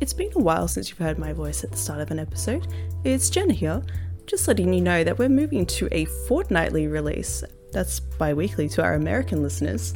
It's 0.00 0.14
been 0.14 0.32
a 0.34 0.38
while 0.38 0.66
since 0.66 0.88
you've 0.88 0.98
heard 0.98 1.18
my 1.18 1.34
voice 1.34 1.62
at 1.62 1.72
the 1.72 1.76
start 1.76 2.00
of 2.00 2.10
an 2.10 2.18
episode. 2.18 2.66
It's 3.04 3.28
Jenna 3.28 3.52
here, 3.52 3.82
just 4.24 4.48
letting 4.48 4.72
you 4.72 4.80
know 4.80 5.04
that 5.04 5.18
we're 5.18 5.28
moving 5.28 5.66
to 5.66 5.88
a 5.92 6.06
fortnightly 6.06 6.86
release. 6.86 7.44
That's 7.70 8.00
bi 8.00 8.32
weekly 8.32 8.66
to 8.70 8.82
our 8.82 8.94
American 8.94 9.42
listeners. 9.42 9.92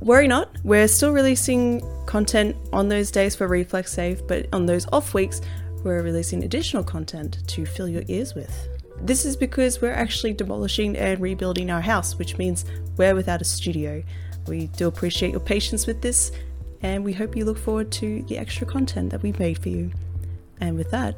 Worry 0.00 0.26
not, 0.26 0.56
we're 0.64 0.88
still 0.88 1.12
releasing 1.12 1.82
content 2.04 2.56
on 2.72 2.88
those 2.88 3.12
days 3.12 3.36
for 3.36 3.46
Reflex 3.46 3.92
Save, 3.92 4.26
but 4.26 4.48
on 4.52 4.66
those 4.66 4.88
off 4.92 5.14
weeks, 5.14 5.40
we're 5.84 6.02
releasing 6.02 6.42
additional 6.42 6.82
content 6.82 7.38
to 7.46 7.64
fill 7.64 7.88
your 7.88 8.02
ears 8.08 8.34
with. 8.34 8.68
This 9.02 9.24
is 9.24 9.36
because 9.36 9.80
we're 9.80 9.92
actually 9.92 10.32
demolishing 10.32 10.96
and 10.96 11.20
rebuilding 11.20 11.70
our 11.70 11.80
house, 11.80 12.18
which 12.18 12.38
means 12.38 12.64
we're 12.96 13.14
without 13.14 13.40
a 13.40 13.44
studio. 13.44 14.02
We 14.48 14.66
do 14.66 14.88
appreciate 14.88 15.30
your 15.30 15.40
patience 15.40 15.86
with 15.86 16.02
this, 16.02 16.32
and 16.84 17.02
we 17.02 17.14
hope 17.14 17.34
you 17.34 17.46
look 17.46 17.56
forward 17.56 17.90
to 17.90 18.22
the 18.24 18.36
extra 18.36 18.66
content 18.66 19.08
that 19.10 19.22
we've 19.22 19.38
made 19.38 19.58
for 19.58 19.70
you. 19.70 19.90
And 20.60 20.76
with 20.76 20.90
that, 20.90 21.16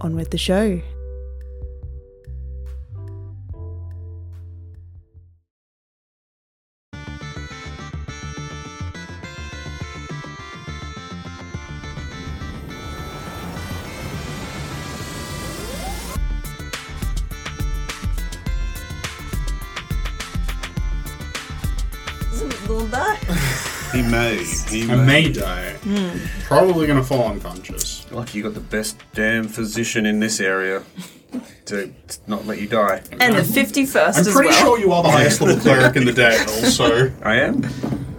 on 0.00 0.14
with 0.14 0.30
the 0.30 0.38
show. 0.38 0.80
He 24.36 24.86
may. 24.86 24.92
I 24.92 24.96
may. 24.96 25.06
may 25.06 25.32
die. 25.32 25.72
Hmm. 25.72 26.18
Probably 26.44 26.86
gonna 26.86 27.02
fall 27.04 27.28
unconscious. 27.28 28.10
Lucky 28.10 28.38
you 28.38 28.44
got 28.44 28.54
the 28.54 28.60
best 28.60 28.98
damn 29.14 29.48
physician 29.48 30.06
in 30.06 30.20
this 30.20 30.40
area 30.40 30.82
to 31.66 31.92
not 32.26 32.46
let 32.46 32.60
you 32.60 32.66
die. 32.68 33.02
And 33.20 33.34
the 33.36 33.42
51st 33.42 34.14
I'm 34.14 34.20
as 34.20 34.28
pretty 34.32 34.48
well. 34.50 34.60
sure 34.64 34.78
you 34.78 34.92
are 34.92 35.02
the 35.02 35.10
highest 35.10 35.40
level 35.40 35.60
cleric 35.60 35.96
in 35.96 36.04
the 36.04 36.12
Dale, 36.12 36.46
so 36.48 37.10
I 37.22 37.36
am. 37.36 37.68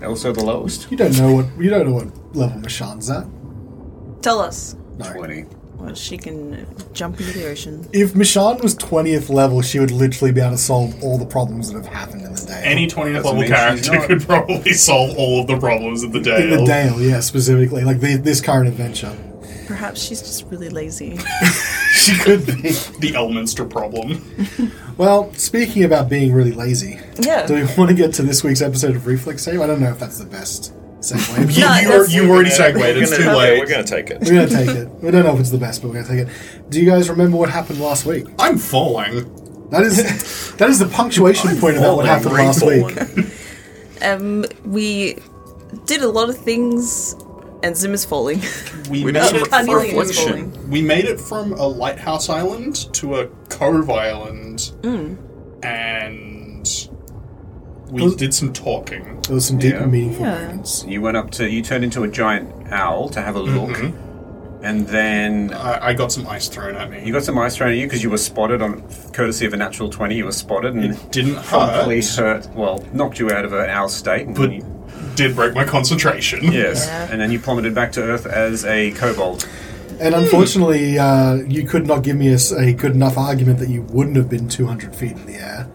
Also 0.04 0.32
the 0.32 0.44
lowest. 0.44 0.90
You 0.92 0.98
don't 0.98 1.18
know 1.18 1.34
what 1.36 1.46
you 1.58 1.70
don't 1.70 1.86
know 1.88 1.94
what 1.94 2.36
level 2.36 2.60
Mashan's 2.60 3.10
at. 3.10 3.26
Tell 4.22 4.40
us. 4.40 4.76
No. 4.98 5.12
20. 5.14 5.46
Well, 5.80 5.96
she 5.96 6.18
can 6.18 6.68
jump 6.94 7.20
into 7.20 7.32
the 7.32 7.48
ocean. 7.50 7.88
If 7.94 8.14
Mashan 8.14 8.62
was 8.62 8.76
twentieth 8.76 9.30
level, 9.30 9.62
she 9.62 9.80
would 9.80 9.92
literally 9.92 10.32
be 10.34 10.42
able 10.42 10.52
to 10.52 10.58
solve 10.58 11.02
all 11.04 11.18
the 11.18 11.26
problems 11.26 11.72
that 11.72 11.84
have 11.84 11.94
happened 11.94 12.24
in 12.24 12.34
the 12.34 12.42
day. 12.46 12.62
any 12.66 12.86
20th 12.86 13.14
Doesn't 13.14 13.14
level 13.14 13.34
mean 13.36 13.44
she's 13.44 13.50
character 13.52 13.92
not. 13.94 14.08
could 14.08 14.22
probably 14.24 14.74
solve 14.74 15.18
all 15.18 15.42
of 15.42 15.48
the 15.48 15.58
problems 15.58 16.04
of 16.04 16.12
the 16.12 16.20
day. 16.20 16.44
in 16.44 16.50
Dale. 16.50 16.60
the 16.60 16.66
Dale, 16.66 17.02
yeah, 17.02 17.20
specifically 17.22 17.84
like 17.84 18.00
the, 18.02 18.18
this 18.18 18.42
current 18.42 18.68
adventure. 18.68 19.18
Perhaps 19.68 20.02
she's 20.02 20.22
just 20.22 20.46
really 20.48 20.70
lazy. 20.70 21.18
She 21.92 22.16
could 22.20 22.46
be. 22.46 22.54
The 22.62 23.14
Elminster 23.16 23.70
problem. 23.70 24.24
Well, 24.98 25.34
speaking 25.34 25.84
about 25.84 26.08
being 26.08 26.32
really 26.34 26.52
lazy, 26.52 27.00
Yeah. 27.20 27.46
do 27.48 27.56
we 27.56 27.64
want 27.76 27.90
to 27.90 27.96
get 27.96 28.14
to 28.16 28.22
this 28.24 28.44
week's 28.44 28.62
episode 28.62 28.96
of 28.96 29.06
Reflex 29.08 29.44
Save? 29.44 29.60
I 29.60 29.68
don't 29.68 29.82
know 29.82 29.90
if 29.90 30.00
that's 30.00 30.18
the 30.20 30.26
best 30.26 30.72
segue. 31.00 31.38
You, 31.40 31.46
you, 31.48 31.62
that's- 31.90 32.14
you 32.14 32.30
already 32.30 32.50
segued. 32.50 32.78
We're 32.78 32.98
It's 32.98 33.12
gonna- 33.12 33.24
too 33.24 33.30
okay, 33.30 33.38
late. 33.38 33.60
We're 33.60 33.66
going 33.68 33.86
to 33.86 33.90
take 33.96 34.10
it. 34.12 34.20
We're 34.22 34.48
gonna 34.48 34.48
take 34.48 34.70
it. 34.76 34.88
We 35.02 35.12
don't 35.12 35.24
know 35.26 35.34
if 35.34 35.40
it's 35.40 35.50
the 35.52 35.58
best, 35.58 35.82
but 35.82 35.88
we're 35.90 36.04
gonna 36.04 36.08
take 36.26 36.28
it. 36.28 36.70
Do 36.70 36.80
you 36.82 36.90
guys 36.90 37.10
remember 37.10 37.38
what 37.38 37.50
happened 37.50 37.80
last 37.80 38.06
week? 38.06 38.26
I'm 38.40 38.58
falling. 38.58 39.70
That 39.70 39.84
is 39.84 40.54
that 40.58 40.70
is 40.70 40.80
the 40.80 40.88
punctuation 40.88 41.58
point 41.60 41.78
about 41.78 41.96
what 41.98 42.06
happened 42.06 42.34
last 42.34 42.62
refalling. 42.62 42.96
week. 43.16 43.26
Um, 44.02 44.46
we 44.64 45.18
did 45.86 46.02
a 46.04 46.08
lot 46.08 46.30
of 46.30 46.38
things, 46.38 47.14
and 47.64 47.76
Zim 47.76 47.94
is 47.94 48.06
falling. 48.06 48.42
We, 48.90 49.04
We 49.04 49.12
made 49.12 49.24
did 49.24 49.36
it 49.36 49.40
some 49.42 49.50
Carnelian 49.50 49.98
is 49.98 50.08
reflection. 50.18 50.52
falling. 50.54 50.70
We 50.70 50.82
made 50.82 51.04
it 51.04 51.20
from 51.20 51.52
a 51.52 51.68
lighthouse 51.68 52.30
island 52.30 52.76
to 52.94 53.16
a 53.18 53.28
cove 53.50 53.90
island, 53.90 54.72
Mm. 54.84 55.18
and 55.64 56.39
we 57.90 58.04
Was- 58.04 58.16
did 58.16 58.34
some 58.34 58.54
talking. 58.54 59.20
There 59.28 59.36
was 59.36 59.46
some 59.46 59.58
deep 59.58 59.74
Yeah. 59.74 59.84
and 59.84 59.92
meaningful 59.92 60.26
Yeah. 60.26 60.42
moments. 60.42 60.86
You 60.88 61.02
went 61.02 61.18
up 61.18 61.32
to. 61.32 61.50
You 61.50 61.62
turned 61.62 61.84
into 61.84 62.04
a 62.04 62.08
giant 62.08 62.50
owl 62.72 63.10
to 63.10 63.22
have 63.22 63.36
a 63.36 63.40
look. 63.42 63.78
And 64.62 64.86
then 64.88 65.54
I, 65.54 65.88
I 65.88 65.94
got 65.94 66.12
some 66.12 66.28
ice 66.28 66.50
thrown 66.50 66.76
at 66.76 66.92
me. 66.92 67.02
you 67.06 67.14
got 67.14 67.24
some 67.24 67.38
ice 67.38 67.56
thrown 67.56 67.72
at 67.72 67.78
you 67.78 67.86
because 67.86 68.04
you 68.04 68.10
were 68.10 68.18
spotted 68.18 68.62
on 68.62 68.84
courtesy 69.14 69.46
of 69.46 69.54
a 69.54 69.58
natural 69.58 69.90
20. 69.90 70.16
You 70.16 70.26
were 70.26 70.34
spotted 70.34 70.74
and 70.76 70.84
It 70.84 71.12
didn't 71.12 71.38
promptly 71.44 72.02
hurt, 72.02 72.46
hurt. 72.46 72.50
Well, 72.56 72.84
knocked 72.92 73.20
you 73.20 73.32
out 73.32 73.46
of 73.46 73.54
an 73.54 73.70
owl 73.70 73.88
state. 73.88 74.28
And 74.28 74.36
but 74.36 74.52
you, 74.52 74.66
did 75.16 75.34
break 75.36 75.54
my 75.56 75.64
concentration. 75.64 76.40
yes. 76.52 76.88
Yeah. 76.88 77.08
And 77.10 77.22
then 77.22 77.32
you 77.32 77.40
plummeted 77.40 77.74
back 77.74 77.94
to 77.94 78.02
Earth 78.04 78.26
as 78.26 78.66
a 78.66 78.92
kobold. 78.92 79.48
And 80.02 80.14
unfortunately, 80.16 80.98
uh, 81.00 81.36
you 81.48 81.64
could 81.66 81.88
not 81.88 82.04
give 82.04 82.18
me 82.18 82.34
a 82.34 82.74
good 82.74 82.92
enough 82.96 83.18
argument 83.18 83.60
that 83.60 83.70
you 83.70 83.82
wouldn't 83.84 84.16
have 84.18 84.30
been 84.30 84.48
200 84.50 84.94
feet 84.96 85.12
in 85.12 85.26
the 85.26 85.36
air. 85.36 85.68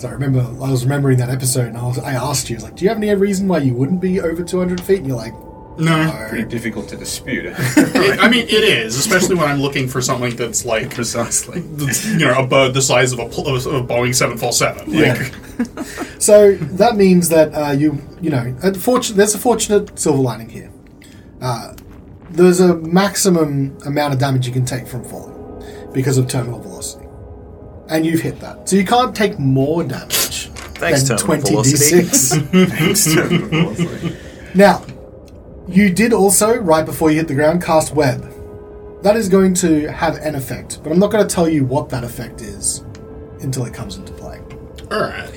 So 0.00 0.08
I 0.08 0.12
remember, 0.12 0.40
I 0.40 0.70
was 0.70 0.84
remembering 0.84 1.18
that 1.18 1.28
episode, 1.28 1.66
and 1.66 1.76
I, 1.76 1.86
was, 1.86 1.98
I 1.98 2.14
asked 2.14 2.48
you, 2.48 2.56
like, 2.56 2.74
do 2.74 2.84
you 2.84 2.88
have 2.88 2.96
any 2.96 3.14
reason 3.14 3.46
why 3.48 3.58
you 3.58 3.74
wouldn't 3.74 4.00
be 4.00 4.18
over 4.18 4.42
200 4.42 4.80
feet? 4.80 5.00
And 5.00 5.06
you're 5.08 5.16
like, 5.18 5.34
No. 5.76 6.26
Pretty 6.30 6.48
difficult 6.48 6.88
to 6.88 6.96
dispute. 6.96 7.44
It- 7.44 7.54
I 8.18 8.26
mean, 8.30 8.46
it 8.48 8.64
is, 8.64 8.96
especially 8.96 9.34
when 9.34 9.46
I'm 9.46 9.60
looking 9.60 9.86
for 9.88 10.00
something 10.00 10.34
that's 10.36 10.64
like, 10.64 10.94
Precisely. 10.94 11.60
you 11.60 12.24
know, 12.26 12.32
a 12.38 12.46
bird 12.46 12.72
the 12.72 12.80
size 12.80 13.12
of 13.12 13.18
a, 13.18 13.24
of 13.24 13.66
a 13.66 13.82
Boeing 13.86 14.14
747. 14.14 14.90
Yeah. 14.90 15.30
So 16.18 16.54
that 16.54 16.96
means 16.96 17.30
that 17.30 17.54
uh, 17.54 17.72
you, 17.72 17.98
you 18.20 18.28
know, 18.30 18.54
unfortunate, 18.62 19.16
there's 19.16 19.34
a 19.34 19.38
fortunate 19.38 19.98
silver 19.98 20.18
lining 20.22 20.50
here. 20.50 20.70
Uh, 21.40 21.74
there's 22.30 22.60
a 22.60 22.76
maximum 22.76 23.76
amount 23.86 24.12
of 24.14 24.20
damage 24.20 24.46
you 24.46 24.52
can 24.52 24.66
take 24.66 24.86
from 24.86 25.02
falling 25.02 25.34
because 25.94 26.18
of 26.18 26.28
terminal 26.28 26.60
velocity, 26.60 27.06
and 27.90 28.06
you've 28.06 28.20
hit 28.20 28.40
that. 28.40 28.68
So 28.68 28.76
you 28.76 28.84
can't 28.84 29.14
take 29.14 29.38
more 29.38 29.84
damage 29.84 30.48
Thanks, 30.78 31.08
than 31.08 31.18
terminal 31.18 31.42
20 31.42 31.50
velocity. 31.50 32.02
d6. 32.02 34.54
now, 34.54 34.84
you 35.68 35.92
did 35.92 36.12
also 36.12 36.56
right 36.56 36.84
before 36.86 37.10
you 37.10 37.18
hit 37.18 37.28
the 37.28 37.34
ground 37.34 37.62
cast 37.62 37.94
web. 37.94 38.26
That 39.02 39.16
is 39.16 39.28
going 39.28 39.54
to 39.54 39.86
have 39.90 40.16
an 40.18 40.34
effect, 40.34 40.80
but 40.82 40.92
I'm 40.92 40.98
not 40.98 41.10
going 41.10 41.26
to 41.26 41.34
tell 41.34 41.48
you 41.48 41.64
what 41.64 41.88
that 41.90 42.04
effect 42.04 42.42
is 42.42 42.80
until 43.40 43.64
it 43.64 43.72
comes 43.74 43.96
into 43.96 44.12
play. 44.12 44.40
alright. 44.90 45.30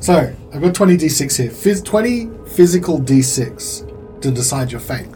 So, 0.00 0.32
I've 0.52 0.60
got 0.60 0.74
20 0.74 0.96
d6 0.96 1.36
here. 1.36 1.50
Phys- 1.50 1.84
20 1.84 2.28
physical 2.50 3.00
d6 3.00 4.20
to 4.20 4.30
decide 4.30 4.72
your 4.72 4.80
fate. 4.80 5.06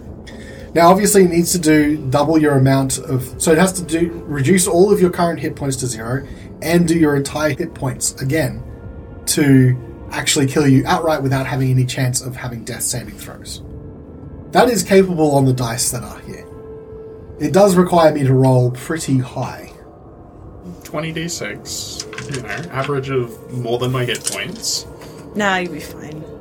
Now, 0.76 0.90
obviously, 0.90 1.24
it 1.24 1.30
needs 1.30 1.52
to 1.52 1.58
do 1.58 1.96
double 2.10 2.36
your 2.36 2.58
amount 2.58 2.98
of. 2.98 3.40
So, 3.40 3.50
it 3.50 3.56
has 3.56 3.72
to 3.80 3.82
do 3.82 4.10
reduce 4.26 4.68
all 4.68 4.92
of 4.92 5.00
your 5.00 5.08
current 5.08 5.40
hit 5.40 5.56
points 5.56 5.78
to 5.78 5.86
zero 5.86 6.28
and 6.60 6.86
do 6.86 6.98
your 6.98 7.16
entire 7.16 7.56
hit 7.56 7.72
points 7.72 8.20
again 8.20 8.62
to 9.28 9.74
actually 10.10 10.46
kill 10.46 10.68
you 10.68 10.84
outright 10.86 11.22
without 11.22 11.46
having 11.46 11.70
any 11.70 11.86
chance 11.86 12.20
of 12.20 12.36
having 12.36 12.62
death 12.62 12.82
saving 12.82 13.16
throws. 13.16 13.62
That 14.50 14.68
is 14.68 14.82
capable 14.82 15.34
on 15.34 15.46
the 15.46 15.54
dice 15.54 15.90
that 15.92 16.02
are 16.02 16.20
here. 16.20 16.46
It 17.40 17.54
does 17.54 17.74
require 17.74 18.12
me 18.12 18.24
to 18.24 18.34
roll 18.34 18.70
pretty 18.72 19.16
high. 19.16 19.72
20d6, 20.82 22.36
you 22.36 22.42
know, 22.42 22.48
average 22.70 23.08
of 23.08 23.50
more 23.50 23.78
than 23.78 23.92
my 23.92 24.04
hit 24.04 24.22
points. 24.26 24.86
Nah, 25.34 25.56
you'll 25.56 25.72
be 25.72 25.80
fine. 25.80 26.35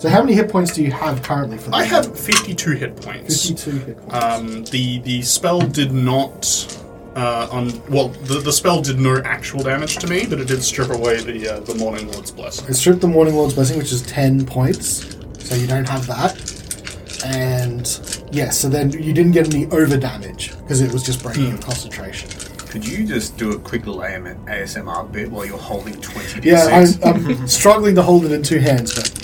So, 0.00 0.08
how 0.08 0.22
many 0.22 0.32
hit 0.32 0.50
points 0.50 0.72
do 0.72 0.82
you 0.82 0.90
have 0.92 1.22
currently 1.22 1.58
for 1.58 1.68
that? 1.72 1.76
I 1.76 1.84
have 1.84 2.18
52 2.18 2.70
hit 2.70 2.96
points. 2.96 3.50
52 3.50 3.70
hit 3.80 3.98
points. 3.98 4.14
Um, 4.14 4.64
the 4.64 5.00
the 5.00 5.20
spell 5.20 5.60
did 5.60 5.92
not. 5.92 6.76
Uh, 7.14 7.48
on 7.52 7.82
well, 7.90 8.08
the, 8.08 8.38
the 8.38 8.52
spell 8.52 8.80
did 8.80 8.98
no 8.98 9.20
actual 9.26 9.62
damage 9.62 9.98
to 9.98 10.06
me, 10.06 10.24
but 10.26 10.40
it 10.40 10.48
did 10.48 10.62
strip 10.62 10.88
away 10.88 11.20
the 11.20 11.56
uh, 11.56 11.60
the 11.60 11.74
Morning 11.74 12.10
Lord's 12.10 12.30
blessing. 12.30 12.66
It 12.66 12.74
stripped 12.74 13.02
the 13.02 13.08
Morning 13.08 13.34
Lord's 13.34 13.52
Blessing, 13.52 13.76
which 13.76 13.92
is 13.92 14.00
10 14.02 14.46
points. 14.46 15.18
So 15.38 15.54
you 15.54 15.66
don't 15.66 15.86
have 15.86 16.06
that. 16.06 16.32
And 17.26 18.26
yeah, 18.32 18.48
so 18.48 18.70
then 18.70 18.92
you 18.92 19.12
didn't 19.12 19.32
get 19.32 19.52
any 19.52 19.66
over 19.66 19.98
damage 19.98 20.56
because 20.60 20.80
it 20.80 20.90
was 20.94 21.02
just 21.02 21.22
breaking 21.22 21.48
your 21.48 21.58
concentration. 21.58 22.30
Could 22.70 22.86
you 22.86 23.04
just 23.04 23.36
do 23.36 23.52
a 23.52 23.58
quick 23.58 23.84
little 23.84 24.00
ASMR 24.00 25.12
bit 25.12 25.30
while 25.30 25.44
you're 25.44 25.58
holding 25.58 26.00
20 26.00 26.48
Yeah, 26.48 26.70
d6? 26.70 27.04
I'm, 27.04 27.26
I'm 27.40 27.48
struggling 27.48 27.96
to 27.96 28.02
hold 28.02 28.24
it 28.24 28.32
in 28.32 28.42
two 28.42 28.60
hands, 28.60 28.94
but 28.94 29.19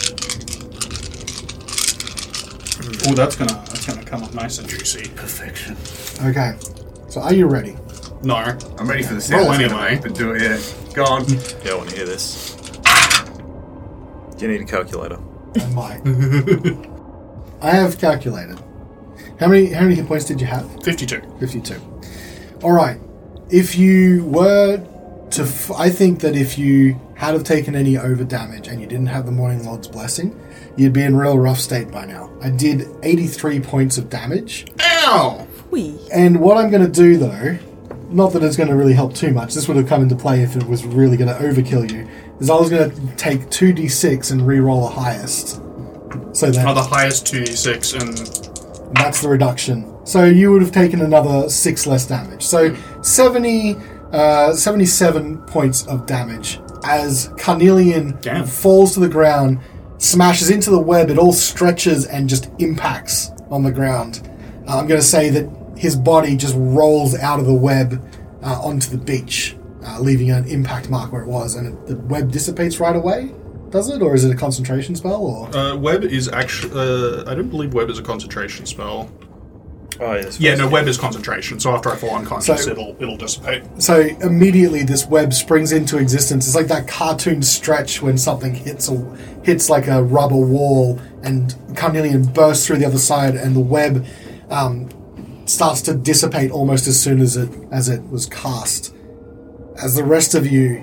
Oh, 3.08 3.14
that's 3.14 3.36
gonna 3.36 3.52
that's 3.52 3.86
gonna 3.86 4.04
come 4.04 4.22
up 4.24 4.34
nice 4.34 4.58
and 4.58 4.68
juicy. 4.68 5.08
Perfection. 5.10 5.76
okay. 6.28 6.54
So 7.08 7.20
are 7.20 7.32
you 7.32 7.46
ready? 7.46 7.76
No, 8.22 8.34
I'm 8.34 8.88
ready 8.88 9.02
for 9.02 9.14
the 9.14 9.14
Roll 9.14 9.20
sound. 9.20 9.46
Oh, 9.46 9.52
it's 9.52 9.60
gonna 9.62 9.64
anyway. 9.82 9.94
make, 9.94 10.02
But 10.02 10.14
do 10.14 10.32
it, 10.32 10.42
yeah. 10.42 10.58
Go 10.94 11.04
on. 11.04 11.24
Yeah, 11.64 11.72
I 11.72 11.74
want 11.76 11.90
to 11.90 11.96
hear 11.96 12.06
this. 12.06 12.54
Do 14.36 14.44
You 14.46 14.52
need 14.52 14.60
a 14.60 14.64
calculator. 14.64 15.18
I 15.60 15.66
might. 15.68 16.00
I 17.62 17.70
have 17.70 17.98
calculated. 17.98 18.58
How 19.40 19.48
many 19.48 19.66
how 19.66 19.82
many 19.82 19.94
hit 19.94 20.06
points 20.06 20.24
did 20.26 20.40
you 20.40 20.46
have? 20.46 20.68
52. 20.82 21.20
52. 21.40 21.74
All 22.62 22.72
right. 22.72 22.98
If 23.50 23.76
you 23.76 24.24
were 24.24 24.84
to, 25.30 25.42
f- 25.42 25.70
I 25.70 25.88
think 25.90 26.20
that 26.20 26.34
if 26.36 26.58
you 26.58 27.00
had 27.14 27.34
have 27.34 27.44
taken 27.44 27.74
any 27.76 27.96
over 27.96 28.24
damage 28.24 28.66
and 28.68 28.80
you 28.80 28.86
didn't 28.86 29.06
have 29.06 29.24
the 29.26 29.32
Morning 29.32 29.64
Lord's 29.64 29.88
blessing, 29.88 30.38
you'd 30.76 30.92
be 30.92 31.02
in 31.02 31.16
real 31.16 31.38
rough 31.38 31.58
state 31.58 31.90
by 31.90 32.04
now. 32.04 32.30
I 32.42 32.50
did 32.50 32.86
83 33.02 33.60
points 33.60 33.98
of 33.98 34.08
damage. 34.10 34.66
Ow! 34.80 35.46
Wee. 35.70 35.98
And 36.12 36.40
what 36.40 36.56
I'm 36.56 36.70
going 36.70 36.84
to 36.84 36.90
do, 36.90 37.16
though, 37.16 37.58
not 38.10 38.32
that 38.32 38.42
it's 38.42 38.56
going 38.56 38.68
to 38.68 38.76
really 38.76 38.92
help 38.92 39.14
too 39.14 39.32
much, 39.32 39.54
this 39.54 39.66
would 39.68 39.76
have 39.76 39.88
come 39.88 40.02
into 40.02 40.14
play 40.16 40.42
if 40.42 40.54
it 40.56 40.62
was 40.64 40.84
really 40.84 41.16
going 41.16 41.28
to 41.34 41.40
overkill 41.42 41.90
you, 41.90 42.08
is 42.40 42.50
I 42.50 42.54
was 42.54 42.70
going 42.70 42.90
to 42.90 43.16
take 43.16 43.40
2d6 43.50 44.30
and 44.32 44.46
re-roll 44.46 44.82
the 44.82 44.94
highest. 44.94 45.56
So 46.32 46.48
Oh, 46.48 46.50
that 46.50 46.74
the 46.74 46.82
highest 46.82 47.26
2d6 47.26 48.00
and 48.00 48.94
that's 48.96 49.20
the 49.22 49.28
reduction. 49.28 49.92
So 50.06 50.24
you 50.24 50.52
would 50.52 50.62
have 50.62 50.70
taken 50.72 51.00
another 51.00 51.48
6 51.48 51.86
less 51.86 52.06
damage. 52.06 52.42
So 52.44 52.76
70, 53.02 53.76
uh, 54.12 54.52
77 54.52 55.38
points 55.46 55.86
of 55.86 56.06
damage 56.06 56.60
as 56.84 57.30
Carnelian 57.38 58.16
Damn. 58.20 58.46
falls 58.46 58.94
to 58.94 59.00
the 59.00 59.08
ground, 59.08 59.58
smashes 60.06 60.50
into 60.50 60.70
the 60.70 60.80
web, 60.80 61.10
it 61.10 61.18
all 61.18 61.32
stretches 61.32 62.06
and 62.06 62.28
just 62.28 62.50
impacts 62.58 63.30
on 63.50 63.62
the 63.62 63.72
ground. 63.72 64.28
Uh, 64.68 64.78
I'm 64.78 64.86
going 64.86 65.00
to 65.00 65.06
say 65.06 65.30
that 65.30 65.48
his 65.76 65.96
body 65.96 66.36
just 66.36 66.54
rolls 66.56 67.14
out 67.18 67.38
of 67.38 67.46
the 67.46 67.54
web 67.54 68.02
uh, 68.42 68.60
onto 68.62 68.90
the 68.90 68.98
beach, 68.98 69.56
uh, 69.84 70.00
leaving 70.00 70.30
an 70.30 70.46
impact 70.46 70.88
mark 70.88 71.12
where 71.12 71.22
it 71.22 71.28
was, 71.28 71.54
and 71.54 71.66
it, 71.66 71.86
the 71.86 71.96
web 71.96 72.32
dissipates 72.32 72.80
right 72.80 72.96
away. 72.96 73.32
Does 73.70 73.90
it, 73.90 74.00
or 74.00 74.14
is 74.14 74.24
it 74.24 74.32
a 74.32 74.36
concentration 74.36 74.94
spell? 74.94 75.26
Or 75.26 75.54
uh, 75.54 75.76
web 75.76 76.04
is 76.04 76.28
actually. 76.28 76.72
Uh, 76.72 77.30
I 77.30 77.34
don't 77.34 77.50
believe 77.50 77.74
web 77.74 77.90
is 77.90 77.98
a 77.98 78.02
concentration 78.02 78.64
spell. 78.64 79.10
Oh, 80.00 80.14
yes. 80.14 80.38
Yeah, 80.38 80.54
no, 80.56 80.68
web 80.68 80.86
is 80.88 80.98
concentration. 80.98 81.58
So 81.60 81.70
after 81.72 81.90
I 81.90 81.96
fall 81.96 82.14
unconscious, 82.16 82.64
So- 82.64 82.70
it'll 82.70 82.96
it'll 83.00 83.16
dissipate. 83.16 83.62
so 83.78 84.00
immediately 84.20 84.82
this 84.82 85.06
web 85.06 85.32
springs 85.32 85.72
into 85.72 85.98
existence. 85.98 86.46
It's 86.46 86.54
like 86.56 86.68
that 86.68 86.86
cartoon 86.88 87.42
stretch 87.42 88.02
when 88.02 88.18
something 88.18 88.54
hits 88.54 88.88
a 88.88 88.96
hits 89.42 89.70
like 89.70 89.86
a 89.86 90.02
rubber 90.02 90.36
wall, 90.36 91.00
and 91.22 91.54
Carnelian 91.76 92.24
bursts 92.24 92.66
through 92.66 92.78
the 92.78 92.86
other 92.86 92.98
side, 92.98 93.34
and 93.36 93.54
the 93.56 93.60
web 93.60 94.04
um, 94.50 94.88
starts 95.46 95.80
to 95.82 95.94
dissipate 95.94 96.50
almost 96.50 96.86
as 96.86 97.00
soon 97.00 97.20
as 97.20 97.36
it 97.36 97.48
as 97.72 97.88
it 97.88 98.02
was 98.10 98.26
cast. 98.26 98.92
As 99.82 99.94
the 99.94 100.04
rest 100.04 100.34
of 100.34 100.46
you 100.46 100.82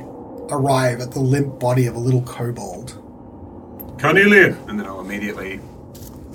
arrive 0.52 1.02
at 1.02 1.12
the 1.12 1.20
limp 1.20 1.60
body 1.60 1.86
of 1.88 1.96
a 1.96 2.00
little 2.00 2.22
kobold. 2.24 3.00
Carnelian! 4.00 4.58
And 4.68 4.80
then 4.80 4.86
I'll 4.86 5.00
immediately 5.00 5.60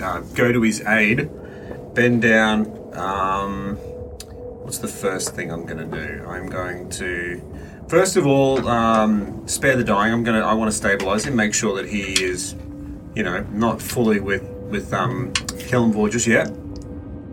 uh, 0.02 0.20
go 0.34 0.52
to 0.52 0.62
his 0.62 0.80
aid, 0.86 1.28
bend 1.98 2.22
down. 2.22 2.60
Um, 2.96 3.74
what's 4.62 4.78
the 4.78 4.86
first 4.86 5.34
thing 5.34 5.50
I'm 5.50 5.66
going 5.66 5.90
to 5.90 5.96
do? 5.96 6.24
I'm 6.28 6.46
going 6.46 6.88
to, 6.90 7.42
first 7.88 8.16
of 8.16 8.24
all, 8.24 8.68
um, 8.68 9.48
spare 9.48 9.74
the 9.76 9.82
dying. 9.82 10.12
I'm 10.12 10.22
going 10.22 10.40
to. 10.40 10.46
I 10.46 10.54
want 10.54 10.70
to 10.70 10.76
stabilize 10.76 11.26
him, 11.26 11.34
make 11.34 11.54
sure 11.54 11.74
that 11.74 11.88
he 11.88 12.12
is, 12.22 12.54
you 13.16 13.24
know, 13.24 13.40
not 13.50 13.82
fully 13.82 14.20
with 14.20 14.44
with 14.70 14.94
um, 14.94 15.32
Kellenvor 15.68 16.08
just 16.08 16.28
yet. 16.28 16.46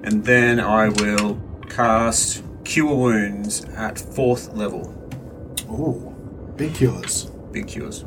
And 0.04 0.26
then 0.26 0.60
I 0.60 0.90
will 0.90 1.40
cast 1.70 2.44
Cure 2.64 2.96
Wounds 2.96 3.66
at 3.66 4.00
fourth 4.00 4.52
level. 4.56 4.92
Ooh, 5.70 6.16
big 6.56 6.74
cures. 6.74 7.26
Big 7.52 7.68
cures. 7.68 8.04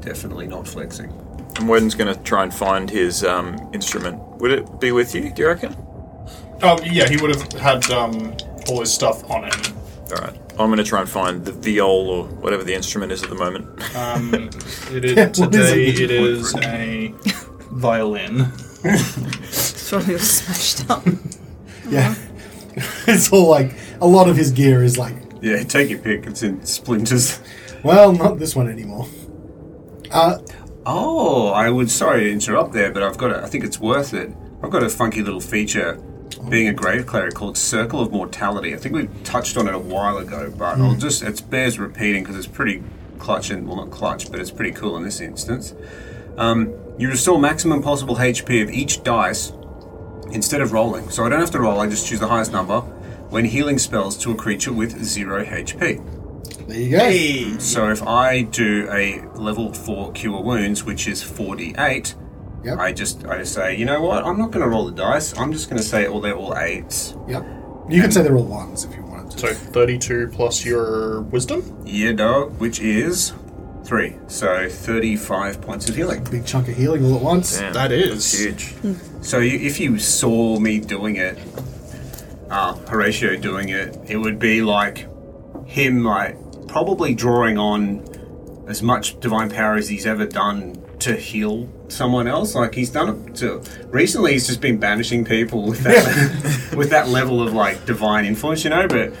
Definitely 0.00 0.48
not 0.48 0.68
flexing. 0.68 1.10
And 1.56 1.66
Wodun's 1.66 1.94
going 1.94 2.14
to 2.14 2.20
try 2.24 2.42
and 2.42 2.52
find 2.52 2.90
his 2.90 3.24
um, 3.24 3.70
instrument. 3.72 4.20
Would 4.40 4.52
it 4.52 4.80
be 4.80 4.92
with 4.92 5.14
you, 5.14 5.32
do 5.32 5.42
you 5.42 5.48
reckon? 5.48 5.74
Oh 6.66 6.78
yeah, 6.84 7.08
he 7.08 7.16
would 7.20 7.34
have 7.34 7.52
had 7.54 7.90
um, 7.90 8.34
all 8.68 8.80
his 8.80 8.92
stuff 8.92 9.28
on 9.30 9.44
him. 9.44 9.76
Alright. 10.10 10.38
I'm 10.52 10.68
going 10.68 10.76
to 10.78 10.84
try 10.84 11.00
and 11.00 11.08
find 11.08 11.44
the 11.44 11.52
viol 11.52 12.08
or 12.08 12.24
whatever 12.26 12.62
the 12.62 12.74
instrument 12.74 13.10
is 13.10 13.22
at 13.24 13.28
the 13.28 13.34
moment. 13.34 13.66
Um, 13.96 14.32
it 14.92 15.04
is, 15.04 15.12
Yeah, 15.16 15.26
what 15.26 15.54
is 15.54 15.70
today 15.72 15.86
it? 15.88 16.00
it 16.00 16.10
is 16.12 16.54
a 16.56 17.08
violin. 17.72 18.52
It's 18.84 19.90
probably 19.90 20.14
all 20.14 20.20
smashed 20.20 20.90
up. 20.90 21.04
Yeah, 21.90 22.14
it's 23.06 23.30
all 23.30 23.50
like 23.50 23.72
a 24.00 24.06
lot 24.06 24.26
of 24.26 24.36
his 24.38 24.50
gear 24.52 24.82
is 24.82 24.96
like, 24.96 25.14
Yeah, 25.42 25.62
take 25.64 25.90
your 25.90 25.98
pick. 25.98 26.24
It's 26.26 26.42
in 26.42 26.64
splinters. 26.64 27.40
well, 27.82 28.12
not 28.12 28.38
this 28.38 28.56
one 28.56 28.70
anymore. 28.70 29.06
Uh, 30.10 30.38
Oh, 30.86 31.48
I 31.48 31.68
would. 31.70 31.90
Sorry 31.90 32.24
to 32.24 32.30
interrupt 32.30 32.72
there, 32.72 32.90
but 32.92 33.02
I've 33.02 33.16
got. 33.18 33.30
A, 33.32 33.42
I 33.42 33.48
think 33.48 33.64
it's 33.64 33.78
worth 33.80 34.12
it. 34.14 34.30
I've 34.62 34.70
got 34.70 34.82
a 34.82 34.88
funky 34.90 35.22
little 35.22 35.40
feature. 35.40 35.98
Being 36.48 36.68
a 36.68 36.72
grave 36.72 37.06
cleric 37.06 37.34
called 37.34 37.56
Circle 37.56 38.00
of 38.00 38.12
Mortality. 38.12 38.74
I 38.74 38.78
think 38.78 38.94
we 38.94 39.08
touched 39.24 39.56
on 39.56 39.68
it 39.68 39.74
a 39.74 39.78
while 39.78 40.18
ago, 40.18 40.52
but 40.56 40.78
I'll 40.78 40.94
just. 40.96 41.22
It 41.22 41.42
bears 41.50 41.78
repeating 41.78 42.22
because 42.22 42.36
it's 42.36 42.46
pretty 42.46 42.82
clutch 43.18 43.50
and 43.50 43.66
well, 43.66 43.76
not 43.76 43.90
clutch, 43.90 44.30
but 44.30 44.40
it's 44.40 44.50
pretty 44.50 44.72
cool 44.72 44.96
in 44.96 45.04
this 45.04 45.20
instance. 45.20 45.74
Um, 46.36 46.74
you 46.98 47.08
restore 47.08 47.38
maximum 47.38 47.82
possible 47.82 48.16
HP 48.16 48.62
of 48.62 48.70
each 48.70 49.02
dice 49.04 49.52
instead 50.32 50.60
of 50.60 50.72
rolling. 50.72 51.08
So 51.10 51.24
I 51.24 51.28
don't 51.28 51.40
have 51.40 51.50
to 51.52 51.60
roll. 51.60 51.80
I 51.80 51.86
just 51.88 52.06
choose 52.08 52.20
the 52.20 52.28
highest 52.28 52.52
number 52.52 52.80
when 53.30 53.44
healing 53.44 53.78
spells 53.78 54.16
to 54.18 54.32
a 54.32 54.34
creature 54.34 54.72
with 54.72 55.02
zero 55.02 55.44
HP. 55.44 56.66
there 56.68 56.78
you 57.10 57.52
go. 57.52 57.58
So 57.58 57.90
if 57.90 58.02
I 58.02 58.42
do 58.42 58.88
a 58.90 59.22
level 59.34 59.72
four 59.72 60.12
cure 60.12 60.40
wounds, 60.40 60.84
which 60.84 61.06
is 61.08 61.22
forty 61.22 61.74
eight, 61.78 62.14
Yep. 62.64 62.78
I 62.78 62.92
just 62.92 63.26
I 63.26 63.38
just 63.38 63.52
say, 63.54 63.76
you 63.76 63.84
know 63.84 64.00
what? 64.00 64.24
I'm 64.24 64.38
not 64.38 64.50
going 64.50 64.62
to 64.64 64.68
roll 64.68 64.86
the 64.86 64.92
dice. 64.92 65.36
I'm 65.38 65.52
just 65.52 65.68
going 65.68 65.80
to 65.80 65.86
say, 65.86 66.06
oh, 66.06 66.20
they're 66.20 66.34
all 66.34 66.56
eights. 66.56 67.14
Yep. 67.28 67.44
You 67.90 68.00
can 68.00 68.10
say 68.10 68.22
they're 68.22 68.36
all 68.36 68.44
ones 68.44 68.84
if 68.84 68.94
you 68.96 69.02
wanted 69.02 69.32
to. 69.32 69.38
So 69.38 69.52
32 69.54 70.28
plus 70.32 70.64
your 70.64 71.20
wisdom. 71.22 71.82
Yeah, 71.84 72.12
dog, 72.12 72.58
which 72.58 72.80
is 72.80 73.34
three. 73.84 74.16
So 74.28 74.68
thirty 74.70 75.14
five 75.16 75.60
points 75.60 75.90
of 75.90 75.94
healing. 75.96 76.24
Big 76.30 76.46
chunk 76.46 76.68
of 76.68 76.76
healing 76.76 77.04
all 77.04 77.16
at 77.16 77.22
once. 77.22 77.58
Damn, 77.58 77.74
That 77.74 77.92
is. 77.92 78.32
huge. 78.32 78.74
So 79.20 79.38
you, 79.40 79.58
if 79.58 79.78
you 79.78 79.98
saw 79.98 80.58
me 80.58 80.80
doing 80.80 81.16
it, 81.16 81.36
uh, 82.50 82.74
Horacio 82.86 83.38
doing 83.40 83.68
it, 83.68 83.96
it 84.06 84.16
would 84.16 84.38
be 84.38 84.62
like 84.62 85.06
him, 85.66 86.04
like 86.04 86.36
probably 86.68 87.14
drawing 87.14 87.58
on 87.58 88.04
as 88.66 88.82
much 88.82 89.18
divine 89.20 89.50
power 89.50 89.74
as 89.74 89.88
he's 89.88 90.06
ever 90.06 90.26
done 90.26 90.82
to 91.00 91.14
heal 91.14 91.68
someone 91.88 92.26
else. 92.26 92.54
Like 92.54 92.74
he's 92.74 92.90
done 92.90 93.26
it 93.28 93.36
to 93.36 93.62
recently. 93.88 94.32
He's 94.32 94.46
just 94.46 94.60
been 94.60 94.78
banishing 94.78 95.24
people 95.24 95.64
with 95.66 95.80
that 95.80 96.72
with 96.76 96.90
that 96.90 97.08
level 97.08 97.42
of 97.42 97.52
like 97.52 97.84
divine 97.86 98.24
influence, 98.24 98.64
you 98.64 98.70
know. 98.70 98.86
But 98.88 99.12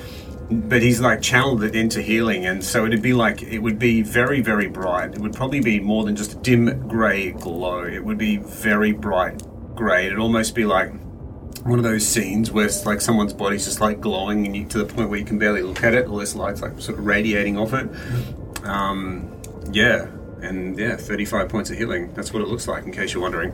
but 0.50 0.82
he's 0.82 1.00
like 1.00 1.22
channeled 1.22 1.62
it 1.62 1.74
into 1.74 2.02
healing, 2.02 2.46
and 2.46 2.64
so 2.64 2.86
it'd 2.86 3.02
be 3.02 3.12
like 3.12 3.42
it 3.42 3.58
would 3.58 3.78
be 3.78 4.02
very 4.02 4.40
very 4.40 4.68
bright. 4.68 5.14
It 5.14 5.18
would 5.18 5.34
probably 5.34 5.60
be 5.60 5.80
more 5.80 6.04
than 6.04 6.16
just 6.16 6.32
a 6.32 6.36
dim 6.36 6.88
grey 6.88 7.32
glow. 7.32 7.84
It 7.84 8.04
would 8.04 8.18
be 8.18 8.38
very 8.38 8.92
bright 8.92 9.42
grey. 9.74 10.06
It'd 10.06 10.18
almost 10.18 10.54
be 10.54 10.64
like 10.64 10.92
one 11.64 11.78
of 11.78 11.84
those 11.84 12.06
scenes 12.06 12.50
where 12.50 12.66
it's 12.66 12.84
like 12.84 13.00
someone's 13.00 13.32
body's 13.32 13.64
just 13.64 13.80
like 13.80 14.00
glowing 14.00 14.44
and 14.44 14.54
you, 14.54 14.64
to 14.66 14.78
the 14.78 14.84
point 14.84 15.08
where 15.08 15.18
you 15.18 15.24
can 15.24 15.38
barely 15.38 15.62
look 15.62 15.82
at 15.82 15.94
it. 15.94 16.06
All 16.06 16.18
this 16.18 16.34
light's 16.34 16.60
like 16.60 16.78
sort 16.78 16.98
of 16.98 17.06
radiating 17.06 17.56
off 17.58 17.72
it. 17.72 17.88
Um, 18.64 19.33
yeah, 19.72 20.06
and 20.42 20.78
yeah, 20.78 20.96
35 20.96 21.48
points 21.48 21.70
of 21.70 21.78
healing. 21.78 22.12
That's 22.14 22.32
what 22.32 22.42
it 22.42 22.48
looks 22.48 22.68
like, 22.68 22.84
in 22.84 22.92
case 22.92 23.12
you're 23.14 23.22
wondering. 23.22 23.52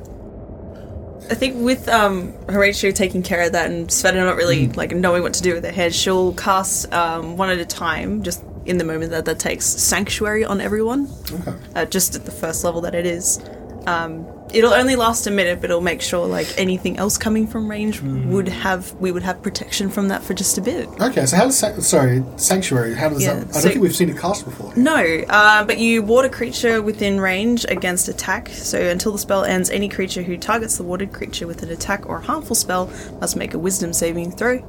I 1.30 1.34
think 1.34 1.62
with 1.62 1.86
um, 1.88 2.32
Horacio 2.46 2.94
taking 2.94 3.22
care 3.22 3.42
of 3.42 3.52
that 3.52 3.70
and 3.70 3.88
Svieta 3.88 4.14
not 4.16 4.36
really 4.36 4.68
like 4.68 4.90
knowing 4.92 5.22
what 5.22 5.34
to 5.34 5.42
do 5.42 5.54
with 5.54 5.64
her 5.64 5.70
head, 5.70 5.94
she'll 5.94 6.32
cast 6.34 6.92
um, 6.92 7.36
one 7.36 7.50
at 7.50 7.58
a 7.58 7.64
time, 7.66 8.22
just 8.22 8.42
in 8.66 8.78
the 8.78 8.84
moment 8.84 9.10
that 9.10 9.24
that 9.26 9.38
takes 9.38 9.64
Sanctuary 9.66 10.44
on 10.44 10.60
everyone, 10.60 11.08
Okay. 11.32 11.54
uh, 11.74 11.84
just 11.84 12.14
at 12.16 12.24
the 12.24 12.30
first 12.30 12.64
level 12.64 12.80
that 12.80 12.94
it 12.94 13.06
is. 13.06 13.38
Um, 13.86 14.26
it'll 14.52 14.74
only 14.74 14.94
last 14.96 15.26
a 15.26 15.30
minute, 15.30 15.60
but 15.60 15.70
it'll 15.70 15.80
make 15.80 16.02
sure 16.02 16.26
like 16.26 16.46
anything 16.58 16.98
else 16.98 17.16
coming 17.16 17.46
from 17.46 17.70
range 17.70 18.00
would 18.02 18.48
have 18.48 18.92
we 18.94 19.10
would 19.12 19.22
have 19.22 19.42
protection 19.42 19.88
from 19.88 20.08
that 20.08 20.22
for 20.22 20.34
just 20.34 20.58
a 20.58 20.60
bit. 20.60 20.86
Okay, 21.00 21.24
so 21.24 21.36
how 21.36 21.44
does 21.44 21.56
San- 21.56 21.80
sorry 21.80 22.22
Sanctuary? 22.36 22.94
How 22.94 23.08
does 23.08 23.22
Yeah, 23.22 23.34
that? 23.34 23.48
I 23.48 23.52
so- 23.52 23.60
don't 23.62 23.72
think 23.72 23.82
we've 23.82 23.94
seen 23.96 24.10
it 24.10 24.18
cast 24.18 24.44
before. 24.44 24.72
No, 24.76 24.96
uh, 25.28 25.64
but 25.64 25.78
you 25.78 26.02
ward 26.02 26.26
a 26.26 26.28
creature 26.28 26.82
within 26.82 27.20
range 27.20 27.64
against 27.68 28.08
attack. 28.08 28.48
So 28.50 28.78
until 28.78 29.12
the 29.12 29.18
spell 29.18 29.44
ends, 29.44 29.70
any 29.70 29.88
creature 29.88 30.22
who 30.22 30.36
targets 30.36 30.76
the 30.76 30.82
warded 30.82 31.12
creature 31.12 31.46
with 31.46 31.62
an 31.62 31.70
attack 31.70 32.06
or 32.08 32.20
harmful 32.20 32.54
spell 32.56 32.90
must 33.20 33.36
make 33.36 33.54
a 33.54 33.58
Wisdom 33.58 33.92
saving 33.92 34.32
throw. 34.32 34.62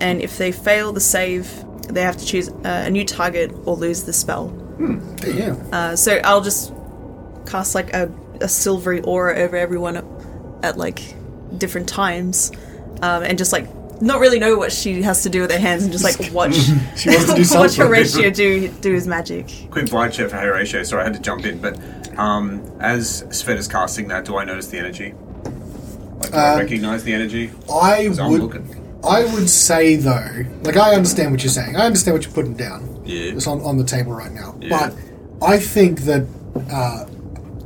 And 0.00 0.20
if 0.22 0.38
they 0.38 0.50
fail 0.50 0.92
the 0.92 1.00
save, 1.00 1.48
they 1.88 2.02
have 2.02 2.16
to 2.16 2.24
choose 2.24 2.48
uh, 2.48 2.84
a 2.86 2.90
new 2.90 3.04
target 3.04 3.52
or 3.64 3.76
lose 3.76 4.04
the 4.04 4.12
spell. 4.12 4.52
Yeah. 5.26 5.54
Uh, 5.72 5.94
so 5.94 6.20
I'll 6.24 6.40
just 6.40 6.72
cast 7.46 7.74
like 7.74 7.92
a, 7.92 8.10
a 8.40 8.48
silvery 8.48 9.00
aura 9.02 9.36
over 9.38 9.56
everyone 9.56 9.96
at, 9.96 10.04
at 10.62 10.78
like 10.78 11.14
different 11.58 11.88
times, 11.88 12.52
um, 13.02 13.22
and 13.22 13.36
just 13.38 13.52
like 13.52 13.66
not 14.02 14.18
really 14.20 14.38
know 14.38 14.56
what 14.56 14.72
she 14.72 15.02
has 15.02 15.22
to 15.24 15.28
do 15.30 15.42
with 15.42 15.50
her 15.50 15.58
hands, 15.58 15.82
and 15.82 15.92
just 15.92 16.04
like 16.04 16.16
watch 16.32 16.54
She 16.96 17.10
wants 17.10 17.26
to 17.26 17.34
do 17.34 17.42
watch. 17.58 17.76
Horacio 17.76 18.34
do 18.34 18.68
do 18.68 18.92
his 18.94 19.06
magic. 19.06 19.46
Quick 19.70 19.86
vibe 19.86 20.12
check 20.12 20.30
for 20.30 20.36
Horacio. 20.36 20.84
Sorry, 20.86 21.02
I 21.02 21.04
had 21.04 21.14
to 21.14 21.20
jump 21.20 21.44
in, 21.44 21.60
but 21.60 21.78
um, 22.18 22.62
as 22.80 23.22
Svieta's 23.24 23.68
casting 23.68 24.08
that, 24.08 24.24
do 24.24 24.36
I 24.36 24.44
notice 24.44 24.68
the 24.68 24.78
energy? 24.78 25.14
Like, 26.20 26.30
do 26.32 26.36
I 26.36 26.52
Um, 26.52 26.58
recognize 26.60 27.04
the 27.04 27.12
energy? 27.14 27.50
I 27.72 28.06
'Cause 28.06 28.18
I'm 28.18 28.30
would. 28.32 28.40
looking. 28.42 28.76
I 29.02 29.24
would 29.32 29.48
say 29.48 29.96
though, 29.96 30.44
like 30.62 30.76
I 30.76 30.94
understand 30.94 31.30
what 31.32 31.42
you're 31.42 31.50
saying. 31.50 31.76
I 31.76 31.86
understand 31.86 32.14
what 32.16 32.24
you're 32.24 32.34
putting 32.34 32.54
down. 32.54 33.00
Yeah. 33.06 33.32
It's 33.32 33.46
on, 33.46 33.62
on 33.62 33.78
the 33.78 33.84
table 33.84 34.12
right 34.12 34.30
now. 34.32 34.54
Yeah. 34.60 34.68
But 34.68 34.94
I 35.46 35.58
think 35.58 36.00
that 36.02 36.26
uh, 36.70 37.06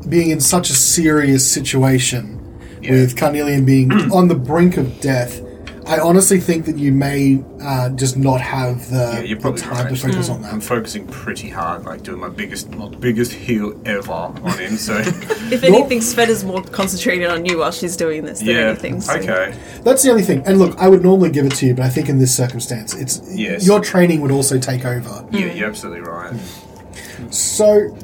being 0.08 0.30
in 0.30 0.40
such 0.40 0.70
a 0.70 0.74
serious 0.74 1.50
situation 1.50 2.40
Yeah. 2.82 2.92
with 2.92 3.16
Carnelian 3.16 3.64
being 3.64 3.90
on 4.12 4.28
the 4.28 4.34
brink 4.34 4.76
of 4.76 5.00
death, 5.00 5.40
I 5.86 5.98
honestly 5.98 6.40
think 6.40 6.64
that 6.64 6.78
you 6.78 6.92
may 6.92 7.44
uh, 7.60 7.90
just 7.90 8.16
not 8.16 8.40
have 8.40 8.88
the, 8.90 8.96
Yeah, 8.96 9.20
you're 9.20 9.36
the 9.36 9.42
probably 9.42 9.60
time 9.60 9.84
right. 9.84 9.94
to 9.94 10.00
focus 10.00 10.30
on 10.30 10.40
that. 10.40 10.50
I'm 10.54 10.62
focusing 10.62 11.06
pretty 11.06 11.50
hard, 11.50 11.84
like 11.84 12.02
doing 12.02 12.20
my 12.20 12.30
biggest, 12.30 12.70
my 12.70 12.88
biggest 12.88 13.32
heal 13.34 13.78
ever 13.84 14.10
on 14.12 14.58
him. 14.58 14.76
So 14.78 14.96
If 15.04 15.62
anything, 15.62 16.00
Sven 16.00 16.30
is 16.30 16.42
more 16.42 16.62
concentrated 16.62 17.28
on 17.28 17.44
you 17.44 17.58
while 17.58 17.70
she's 17.70 17.98
doing 17.98 18.24
this 18.24 18.38
than 18.38 18.48
yeah, 18.48 18.68
anything. 18.68 19.02
So. 19.02 19.12
okay. 19.18 19.58
That's 19.82 20.02
the 20.02 20.08
only 20.10 20.22
thing. 20.22 20.42
And 20.46 20.58
look, 20.58 20.74
I 20.78 20.88
would 20.88 21.02
normally 21.02 21.30
give 21.30 21.44
it 21.44 21.54
to 21.56 21.66
you, 21.66 21.74
but 21.74 21.84
I 21.84 21.90
think 21.90 22.08
in 22.08 22.18
this 22.18 22.34
circumstance, 22.34 22.94
it's 22.94 23.20
Yes. 23.30 23.66
your 23.66 23.80
training 23.80 24.22
would 24.22 24.30
also 24.30 24.58
take 24.58 24.86
over. 24.86 25.26
Yeah, 25.32 25.52
you're 25.52 25.68
absolutely 25.68 26.00
right. 26.00 26.34
So, 27.30 27.94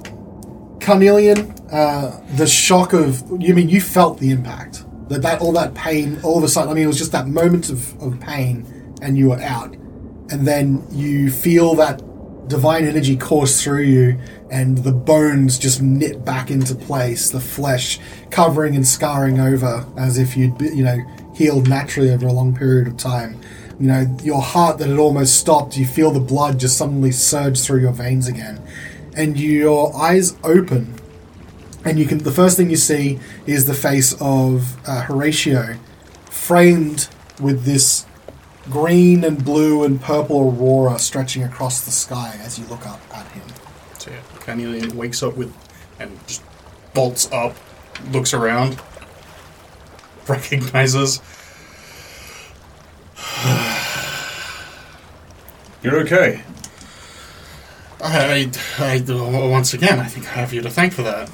Carnelian, 0.81 1.51
uh, 1.71 2.21
the 2.37 2.47
shock 2.47 2.93
of 2.93 3.23
you 3.41 3.55
mean 3.55 3.69
you 3.69 3.81
felt 3.81 4.19
the 4.19 4.31
impact 4.31 4.85
that 5.09 5.23
that 5.23 5.41
all 5.41 5.53
that 5.53 5.75
pain 5.75 6.19
all 6.23 6.39
of 6.39 6.45
a 6.45 6.49
sudden. 6.49 6.71
I 6.71 6.75
mean, 6.75 6.85
it 6.85 6.89
was 6.89 6.99
just 6.99 7.13
that 7.13 7.29
moment 7.29 7.71
of, 7.71 8.01
of 8.03 8.19
pain, 8.21 8.67
and 9.03 9.17
you 9.17 9.29
were 9.29 9.41
out, 9.41 9.75
and 10.31 10.47
then 10.47 10.85
you 10.91 11.31
feel 11.31 11.75
that 11.77 12.03
divine 12.49 12.85
energy 12.85 13.17
course 13.17 13.63
through 13.63 13.83
you, 13.83 14.19
and 14.51 14.79
the 14.79 14.93
bones 14.93 15.59
just 15.59 15.83
knit 15.83 16.25
back 16.25 16.51
into 16.51 16.75
place, 16.75 17.31
the 17.31 17.41
flesh 17.41 18.01
covering 18.31 18.75
and 18.75 18.87
scarring 18.87 19.39
over 19.39 19.87
as 19.97 20.19
if 20.19 20.37
you'd 20.37 20.57
be, 20.59 20.67
you 20.69 20.85
know 20.85 20.99
healed 21.35 21.69
naturally 21.69 22.11
over 22.11 22.27
a 22.27 22.33
long 22.33 22.55
period 22.55 22.87
of 22.87 22.99
time. 22.99 23.41
You 23.79 23.87
know, 23.87 24.17
your 24.23 24.43
heart 24.43 24.77
that 24.77 24.89
had 24.89 24.99
almost 24.99 25.37
stopped, 25.37 25.79
you 25.79 25.87
feel 25.87 26.11
the 26.11 26.21
blood 26.21 26.61
just 26.61 26.77
suddenly 26.77 27.13
surge 27.13 27.63
through 27.63 27.81
your 27.81 27.93
veins 27.93 28.29
again 28.29 28.61
and 29.17 29.38
your 29.38 29.95
eyes 29.97 30.37
open 30.45 30.95
and 31.85 31.99
you 31.99 32.07
can 32.07 32.19
the 32.19 32.31
first 32.31 32.57
thing 32.57 32.71
you 32.71 32.76
see 32.76 33.19
is 33.47 33.67
the 33.67 33.75
face 33.75 34.14
of 34.21 34.76
uh, 34.87 35.02
Horatio 35.02 35.76
framed 36.31 37.09
with 37.40 37.64
this 37.64 38.07
green 38.71 39.25
and 39.25 39.45
blue 39.45 39.85
and 39.85 40.00
purple 40.00 40.40
aurora 40.40 40.99
stretching 40.99 41.43
across 41.43 41.85
the 41.85 41.90
sky 41.90 42.38
as 42.43 42.59
you 42.59 42.67
look 42.67 42.87
up 42.87 43.00
at 43.14 43.26
him 43.33 43.43
So 43.99 44.11
yeah, 44.11 44.21
Carnelian 44.40 44.97
wakes 44.97 45.23
up 45.23 45.37
with 45.37 45.52
and 45.99 46.19
just 46.26 46.43
bolts 46.95 47.31
up, 47.33 47.55
looks 48.11 48.33
around, 48.35 48.81
recognizes. 50.29 51.21
You're 55.83 56.00
okay. 56.00 56.43
I, 58.02 58.50
I, 58.78 59.02
I, 59.07 59.49
once 59.49 59.75
again, 59.75 59.99
I 59.99 60.07
think 60.07 60.26
I 60.26 60.40
have 60.40 60.52
you 60.52 60.62
to 60.62 60.71
thank 60.71 60.92
for 60.92 61.02
that. 61.02 61.30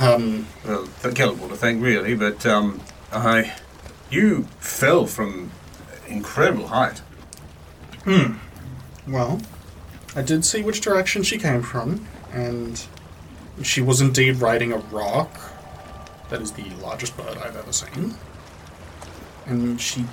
Um, 0.00 0.46
Well, 0.64 0.86
Kellible 1.02 1.48
to 1.48 1.56
thank, 1.56 1.82
really, 1.82 2.14
but 2.14 2.44
um, 2.46 2.80
I, 3.12 3.52
you 4.10 4.44
fell 4.58 5.06
from 5.06 5.50
incredible 6.08 6.68
height. 6.68 7.02
well, 9.08 9.40
I 10.16 10.22
did 10.22 10.44
see 10.44 10.62
which 10.62 10.80
direction 10.80 11.22
she 11.22 11.38
came 11.38 11.62
from, 11.62 12.06
and 12.32 12.84
she 13.62 13.80
was 13.80 14.00
indeed 14.00 14.36
riding 14.36 14.72
a 14.72 14.78
rock. 14.78 15.38
That 16.30 16.40
is 16.40 16.52
the 16.52 16.64
largest 16.82 17.16
bird 17.16 17.36
I've 17.38 17.56
ever 17.56 17.72
seen. 17.72 18.14
And 19.46 19.80
she 19.80 20.04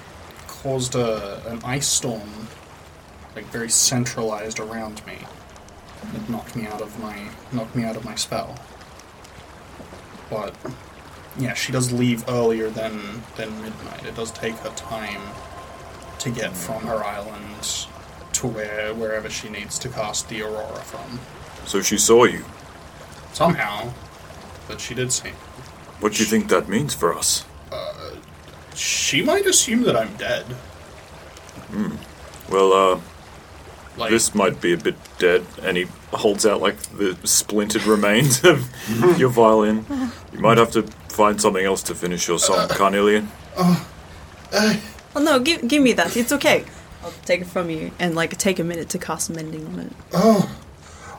caused 0.47 0.95
a, 0.95 1.41
an 1.47 1.61
ice 1.63 1.87
storm, 1.87 2.47
like 3.35 3.45
very 3.45 3.69
centralized 3.69 4.59
around 4.59 5.05
me. 5.07 5.17
It 6.15 6.29
knocked 6.29 6.55
me 6.55 6.65
out 6.67 6.81
of 6.81 6.99
my 6.99 7.29
knocked 7.51 7.75
me 7.75 7.83
out 7.83 7.95
of 7.95 8.03
my 8.05 8.15
spell. 8.15 8.55
But 10.29 10.55
yeah, 11.37 11.53
she 11.53 11.71
does 11.71 11.91
leave 11.91 12.27
earlier 12.27 12.69
than 12.69 13.23
than 13.35 13.49
midnight. 13.61 14.05
It 14.05 14.15
does 14.15 14.31
take 14.31 14.55
her 14.57 14.69
time 14.71 15.21
to 16.19 16.29
get 16.29 16.55
from 16.55 16.83
her 16.83 17.03
island 17.03 17.87
to 18.33 18.47
where 18.47 18.93
wherever 18.93 19.29
she 19.29 19.49
needs 19.49 19.77
to 19.79 19.89
cast 19.89 20.29
the 20.29 20.41
aurora 20.41 20.81
from. 20.83 21.19
So 21.65 21.81
she 21.81 21.97
saw 21.97 22.23
you. 22.25 22.43
Somehow, 23.33 23.93
but 24.67 24.79
she 24.81 24.93
did 24.93 25.11
see. 25.11 25.31
What 25.99 26.13
do 26.13 26.19
you 26.19 26.25
think 26.25 26.49
that 26.49 26.67
means 26.67 26.93
for 26.93 27.13
us? 27.17 27.45
Uh, 27.71 28.15
She 28.75 29.21
might 29.23 29.45
assume 29.45 29.83
that 29.83 29.95
I'm 29.95 30.15
dead. 30.15 30.45
Hmm. 31.71 31.95
Well, 32.51 32.73
uh, 32.73 32.99
Like 33.97 34.09
this 34.11 34.33
might 34.33 34.61
be 34.61 34.73
a 34.73 34.77
bit 34.77 34.95
dead. 35.19 35.45
And 35.61 35.77
he 35.77 35.87
holds 36.13 36.45
out 36.45 36.61
like 36.61 36.77
the 36.97 37.17
splintered 37.23 37.85
remains 37.85 38.43
of 38.43 38.69
your 39.19 39.29
violin. 39.29 39.85
You 40.33 40.39
might 40.39 40.57
have 40.57 40.71
to 40.71 40.83
find 41.09 41.39
something 41.41 41.65
else 41.65 41.83
to 41.83 41.95
finish 41.95 42.27
your 42.27 42.39
song, 42.39 42.59
uh, 42.59 42.67
Carnelian. 42.69 43.29
Oh 45.13 45.21
no, 45.21 45.39
give 45.39 45.67
give 45.67 45.83
me 45.83 45.93
that. 45.93 46.15
It's 46.15 46.31
okay. 46.31 46.65
I'll 47.03 47.13
take 47.25 47.41
it 47.41 47.47
from 47.47 47.69
you 47.69 47.91
and 47.99 48.15
like 48.15 48.37
take 48.37 48.59
a 48.59 48.63
minute 48.63 48.89
to 48.89 48.97
cast 48.97 49.29
mending 49.29 49.65
on 49.67 49.79
it. 49.79 49.93
Oh, 50.13 50.55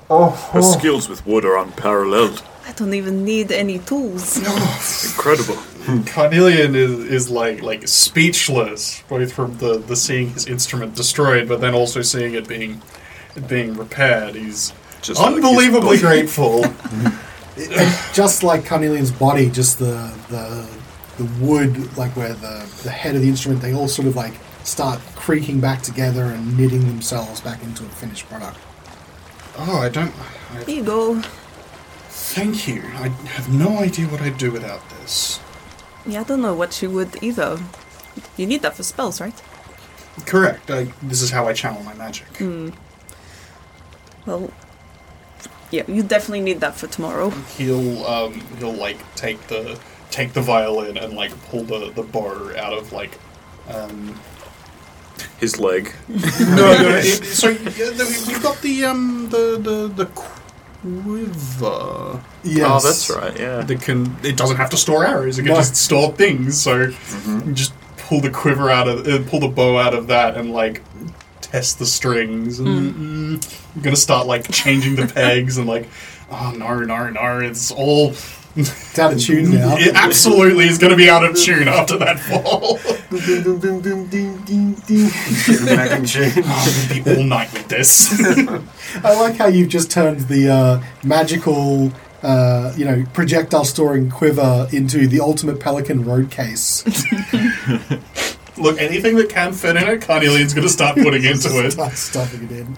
oh, 0.09 0.31
Her 0.52 0.61
oh. 0.61 0.79
skills 0.79 1.09
with 1.09 1.26
wood 1.26 1.45
are 1.45 1.59
unparalleled. 1.59 2.43
I 2.67 2.73
don't 2.73 2.95
even 2.95 3.25
need 3.25 3.50
any 3.50 3.81
tools. 3.81 4.37
Incredible. 4.38 5.59
Carnelian 6.07 6.75
is, 6.75 6.91
is 7.05 7.31
like 7.31 7.62
like 7.62 7.87
speechless, 7.89 9.03
both 9.09 9.33
from 9.33 9.57
the, 9.59 9.79
the 9.79 9.97
seeing 9.97 10.31
his 10.31 10.47
instrument 10.47 10.95
destroyed, 10.95 11.49
but 11.49 11.61
then 11.61 11.75
also 11.75 12.03
seeing 12.03 12.35
it 12.35 12.49
being 12.49 12.83
it 13.37 13.49
being 13.49 13.75
repaired. 13.75 14.35
He's 14.35 14.73
Just 15.03 15.21
like 15.21 15.35
his 15.37 15.45
unbelievably 15.45 15.99
body. 15.99 16.01
grateful. 16.01 16.65
just 18.15 18.43
like 18.43 18.65
Carnelian's 18.65 19.11
body 19.12 19.51
just 19.51 19.79
the 19.79 20.12
the 20.31 20.69
the 21.19 21.25
wood 21.45 21.97
like 21.99 22.17
where 22.17 22.33
the 22.35 22.67
the 22.83 22.91
head 22.91 23.15
of 23.15 23.21
the 23.23 23.29
instrument 23.29 23.61
they 23.61 23.75
all 23.75 23.89
sort 23.89 24.09
of 24.09 24.17
like 24.17 24.33
start 24.65 25.01
creaking 25.17 25.61
back 25.61 25.83
together 25.83 26.25
and 26.25 26.57
knitting 26.57 26.87
themselves 26.87 27.41
back 27.43 27.62
into 27.62 27.85
a 27.85 27.89
finished 27.89 28.27
product 28.29 28.59
oh, 29.59 29.79
I 29.79 29.89
don't. 29.89 30.12
I, 30.53 30.65
Here 30.65 30.77
you 30.77 30.85
go. 30.85 31.21
thank 32.09 32.67
you. 32.69 32.83
I 32.95 33.09
have 33.09 33.53
no 33.53 33.79
idea 33.79 34.07
what 34.07 34.21
I'd 34.23 34.39
do 34.39 34.51
without 34.51 34.89
this. 34.91 35.41
Yeah, 36.06 36.21
I 36.21 36.25
don't 36.25 36.42
know 36.42 36.54
what 36.54 36.82
you 36.82 36.90
would 36.90 37.23
either. 37.23 37.59
You 38.37 38.47
need 38.47 38.62
that 38.62 38.75
for 38.75 38.82
spells, 38.82 39.21
right? 39.21 39.40
Correct. 40.26 40.71
I, 40.71 40.92
this 41.02 41.23
is 41.23 41.30
how 41.30 41.47
I 41.49 41.52
channel 41.52 41.82
my 41.85 41.94
magic. 41.94 42.26
Well, 44.26 44.50
yeah, 45.71 45.85
you 45.88 46.02
definitely 46.02 46.42
need 46.42 46.61
that 46.61 46.75
for 46.76 46.87
tomorrow. 46.87 47.30
He'll 47.56 48.04
um, 48.06 48.40
he'll 48.59 48.73
like 48.75 48.99
take 49.14 49.47
the 49.49 49.78
take 50.11 50.32
the 50.35 50.42
violin 50.42 50.97
and 50.99 51.14
like 51.14 51.32
pull 51.49 51.64
the, 51.64 51.90
the 51.90 52.02
bow 52.02 52.54
out 52.56 52.75
of 52.75 52.92
like 52.92 53.18
um, 53.68 54.21
His 55.38 55.59
leg. 55.59 55.92
no, 56.09 56.18
no. 56.18 56.97
It, 57.02 57.25
so 57.25 57.49
yeah, 57.49 57.59
the- 57.90 58.25
you've 58.28 58.42
got 58.42 58.61
the 58.61 58.85
um 58.85 59.28
the 59.30 59.59
the 59.59 59.88
the 60.04 60.06
quiver 60.83 62.21
yes 62.45 62.67
Oh, 62.69 62.81
that's 62.87 63.11
right, 63.11 63.39
yeah. 63.39 63.62
that 63.62 63.81
can 63.81 64.15
it 64.23 64.37
doesn't 64.37 64.57
have 64.57 64.71
to 64.71 64.77
store 64.77 65.07
arrows. 65.07 65.39
It 65.39 65.43
can 65.43 65.53
No. 65.53 65.57
just 65.57 65.77
store 65.77 66.12
things. 66.12 66.61
So 66.61 66.93
you 67.47 67.53
just 67.53 67.73
pull 67.97 68.21
the 68.21 68.31
quiver 68.31 68.71
out 68.71 68.89
of 68.89 69.07
uh, 69.07 69.21
pull 69.31 69.41
the 69.41 69.49
bow 69.49 69.79
out 69.79 69.95
of 69.95 70.09
that 70.09 70.37
and 70.37 70.53
like 70.53 70.83
test 71.41 71.79
the 71.79 71.87
strings. 71.87 72.59
And 72.59 72.95
mm, 73.41 73.61
you're 73.75 73.85
gonna 73.85 73.97
start 73.97 74.27
like 74.27 74.51
changing 74.51 74.97
the 74.97 75.07
pegs 75.07 75.57
and 75.59 75.67
like 75.69 75.89
oh 76.31 76.53
no 76.57 76.81
no 76.81 77.09
no 77.11 77.39
it's 77.41 77.71
all. 77.71 78.15
It's 78.56 78.99
out 78.99 79.12
of 79.12 79.21
tune 79.26 79.50
now 79.52 79.76
It 79.78 79.94
absolutely 79.94 80.66
is 80.66 80.78
going 80.78 80.90
to 80.90 80.97
be 80.97 81.09
out 81.09 81.25
of 81.25 81.37
tune 81.37 81.68
after 81.68 81.97
that 81.99 82.18
fall. 82.21 82.78
Back 85.66 85.99
in 85.99 86.04
tune. 86.06 86.44
I'm 86.44 86.64
going 86.64 86.88
to 86.88 87.02
be 87.04 87.16
all 87.16 87.25
night 87.25 87.52
with 87.52 87.68
this. 87.68 88.12
I 89.04 89.14
like 89.21 89.37
how 89.37 89.47
you've 89.47 89.68
just 89.68 89.90
turned 89.90 90.21
the 90.28 90.49
uh, 90.50 90.82
magical, 91.02 91.92
uh, 92.23 92.73
you 92.76 92.85
know, 92.85 93.04
projectile 93.12 93.64
storing 93.64 94.11
quiver 94.11 94.68
into 94.73 95.06
the 95.06 95.21
ultimate 95.21 95.61
pelican 95.61 96.04
road 96.04 96.30
case. 96.30 96.85
Look, 98.59 98.78
anything 98.78 99.16
that 99.16 99.30
can 99.30 99.52
fit 99.52 99.76
in 99.76 99.88
it, 99.88 100.02
Carnelian's 100.02 100.52
going 100.52 100.66
to 100.66 100.73
start 100.73 100.97
putting 100.99 101.25
into 101.25 101.49
it. 101.64 101.71
Start 101.73 101.94
stuffing 101.94 102.44
it 102.44 102.50
in. 102.52 102.76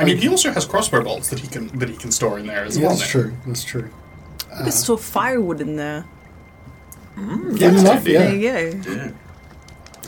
I 0.00 0.04
mean, 0.04 0.16
he 0.18 0.28
also 0.28 0.50
has 0.52 0.64
crossbow 0.64 1.02
bolts 1.02 1.28
that 1.30 1.38
he 1.40 1.48
can 1.48 1.66
that 1.78 1.88
he 1.88 1.96
can 1.96 2.10
store 2.12 2.38
in 2.38 2.46
there 2.46 2.64
as 2.64 2.76
Yeah, 2.76 2.88
well. 2.88 2.96
that's 2.96 3.14
now. 3.14 3.20
true. 3.22 3.32
That's 3.46 3.64
true. 3.64 3.90
There's 4.48 4.68
uh, 4.68 4.70
still 4.70 4.96
firewood 4.96 5.60
in 5.60 5.76
there. 5.76 6.02
Hmm, 7.14 7.54
Good 7.56 7.74
enough, 7.76 8.06
yeah. 8.06 8.18
There 8.30 8.34
you 8.34 8.82
go. 8.82 8.90
Yeah. 8.92 9.10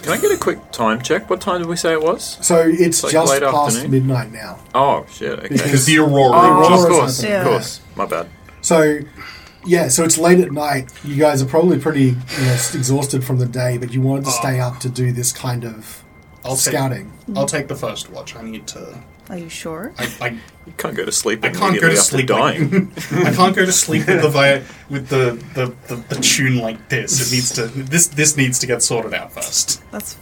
Can 0.02 0.12
I 0.12 0.20
get 0.20 0.32
a 0.32 0.36
quick 0.36 0.72
time 0.72 1.00
check? 1.00 1.30
What 1.30 1.40
time 1.40 1.60
did 1.60 1.68
we 1.68 1.76
say 1.76 1.92
it 1.92 2.02
was? 2.02 2.38
So 2.44 2.58
it's 2.66 3.04
Like 3.04 3.12
just 3.12 3.40
past 3.40 3.76
afternoon? 3.76 3.90
midnight 3.90 4.32
now. 4.32 4.58
Oh, 4.74 5.06
shit, 5.10 5.38
okay. 5.38 5.48
Because 5.48 5.86
the 5.86 5.98
aurora. 5.98 6.32
Oh, 6.34 6.60
Aurora's 6.60 6.82
of 6.84 6.90
course, 6.90 7.20
happening. 7.20 7.40
of 7.40 7.46
course. 7.46 7.80
My 7.94 8.06
bad. 8.06 8.28
So, 8.62 8.98
yeah, 9.64 9.86
so 9.88 10.02
it's 10.02 10.18
late 10.18 10.40
at 10.40 10.50
night. 10.50 10.90
You 11.04 11.14
guys 11.16 11.40
are 11.40 11.46
probably 11.46 11.78
pretty 11.78 12.02
you 12.04 12.14
know, 12.14 12.52
exhausted 12.74 13.22
from 13.22 13.38
the 13.38 13.46
day, 13.46 13.78
but 13.78 13.92
you 13.92 14.00
wanted 14.02 14.24
to 14.24 14.30
oh. 14.30 14.40
stay 14.40 14.58
up 14.58 14.80
to 14.80 14.88
do 14.88 15.12
this 15.12 15.32
kind 15.32 15.64
of 15.64 16.02
I'll 16.44 16.56
take- 16.56 16.72
scouting. 16.74 17.12
I'll 17.36 17.46
take 17.46 17.68
the 17.68 17.76
first 17.76 18.10
watch. 18.10 18.34
I 18.34 18.42
need 18.42 18.66
to 18.68 19.04
Are 19.30 19.38
you 19.38 19.48
sure? 19.48 19.94
I, 19.98 20.10
I, 20.20 20.28
You 20.66 20.72
can't 20.76 20.96
go 20.96 21.04
to 21.04 21.12
sleep 21.12 21.44
I 21.44 21.48
can't 21.48 21.80
go 21.80 21.88
immediately 21.88 21.94
to 21.94 21.98
after 22.00 22.10
sleep 22.10 22.26
dying. 22.26 22.70
Like, 22.70 23.12
I 23.32 23.34
can't 23.34 23.56
go 23.56 23.64
to 23.64 23.72
sleep 23.72 24.06
with 24.06 24.22
the 24.22 24.28
vi- 24.28 24.62
with 24.90 25.08
the, 25.08 25.42
the, 25.54 25.74
the, 25.88 25.96
the 26.14 26.20
tune 26.20 26.58
like 26.58 26.88
this. 26.88 27.32
It 27.32 27.34
needs 27.34 27.52
to 27.52 27.66
this 27.66 28.08
this 28.08 28.36
needs 28.36 28.58
to 28.58 28.66
get 28.66 28.82
sorted 28.82 29.14
out 29.14 29.32
first. 29.32 29.82
That's. 29.90 30.18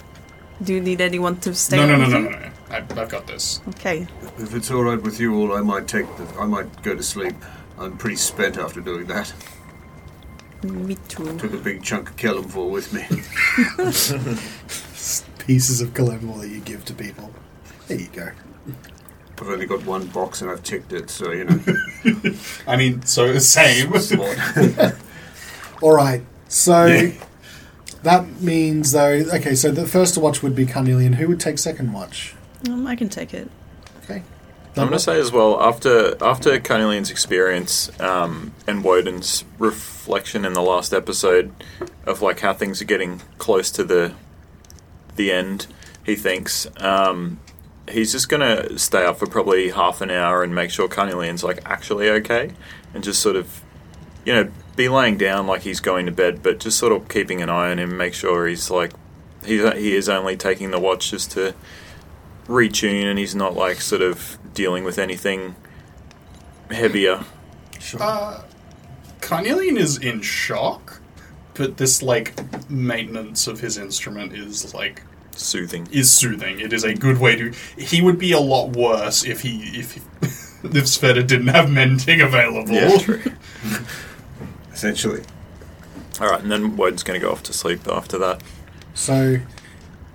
Do 0.63 0.75
you 0.75 0.81
need 0.81 1.01
anyone 1.01 1.41
to 1.41 1.55
stay? 1.55 1.77
No, 1.79 1.87
no, 1.87 1.95
on 1.95 2.01
no, 2.01 2.05
with 2.07 2.13
no, 2.13 2.19
you? 2.19 2.31
no, 2.31 2.39
no. 2.39 2.51
I, 2.71 2.77
I've 3.03 3.09
got 3.09 3.27
this. 3.27 3.61
Okay. 3.69 4.07
If 4.39 4.55
it's 4.55 4.71
all 4.71 4.85
right 4.85 5.01
with 5.01 5.19
you 5.19 5.35
all, 5.35 5.55
I 5.55 5.63
might 5.63 5.89
take 5.89 6.07
the. 6.17 6.27
I 6.39 6.45
might 6.45 6.83
go 6.83 6.95
to 6.95 7.03
sleep. 7.03 7.35
I'm 7.79 7.97
pretty 7.97 8.17
spent 8.17 8.59
after 8.59 8.81
doing 8.83 9.07
that. 9.07 9.33
Me 10.63 10.97
too. 11.09 11.39
Took 11.39 11.55
a 11.55 11.57
big 11.57 11.83
chunk 11.83 12.11
of 12.11 12.17
Kellamvor 12.17 12.69
with 12.71 12.93
me. 12.93 13.01
Pieces 15.47 15.81
of 15.81 15.95
Colombo 15.95 16.37
that 16.39 16.49
you 16.49 16.61
give 16.61 16.85
to 16.85 16.93
people. 16.95 17.33
There 17.89 17.99
you 17.99 18.09
go. 18.09 18.31
I've 18.67 19.49
only 19.49 19.67
got 19.67 19.85
one 19.87 20.07
box 20.09 20.43
and 20.43 20.51
I've 20.51 20.63
ticked 20.63 20.93
it, 20.93 21.09
so 21.09 21.33
you 21.33 21.45
know. 21.45 21.61
I 22.67 22.77
mean, 22.77 23.03
so 23.03 23.33
the 23.33 23.41
same. 23.41 23.91
All 25.83 25.95
right. 25.95 26.23
So 26.49 26.87
Yeah. 26.87 27.13
that 28.03 28.41
means 28.43 28.93
though. 28.93 29.25
Okay, 29.35 29.55
so 29.55 29.71
the 29.71 29.87
first 29.87 30.15
to 30.15 30.21
watch 30.21 30.43
would 30.43 30.55
be 30.55 30.67
Carnelian. 30.67 31.15
Who 31.15 31.29
would 31.29 31.41
take 31.41 31.59
second 31.59 31.93
watch? 31.93 32.35
Um, 32.69 32.87
I 32.87 32.97
can 32.97 33.09
take 33.09 33.33
it. 33.33 33.51
Okay. 34.05 34.23
I'm 34.77 34.87
going 34.87 34.93
to 34.93 34.99
say 35.01 35.19
as 35.19 35.33
well, 35.33 35.61
after 35.61 36.23
after 36.23 36.61
Carnelian's 36.61 37.11
experience 37.11 37.91
um, 38.01 38.53
and 38.67 38.85
Wodun's 38.85 39.45
reflection 39.59 40.45
in 40.45 40.53
the 40.53 40.63
last 40.63 40.93
episode 40.93 41.53
of 42.07 42.23
like 42.23 42.41
how 42.41 42.53
things 42.53 42.81
are 42.81 42.85
getting 42.87 43.21
close 43.39 43.71
to 43.73 43.85
the 43.85 44.13
the 45.17 45.33
end, 45.33 45.67
he 46.05 46.15
thinks 46.15 46.69
um, 46.77 47.41
he's 47.91 48.13
just 48.13 48.29
going 48.29 48.41
to 48.41 48.79
stay 48.79 49.05
up 49.05 49.19
for 49.19 49.27
probably 49.27 49.71
half 49.71 50.01
an 50.01 50.11
hour 50.11 50.43
and 50.43 50.55
make 50.55 50.71
sure 50.71 50.89
Carnelian's 50.89 51.45
like 51.45 51.61
actually 51.65 52.09
okay, 52.11 52.53
and 52.95 53.05
just 53.05 53.21
sort 53.21 53.37
of 53.37 53.63
you 54.25 54.33
know 54.33 54.51
be 54.77 54.89
laying 54.89 55.17
down 55.17 55.47
like 55.47 55.63
he's 55.63 55.81
going 55.81 56.07
to 56.07 56.13
bed, 56.13 56.43
but 56.43 56.61
just 56.61 56.79
sort 56.79 56.93
of 56.93 57.09
keeping 57.09 57.43
an 57.43 57.51
eye 57.51 57.71
on 57.71 57.79
him, 57.79 57.97
make 57.97 58.15
sure 58.15 58.47
he's 58.47 58.71
like 58.71 58.93
he's 59.45 59.63
he 59.75 59.95
is 59.95 60.09
only 60.09 60.37
taking 60.37 60.71
the 60.71 60.79
watch 60.79 61.11
just 61.11 61.31
to 61.33 61.55
retune 62.47 63.05
and 63.05 63.19
he's 63.19 63.35
not 63.35 63.55
like 63.55 63.81
sort 63.81 64.03
of 64.03 64.39
dealing 64.55 64.85
with 64.85 64.99
anything 64.99 65.55
heavier. 66.71 67.25
Sure. 67.79 68.03
Uh, 68.03 68.43
Carnelian 69.21 69.77
is 69.77 69.99
in 69.99 70.21
shock, 70.23 71.01
but 71.55 71.77
this 71.77 72.03
like 72.03 72.35
maintenance 72.71 73.47
of 73.47 73.61
his 73.61 73.79
instrument 73.79 74.33
is 74.33 74.75
like 74.75 75.03
Soothing. 75.37 75.89
is 75.91 76.11
soothing. 76.11 76.61
It 76.61 76.73
is 76.73 76.85
a 76.85 76.95
good 76.95 77.19
way 77.19 77.37
to. 77.37 77.53
He 77.79 78.03
would 78.03 78.19
be 78.19 78.33
a 78.33 78.41
lot 78.41 78.77
worse 78.77 79.25
if 79.25 79.41
he 79.41 79.79
if 79.81 79.97
if 80.65 80.85
Svieta 80.85 81.27
didn't 81.27 81.49
have 81.49 81.71
mending 81.71 82.21
available. 82.21 82.73
Yeah, 82.73 82.99
true. 82.99 83.23
Essentially. 84.73 85.23
Alright, 86.21 86.43
and 86.43 86.51
then 86.51 86.77
Wodun's 86.77 87.03
going 87.03 87.19
to 87.19 87.27
go 87.27 87.33
off 87.33 87.43
to 87.45 87.53
sleep 87.53 87.89
after 87.89 88.19
that. 88.19 88.43
So 88.93 89.39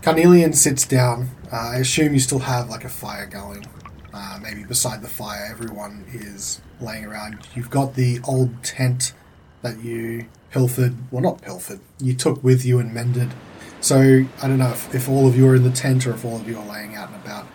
Carnelian 0.04 0.54
sits 0.54 0.86
down. 0.86 1.30
Uh, 1.52 1.72
I 1.74 1.78
assume 1.78 2.14
you 2.14 2.20
still 2.20 2.40
have 2.40 2.70
like 2.70 2.84
a 2.84 2.90
fire 2.90 3.26
going. 3.26 3.66
Uh, 4.14 4.40
maybe 4.42 4.64
beside 4.64 5.02
the 5.02 5.08
fire, 5.08 5.48
everyone 5.50 6.06
is 6.14 6.62
laying 6.80 7.06
around. 7.06 7.48
You've 7.56 7.70
got 7.72 7.96
the 7.96 8.20
old 8.28 8.64
tent 8.64 9.14
that 9.62 9.84
you 9.84 10.28
pilfered. 10.52 10.96
Well, 11.12 11.24
not 11.24 11.42
pilfered. 11.42 11.80
You 12.00 12.14
took 12.14 12.44
with 12.44 12.64
you 12.64 12.80
and 12.80 12.94
mended. 12.94 13.34
So 13.82 14.26
I 14.42 14.48
don't 14.48 14.58
know 14.58 14.72
if, 14.72 14.94
if 14.96 15.08
all 15.08 15.28
of 15.28 15.38
you 15.38 15.48
are 15.48 15.56
in 15.56 15.64
the 15.64 15.72
tent 15.72 16.08
or 16.08 16.12
if 16.12 16.26
all 16.26 16.38
of 16.38 16.48
you 16.48 16.58
are 16.58 16.66
laying 16.66 16.96
out 16.96 17.10
and 17.10 17.24
about. 17.24 17.46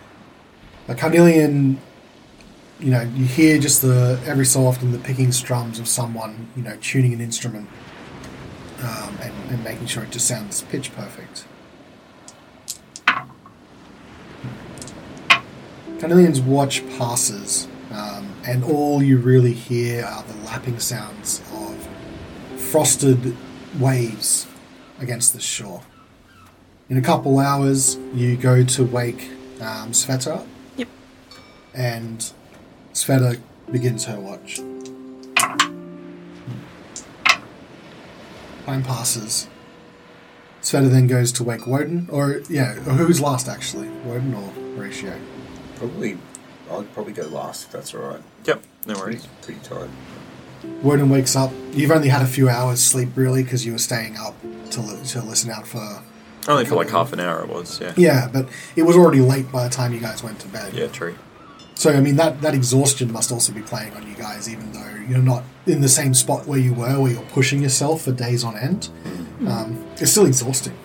But 0.87 0.97
Carnelian, 0.97 1.79
you 2.79 2.91
know, 2.91 3.01
you 3.01 3.25
hear 3.25 3.59
just 3.59 3.81
the 3.81 4.19
every 4.25 4.45
so 4.45 4.65
often 4.65 4.91
the 4.91 4.99
picking 4.99 5.31
strums 5.31 5.79
of 5.79 5.87
someone, 5.87 6.47
you 6.55 6.63
know, 6.63 6.77
tuning 6.81 7.13
an 7.13 7.21
instrument 7.21 7.69
um, 8.79 9.17
and, 9.21 9.33
and 9.51 9.63
making 9.63 9.87
sure 9.87 10.03
it 10.03 10.11
just 10.11 10.27
sounds 10.27 10.63
pitch 10.63 10.93
perfect. 10.95 11.45
Carnelian's 15.99 16.41
watch 16.41 16.83
passes, 16.97 17.67
um, 17.91 18.33
and 18.47 18.63
all 18.63 19.03
you 19.03 19.17
really 19.17 19.53
hear 19.53 20.03
are 20.03 20.23
the 20.23 20.35
lapping 20.45 20.79
sounds 20.79 21.41
of 21.53 21.87
frosted 22.59 23.37
waves 23.79 24.47
against 24.99 25.33
the 25.33 25.39
shore. 25.39 25.83
In 26.91 26.97
a 26.97 27.01
couple 27.01 27.39
hours, 27.39 27.95
you 28.13 28.35
go 28.35 28.65
to 28.65 28.83
wake 28.83 29.29
um, 29.61 29.93
Svieta 29.93 30.45
Yep. 30.75 30.89
and 31.73 32.33
Svieta 32.93 33.39
begins 33.71 34.03
her 34.03 34.19
watch. 34.19 34.57
Time 38.65 38.83
passes. 38.83 39.47
Svieta 40.61 40.91
then 40.91 41.07
goes 41.07 41.31
to 41.31 41.45
wake 41.45 41.61
Wodun, 41.61 42.11
or 42.11 42.41
yeah, 42.49 42.73
or 42.73 42.91
who's 42.99 43.21
last 43.21 43.47
actually, 43.47 43.87
Wodun 44.05 44.35
or 44.35 44.51
Horacio? 44.77 45.17
Probably. 45.77 46.17
I'll 46.69 46.83
probably 46.83 47.13
go 47.13 47.23
last 47.27 47.67
if 47.67 47.71
that's 47.71 47.95
alright. 47.95 48.21
Yep, 48.43 48.61
no 48.85 48.95
Pretty, 48.95 49.01
worries. 49.17 49.27
pretty 49.41 49.61
tired. 49.61 49.89
Wodun 50.83 51.09
wakes 51.09 51.37
up. 51.37 51.53
You've 51.71 51.91
only 51.91 52.09
had 52.09 52.21
a 52.21 52.25
few 52.27 52.49
hours 52.49 52.83
sleep 52.83 53.09
really 53.15 53.43
because 53.43 53.65
you 53.65 53.71
were 53.71 53.77
staying 53.77 54.17
up 54.17 54.35
to 54.71 54.81
li- 54.81 55.01
to 55.05 55.21
listen 55.21 55.49
out 55.51 55.65
for. 55.65 56.01
Only 56.47 56.65
for 56.65 56.75
like 56.75 56.89
half 56.89 57.13
an 57.13 57.19
hour 57.19 57.41
it 57.43 57.49
was, 57.49 57.79
yeah. 57.79 57.93
Yeah, 57.95 58.29
but 58.31 58.47
it 58.75 58.83
was 58.83 58.95
already 58.97 59.21
late 59.21 59.51
by 59.51 59.63
the 59.63 59.69
time 59.69 59.93
you 59.93 59.99
guys 59.99 60.23
went 60.23 60.39
to 60.39 60.47
bed. 60.47 60.73
Yeah, 60.73 60.87
true. 60.87 61.15
So 61.75 61.91
I 61.91 61.99
mean 62.01 62.15
that 62.17 62.41
that 62.41 62.53
exhaustion 62.53 63.11
must 63.11 63.31
also 63.31 63.53
be 63.53 63.61
playing 63.61 63.93
on 63.93 64.07
you 64.07 64.15
guys, 64.15 64.49
even 64.49 64.71
though 64.71 64.95
you're 65.07 65.19
not 65.19 65.43
in 65.65 65.81
the 65.81 65.89
same 65.89 66.13
spot 66.13 66.47
where 66.47 66.59
you 66.59 66.73
were, 66.73 66.99
where 66.99 67.11
you're 67.11 67.21
pushing 67.23 67.61
yourself 67.61 68.03
for 68.03 68.11
days 68.11 68.43
on 68.43 68.57
end. 68.57 68.89
Um, 69.47 69.87
it's 69.99 70.11
still 70.11 70.25
exhausting. 70.25 70.77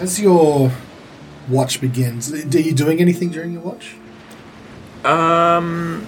As 0.00 0.20
your 0.20 0.72
watch 1.48 1.80
begins, 1.80 2.32
are 2.32 2.58
you 2.60 2.72
doing 2.72 3.00
anything 3.00 3.30
during 3.30 3.52
your 3.52 3.62
watch? 3.62 3.94
Um, 5.04 6.06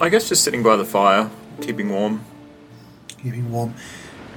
I 0.00 0.08
guess 0.08 0.28
just 0.28 0.42
sitting 0.44 0.62
by 0.62 0.76
the 0.76 0.84
fire, 0.84 1.30
keeping 1.60 1.90
warm, 1.90 2.24
Keeping 3.22 3.50
warm. 3.50 3.74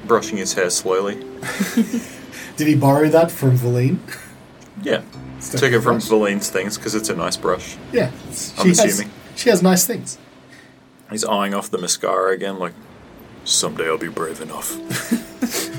Brushing 0.05 0.37
his 0.37 0.53
hair 0.53 0.69
slowly. 0.69 1.15
Did 2.57 2.67
he 2.67 2.75
borrow 2.75 3.07
that 3.09 3.31
from 3.31 3.51
Valine? 3.55 3.99
Yeah. 4.81 5.01
Took 5.41 5.71
it 5.71 5.81
from 5.81 5.99
Valine's 5.99 6.49
things 6.49 6.77
because 6.77 6.95
it's 6.95 7.09
a 7.09 7.15
nice 7.15 7.37
brush. 7.37 7.77
Yeah, 7.93 8.11
I'm 8.27 8.31
she 8.33 8.67
has, 8.69 8.79
assuming. 8.79 9.11
she 9.35 9.49
has 9.49 9.63
nice 9.63 9.85
things. 9.85 10.17
He's 11.09 11.23
eyeing 11.23 11.53
off 11.53 11.71
the 11.71 11.77
mascara 11.77 12.33
again, 12.33 12.59
like, 12.59 12.73
someday 13.45 13.87
I'll 13.87 13.97
be 13.97 14.09
brave 14.09 14.41
enough. 14.41 14.75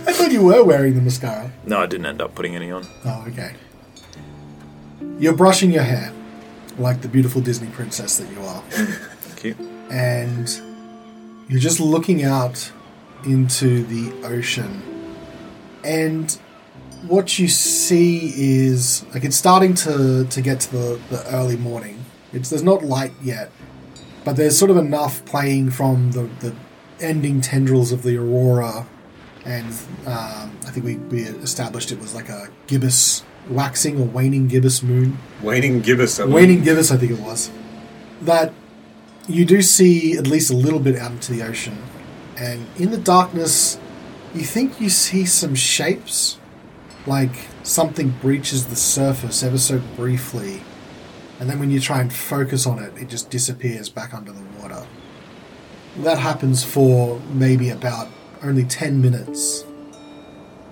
I 0.08 0.12
thought 0.12 0.32
you 0.32 0.42
were 0.42 0.64
wearing 0.64 0.94
the 0.94 1.02
mascara. 1.02 1.52
no, 1.66 1.78
I 1.80 1.86
didn't 1.86 2.06
end 2.06 2.22
up 2.22 2.34
putting 2.34 2.56
any 2.56 2.70
on. 2.70 2.86
Oh, 3.04 3.24
okay. 3.28 3.54
You're 5.18 5.36
brushing 5.36 5.70
your 5.70 5.82
hair 5.82 6.12
like 6.78 7.02
the 7.02 7.08
beautiful 7.08 7.42
Disney 7.42 7.68
princess 7.68 8.16
that 8.16 8.30
you 8.32 8.40
are. 8.40 8.62
Mm, 8.62 8.94
thank 9.20 9.44
you. 9.44 9.70
and 9.90 10.60
you're 11.48 11.60
just 11.60 11.80
looking 11.80 12.22
out 12.22 12.72
into 13.24 13.84
the 13.84 14.12
ocean. 14.26 14.82
And 15.84 16.30
what 17.06 17.38
you 17.38 17.48
see 17.48 18.32
is 18.36 19.04
like 19.14 19.24
it's 19.24 19.36
starting 19.36 19.74
to 19.74 20.24
to 20.24 20.40
get 20.40 20.60
to 20.60 20.72
the, 20.72 21.00
the 21.10 21.26
early 21.34 21.56
morning. 21.56 22.04
It's 22.32 22.50
there's 22.50 22.62
not 22.62 22.84
light 22.84 23.12
yet 23.22 23.50
but 24.24 24.36
there's 24.36 24.58
sort 24.58 24.70
of 24.70 24.76
enough 24.76 25.24
playing 25.24 25.70
from 25.70 26.12
the, 26.12 26.22
the 26.40 26.54
ending 27.00 27.40
tendrils 27.40 27.92
of 27.92 28.02
the 28.02 28.16
aurora. 28.16 28.86
And 29.44 29.66
um, 30.06 30.58
i 30.66 30.70
think 30.70 30.84
we, 30.84 30.96
we 30.96 31.22
established 31.22 31.90
it 31.90 31.98
was 31.98 32.14
like 32.14 32.28
a 32.28 32.48
gibbous 32.66 33.24
waxing 33.48 33.98
or 34.00 34.04
waning 34.04 34.48
gibbous 34.48 34.82
moon. 34.82 35.18
Waning 35.42 35.80
gibbous. 35.80 36.20
I 36.20 36.26
waning 36.26 36.62
gibbous 36.62 36.90
i 36.90 36.96
think 36.96 37.12
it 37.12 37.20
was. 37.20 37.50
That 38.22 38.52
you 39.26 39.44
do 39.44 39.62
see 39.62 40.18
at 40.18 40.26
least 40.26 40.50
a 40.50 40.56
little 40.56 40.80
bit 40.80 40.96
out 40.96 41.12
into 41.12 41.32
the 41.32 41.42
ocean, 41.42 41.78
and 42.40 42.66
in 42.78 42.90
the 42.90 42.98
darkness, 42.98 43.78
you 44.34 44.40
think 44.40 44.80
you 44.80 44.88
see 44.88 45.26
some 45.26 45.54
shapes, 45.54 46.38
like 47.06 47.46
something 47.62 48.10
breaches 48.22 48.66
the 48.66 48.76
surface 48.76 49.42
ever 49.42 49.58
so 49.58 49.80
briefly, 49.94 50.62
and 51.38 51.50
then 51.50 51.60
when 51.60 51.70
you 51.70 51.80
try 51.80 52.00
and 52.00 52.12
focus 52.12 52.66
on 52.66 52.78
it, 52.78 52.96
it 52.96 53.08
just 53.08 53.28
disappears 53.28 53.90
back 53.90 54.14
under 54.14 54.32
the 54.32 54.42
water. 54.58 54.86
That 55.98 56.18
happens 56.18 56.64
for 56.64 57.20
maybe 57.32 57.68
about 57.68 58.08
only 58.42 58.64
10 58.64 59.02
minutes, 59.02 59.64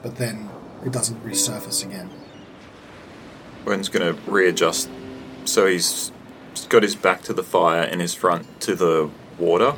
but 0.03 0.17
then 0.17 0.49
it 0.87 0.93
doesn't 0.93 1.23
resurface 1.23 1.85
again. 1.85 2.11
Wen's 3.67 3.91
going 3.91 4.15
to 4.15 4.31
readjust 4.31 4.89
so 5.45 5.67
he's 5.67 6.13
got 6.69 6.83
his 6.83 6.95
back 6.95 7.23
to 7.23 7.33
the 7.33 7.43
fire 7.43 7.83
and 7.83 8.01
his 8.01 8.15
front 8.15 8.61
to 8.61 8.75
the 8.75 9.11
water 9.39 9.75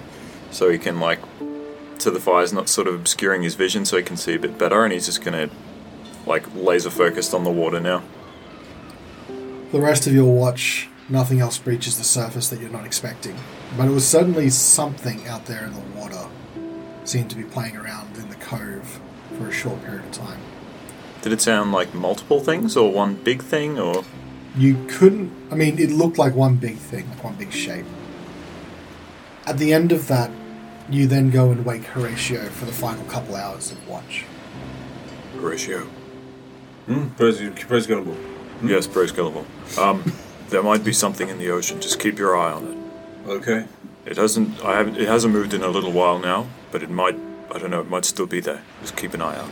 so 0.51 0.69
he 0.69 0.79
can 0.79 1.01
like 1.01 1.21
so 2.01 2.11
the 2.11 2.21
fire's 2.21 2.53
not 2.53 2.69
sort 2.69 2.89
of 2.89 2.95
obscuring 2.95 3.43
his 3.43 3.55
vision 3.55 3.85
so 3.85 3.97
he 3.97 4.03
can 4.03 4.17
see 4.17 4.35
a 4.35 4.39
bit 4.39 4.59
better 4.59 4.85
and 4.85 4.93
he's 4.93 5.07
just 5.07 5.25
going 5.25 5.49
to 5.49 5.55
like 6.27 6.45
laser 6.55 6.91
focused 6.91 7.35
on 7.35 7.45
the 7.45 7.51
water 7.51 7.81
now 7.81 8.03
the 9.73 9.81
rest 9.81 10.09
of 10.09 10.13
your 10.13 10.33
watch, 10.33 10.89
nothing 11.09 11.39
else 11.39 11.57
breaches 11.57 11.97
the 11.97 12.03
surface 12.03 12.49
that 12.49 12.61
you're 12.61 12.71
not 12.71 12.85
expecting. 12.85 13.37
But 13.77 13.87
it 13.87 13.93
was 13.93 14.05
certainly 14.05 14.51
something 14.51 15.29
out 15.29 15.47
there 15.47 15.65
in 15.65 15.73
the 15.73 16.01
water. 16.01 16.27
Seemed 17.05 17.31
to 17.31 17.37
be 17.37 17.45
playing 17.45 17.77
around 17.77 18.17
in 18.17 18.29
the 18.31 18.35
cove 18.35 19.01
for 19.39 19.47
a 19.47 19.53
short 19.53 19.81
period 19.85 20.05
of 20.05 20.11
time. 20.11 20.41
Did 21.23 21.33
it 21.33 21.41
sound 21.41 21.71
like 21.71 21.95
multiple 21.95 22.41
things 22.41 22.77
or 22.77 22.91
one 22.91 23.15
big 23.15 23.43
thing 23.43 23.79
or 23.79 24.03
You 24.57 24.85
couldn't. 24.89 25.31
I 25.53 25.55
mean, 25.55 25.79
it 25.79 25.91
looked 25.93 26.19
like 26.19 26.35
one 26.35 26.57
big 26.57 26.77
thing, 26.77 27.09
like 27.11 27.23
one 27.23 27.35
big 27.35 27.53
shape. 27.53 27.87
At 29.47 29.59
the 29.59 29.73
end 29.73 29.93
of 29.93 30.09
that, 30.09 30.33
you 30.93 31.07
then 31.07 31.31
go 31.31 31.51
and 31.51 31.65
wake 31.65 31.83
Horacio 31.83 32.49
for 32.49 32.65
the 32.65 32.73
final 32.73 33.05
couple 33.05 33.37
hours 33.37 33.71
of 33.71 33.89
watch. 33.89 34.25
Horacio? 35.37 35.87
Hmm? 36.87 37.09
Praise, 37.11 37.41
praise 37.67 37.87
Gullible. 37.87 38.17
Yes, 38.63 38.87
praise 38.87 39.13
Gullible. 39.13 39.47
Um, 39.79 40.13
there 40.49 40.63
might 40.63 40.85
be 40.85 40.93
something 40.93 41.29
in 41.29 41.39
the 41.39 41.51
ocean. 41.51 41.81
Just 41.81 42.01
keep 42.01 42.19
your 42.19 42.37
eye 42.37 42.53
on 42.53 42.67
it. 42.67 43.29
Okay. 43.31 43.67
It 44.07 44.17
hasn't. 44.17 44.65
I 44.65 44.77
haven't. 44.77 44.97
It 44.97 45.07
hasn't 45.07 45.33
moved 45.33 45.55
in 45.55 45.63
a 45.63 45.69
little 45.69 45.93
while 45.93 46.19
now, 46.19 46.47
but 46.71 46.83
it 46.83 46.91
might. 46.91 47.17
I 47.55 47.59
don't 47.59 47.71
know. 47.71 47.81
It 47.81 47.89
might 47.89 48.05
still 48.05 48.27
be 48.27 48.41
there. 48.41 48.63
Just 48.81 48.97
keep 48.97 49.15
an 49.15 49.23
eye 49.23 49.37
out. 49.37 49.51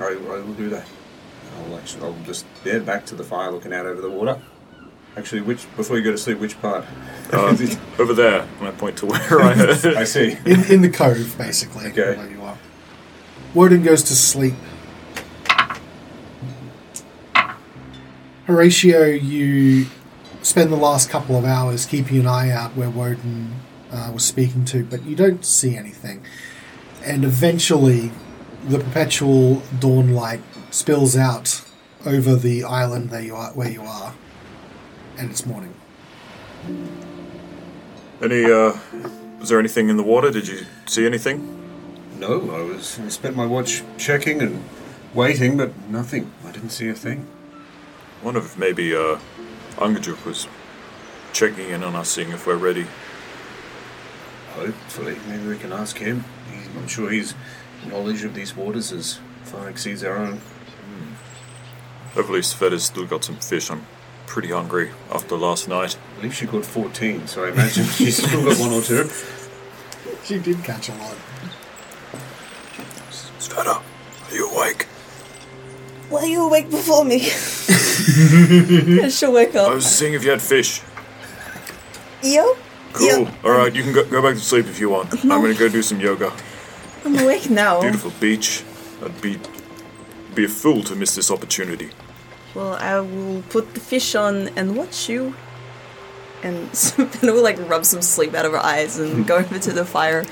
All 0.00 0.08
right, 0.08 0.16
I 0.16 0.40
will 0.40 0.54
do 0.54 0.68
that. 0.70 0.86
I'll 1.58 1.76
actually, 1.76 2.04
I'll 2.04 2.16
just 2.24 2.46
yeah, 2.64 2.78
back 2.78 3.06
to 3.06 3.14
the 3.14 3.24
fire, 3.24 3.50
looking 3.50 3.72
out 3.72 3.86
over 3.86 4.00
the 4.00 4.10
water. 4.10 4.40
Actually, 5.16 5.42
which 5.42 5.66
before 5.76 5.96
you 5.96 6.02
go 6.02 6.10
to 6.10 6.18
sleep, 6.18 6.38
which 6.38 6.60
part? 6.60 6.84
Uh, 7.32 7.56
over 7.98 8.12
there, 8.12 8.48
and 8.58 8.68
I 8.68 8.72
point 8.72 8.98
to 8.98 9.06
where 9.06 9.40
I 9.40 9.54
heard 9.54 9.96
I 9.96 10.04
see. 10.04 10.36
In, 10.44 10.64
in 10.64 10.82
the 10.82 10.90
cove, 10.90 11.36
basically. 11.38 11.86
Okay. 11.86 12.16
Where 12.16 12.30
you 12.30 12.42
are. 12.42 12.58
Wodun 13.54 13.84
goes 13.84 14.02
to 14.04 14.14
sleep. 14.14 14.54
Horacio, 18.46 19.22
you 19.22 19.86
spend 20.42 20.70
the 20.70 20.76
last 20.76 21.08
couple 21.08 21.36
of 21.36 21.44
hours 21.44 21.86
keeping 21.86 22.18
an 22.18 22.26
eye 22.26 22.50
out 22.50 22.76
where 22.76 22.90
Wodun 22.90 23.52
uh, 23.90 24.10
was 24.12 24.24
speaking 24.24 24.64
to, 24.66 24.84
but 24.84 25.04
you 25.04 25.16
don't 25.16 25.44
see 25.44 25.76
anything. 25.76 26.22
And 27.02 27.24
eventually, 27.24 28.10
the 28.66 28.78
perpetual 28.78 29.62
dawn 29.78 30.12
light 30.12 30.40
spills 30.70 31.16
out 31.16 31.64
over 32.04 32.34
the 32.36 32.64
island 32.64 33.10
there 33.10 33.22
you 33.22 33.36
are, 33.36 33.52
where 33.52 33.70
you 33.70 33.82
are, 33.82 34.14
and 35.18 35.30
it's 35.30 35.46
morning. 35.46 35.74
Any? 38.22 38.44
Uh, 38.44 38.76
was 39.38 39.48
there 39.48 39.58
anything 39.58 39.88
in 39.88 39.96
the 39.96 40.02
water? 40.02 40.30
Did 40.30 40.48
you 40.48 40.66
see 40.86 41.06
anything? 41.06 41.60
No, 42.18 42.50
I 42.50 42.62
was. 42.62 42.98
I 43.00 43.08
spent 43.08 43.36
my 43.36 43.46
watch 43.46 43.82
checking 43.98 44.40
and 44.40 44.64
waiting, 45.12 45.56
but 45.56 45.76
nothing. 45.88 46.32
I 46.46 46.52
didn't 46.52 46.70
see 46.70 46.88
a 46.88 46.94
thing. 46.94 47.26
Wonder 48.22 48.40
if 48.40 48.56
maybe 48.56 48.94
uh, 48.94 49.18
Angajuk 49.76 50.24
was 50.24 50.48
checking 51.32 51.68
in 51.68 51.82
on 51.82 51.94
us, 51.96 52.08
seeing 52.08 52.30
if 52.30 52.46
we're 52.46 52.56
ready. 52.56 52.86
Hopefully, 54.54 55.16
maybe 55.28 55.48
we 55.48 55.58
can 55.58 55.72
ask 55.72 55.98
him. 55.98 56.24
He's, 56.50 56.68
I'm 56.76 56.88
sure 56.88 57.10
his 57.10 57.34
knowledge 57.86 58.24
of 58.24 58.34
these 58.34 58.56
waters 58.56 58.92
is 58.92 59.18
far 59.42 59.68
exceeds 59.68 60.04
our 60.04 60.16
own. 60.16 60.40
Hopefully, 62.14 62.40
Svieta's 62.40 62.84
still 62.84 63.06
got 63.06 63.24
some 63.24 63.36
fish. 63.36 63.70
I'm 63.70 63.84
pretty 64.26 64.48
hungry 64.50 64.90
after 65.12 65.36
last 65.36 65.68
night. 65.68 65.96
I 65.96 66.16
believe 66.16 66.34
she 66.34 66.46
caught 66.46 66.64
14, 66.64 67.26
so 67.26 67.44
I 67.44 67.50
imagine 67.50 67.84
she's 67.96 68.16
still 68.16 68.44
got 68.44 68.58
one 68.58 68.72
or 68.72 68.82
two. 68.82 69.08
She 70.24 70.38
did 70.38 70.62
catch 70.64 70.88
a 70.88 70.94
lot. 70.94 71.16
Svieta, 73.38 73.82
are 73.82 74.34
you 74.34 74.50
awake? 74.50 74.84
Why 76.10 76.20
are 76.20 76.26
you 76.26 76.46
awake 76.46 76.70
before 76.70 77.04
me. 77.04 77.18
She'll 79.10 79.32
wake 79.32 79.54
up. 79.54 79.70
I 79.70 79.74
was 79.74 79.86
seeing 79.86 80.14
if 80.14 80.24
you 80.24 80.30
had 80.30 80.42
fish. 80.42 80.82
Yo, 82.22 82.56
Cool. 82.94 83.22
Yeah. 83.22 83.34
All 83.44 83.50
right, 83.50 83.74
you 83.74 83.82
can 83.82 83.92
go, 83.92 84.04
go 84.04 84.22
back 84.22 84.34
to 84.34 84.40
sleep 84.40 84.66
if 84.66 84.78
you 84.78 84.88
want. 84.88 85.12
I'm 85.24 85.28
gonna 85.28 85.52
go 85.52 85.68
do 85.68 85.82
some 85.82 86.00
yoga. 86.00 86.32
I'm 87.04 87.18
awake 87.18 87.50
now. 87.50 87.80
Beautiful 87.80 88.12
beach. 88.20 88.62
I'd 89.04 89.20
be 89.20 89.38
be 90.34 90.44
a 90.44 90.48
fool 90.48 90.82
to 90.84 90.94
miss 90.94 91.14
this 91.16 91.30
opportunity. 91.30 91.90
Well, 92.54 92.74
I 92.74 93.00
will 93.00 93.42
put 93.42 93.74
the 93.74 93.80
fish 93.80 94.14
on 94.14 94.48
and 94.56 94.76
watch 94.76 95.08
you. 95.08 95.34
And 96.42 96.74
Savannah 96.76 97.32
will 97.32 97.42
like 97.42 97.58
rub 97.68 97.84
some 97.84 98.02
sleep 98.02 98.34
out 98.34 98.44
of 98.44 98.52
her 98.52 98.58
eyes 98.58 98.98
and 98.98 99.26
go 99.26 99.36
over 99.38 99.58
to 99.58 99.72
the 99.72 99.84
fire 99.84 100.24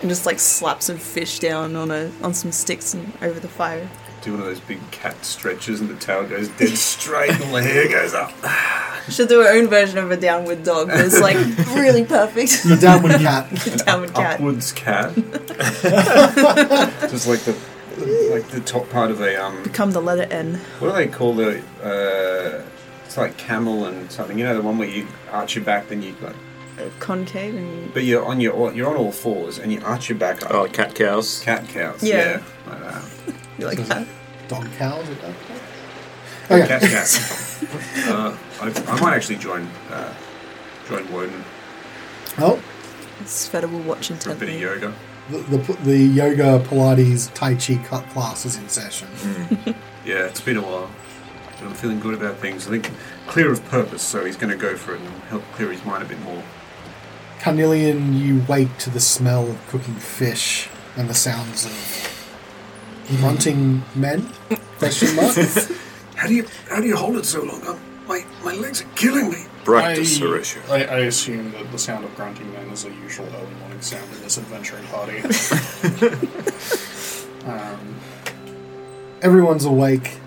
and 0.00 0.08
just 0.08 0.26
like 0.26 0.38
slap 0.38 0.82
some 0.82 0.98
fish 0.98 1.38
down 1.38 1.76
on 1.76 1.90
a 1.90 2.10
on 2.22 2.34
some 2.34 2.52
sticks 2.52 2.94
and 2.94 3.12
over 3.22 3.38
the 3.38 3.48
fire. 3.48 3.88
Do 4.22 4.32
one 4.32 4.40
of 4.40 4.46
those 4.46 4.60
big 4.60 4.78
cat 4.90 5.24
stretches, 5.24 5.80
and 5.80 5.88
the 5.88 5.96
tail 5.96 6.26
goes 6.26 6.48
dead 6.50 6.76
straight, 6.76 7.30
and 7.30 7.54
the 7.54 7.62
hair 7.62 7.88
goes 7.88 8.12
up. 8.12 8.32
She'll 9.08 9.26
do 9.26 9.40
her 9.40 9.48
own 9.48 9.66
version 9.68 9.96
of 9.96 10.10
a 10.10 10.16
downward 10.16 10.62
dog, 10.62 10.88
but 10.88 11.00
it's 11.00 11.20
like 11.20 11.36
really 11.74 12.04
perfect. 12.04 12.62
The 12.64 12.76
downward 12.76 13.12
cat. 13.12 13.48
The 13.50 13.82
downward 13.86 14.12
cat. 14.12 14.34
Upwards 14.34 14.72
cat. 14.72 15.14
Just 17.10 17.26
like 17.26 17.40
the 17.40 17.56
like 18.00 18.48
the 18.48 18.60
top 18.60 18.88
part 18.90 19.10
of 19.10 19.20
a 19.20 19.42
um. 19.42 19.62
Become 19.62 19.92
the 19.92 20.00
letter 20.02 20.22
N. 20.32 20.54
What 20.78 20.90
do 20.90 20.94
they 20.96 21.08
call 21.08 21.34
the? 21.34 21.60
Uh, 21.82 22.62
it's 23.04 23.16
like 23.16 23.36
camel 23.36 23.86
and 23.86 24.10
something. 24.10 24.38
You 24.38 24.44
know 24.44 24.54
the 24.54 24.62
one 24.62 24.78
where 24.78 24.88
you 24.88 25.06
arch 25.30 25.54
your 25.56 25.64
back, 25.64 25.88
then 25.88 26.02
you 26.02 26.14
like. 26.22 26.36
Concave 26.98 27.54
and 27.56 27.92
But 27.92 28.04
you're 28.04 28.24
on 28.24 28.40
your 28.40 28.72
you're 28.72 28.88
on 28.88 28.96
all 28.96 29.12
fours, 29.12 29.58
and 29.58 29.70
you 29.72 29.80
arch 29.82 30.08
your 30.08 30.16
back 30.16 30.42
up. 30.42 30.50
Oh, 30.52 30.66
cat 30.66 30.94
cows. 30.94 31.40
Cat 31.40 31.68
cows. 31.68 32.02
Yeah. 32.02 32.40
Yeah. 32.40 32.42
Like 32.66 32.80
that. 32.80 33.02
you 33.58 33.66
like 33.66 33.78
that. 33.78 34.06
Dog 34.48 34.66
cows. 34.78 35.08
is 35.08 35.18
that 35.18 35.34
Okay. 36.50 36.66
Cat 36.66 36.80
cat. 36.82 38.08
uh, 38.08 38.36
I, 38.62 38.84
I 38.92 39.00
might 39.00 39.14
actually 39.14 39.36
join 39.36 39.66
uh, 39.90 40.14
join 40.88 41.04
Wodun 41.08 41.42
Oh, 42.38 42.62
Svieta 43.24 43.70
will 43.70 43.80
watch 43.80 44.08
for 44.08 44.14
a 44.14 44.16
bit 44.16 44.26
of 44.26 44.42
intently. 44.42 44.58
yoga. 44.60 44.94
The, 45.30 45.38
the, 45.56 45.72
the 45.84 45.96
yoga, 45.96 46.58
Pilates, 46.66 47.32
Tai 47.34 47.54
Chi 47.54 47.76
cut 47.84 48.04
class 48.10 48.44
is 48.44 48.56
in 48.56 48.68
session. 48.68 49.08
Mm. 49.08 49.74
Yeah, 50.04 50.26
it's 50.26 50.40
been 50.40 50.56
a 50.56 50.62
while. 50.62 50.90
But 51.58 51.68
I'm 51.68 51.74
feeling 51.74 52.00
good 52.00 52.14
about 52.14 52.38
things. 52.38 52.66
I 52.66 52.70
think 52.70 52.90
clear 53.26 53.52
of 53.52 53.64
purpose, 53.66 54.02
so 54.02 54.24
he's 54.24 54.36
going 54.36 54.50
to 54.50 54.56
go 54.56 54.76
for 54.76 54.94
it 54.94 55.00
and 55.00 55.08
help 55.24 55.42
clear 55.52 55.70
his 55.70 55.84
mind 55.84 56.02
a 56.02 56.06
bit 56.06 56.20
more. 56.22 56.42
Carnelian, 57.38 58.14
you 58.14 58.44
wake 58.48 58.76
to 58.78 58.90
the 58.90 59.00
smell 59.00 59.48
of 59.48 59.68
cooking 59.68 59.94
fish 59.94 60.68
and 60.96 61.08
the 61.08 61.14
sounds 61.14 61.64
of 61.64 63.16
grunting 63.18 63.82
men. 63.94 64.28
Question 64.78 65.16
mark. 65.16 65.36
How 66.16 66.26
do 66.26 66.34
you 66.34 66.46
how 66.68 66.82
do 66.82 66.86
you 66.86 66.96
hold 66.96 67.16
it 67.16 67.24
so 67.24 67.42
long? 67.42 67.62
I'm, 67.66 67.80
my 68.06 68.26
my 68.44 68.52
legs 68.52 68.82
are 68.82 68.88
killing 68.94 69.30
me. 69.30 69.46
Practice, 69.64 70.18
I, 70.18 70.20
Horacio. 70.20 70.70
I, 70.70 70.84
I 70.84 70.98
assume 71.06 71.52
that 71.52 71.72
the 71.72 71.78
sound 71.78 72.04
of 72.04 72.14
grunting 72.14 72.52
men 72.52 72.68
is 72.68 72.84
a 72.84 72.90
usual 72.90 73.26
early 73.26 73.54
sound 73.82 74.12
in 74.12 74.22
this 74.22 74.38
adventuring 74.38 74.84
party. 74.86 75.20
um, 77.50 78.00
Everyone's 79.22 79.66
awake. 79.66 80.18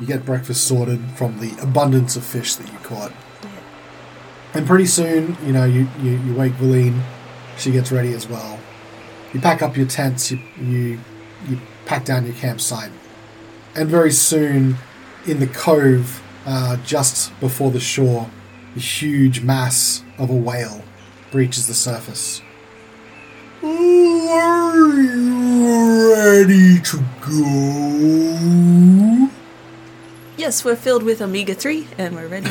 You 0.00 0.06
get 0.06 0.24
breakfast 0.24 0.68
sorted 0.68 1.00
from 1.16 1.40
the 1.40 1.56
abundance 1.60 2.16
of 2.16 2.24
fish 2.24 2.54
that 2.56 2.70
you 2.70 2.78
caught. 2.78 3.12
And 4.54 4.66
pretty 4.66 4.86
soon, 4.86 5.36
you 5.44 5.52
know, 5.52 5.64
you, 5.64 5.88
you, 6.00 6.18
you 6.18 6.34
wake 6.34 6.52
Valine. 6.52 7.02
She 7.58 7.72
gets 7.72 7.90
ready 7.90 8.12
as 8.12 8.28
well. 8.28 8.60
You 9.32 9.40
pack 9.40 9.62
up 9.62 9.76
your 9.76 9.86
tents. 9.86 10.30
You, 10.30 10.38
you 10.60 11.00
you 11.48 11.58
pack 11.86 12.04
down 12.04 12.24
your 12.24 12.34
campsite. 12.34 12.90
And 13.74 13.88
very 13.88 14.12
soon, 14.12 14.76
in 15.26 15.40
the 15.40 15.46
cove, 15.46 16.22
uh, 16.46 16.76
just 16.78 17.38
before 17.40 17.70
the 17.70 17.80
shore, 17.80 18.30
a 18.74 18.78
huge 18.78 19.42
mass 19.42 20.02
of 20.18 20.30
a 20.30 20.34
whale 20.34 20.82
breaches 21.30 21.66
the 21.66 21.74
surface. 21.74 22.40
Are 23.68 25.00
you 25.02 26.14
ready 26.14 26.78
to 26.82 26.98
go? 27.20 27.42
Yes, 30.36 30.64
we're 30.64 30.76
filled 30.76 31.02
with 31.02 31.20
omega 31.20 31.52
3 31.54 31.88
and 31.98 32.14
we're 32.14 32.28
ready. 32.28 32.48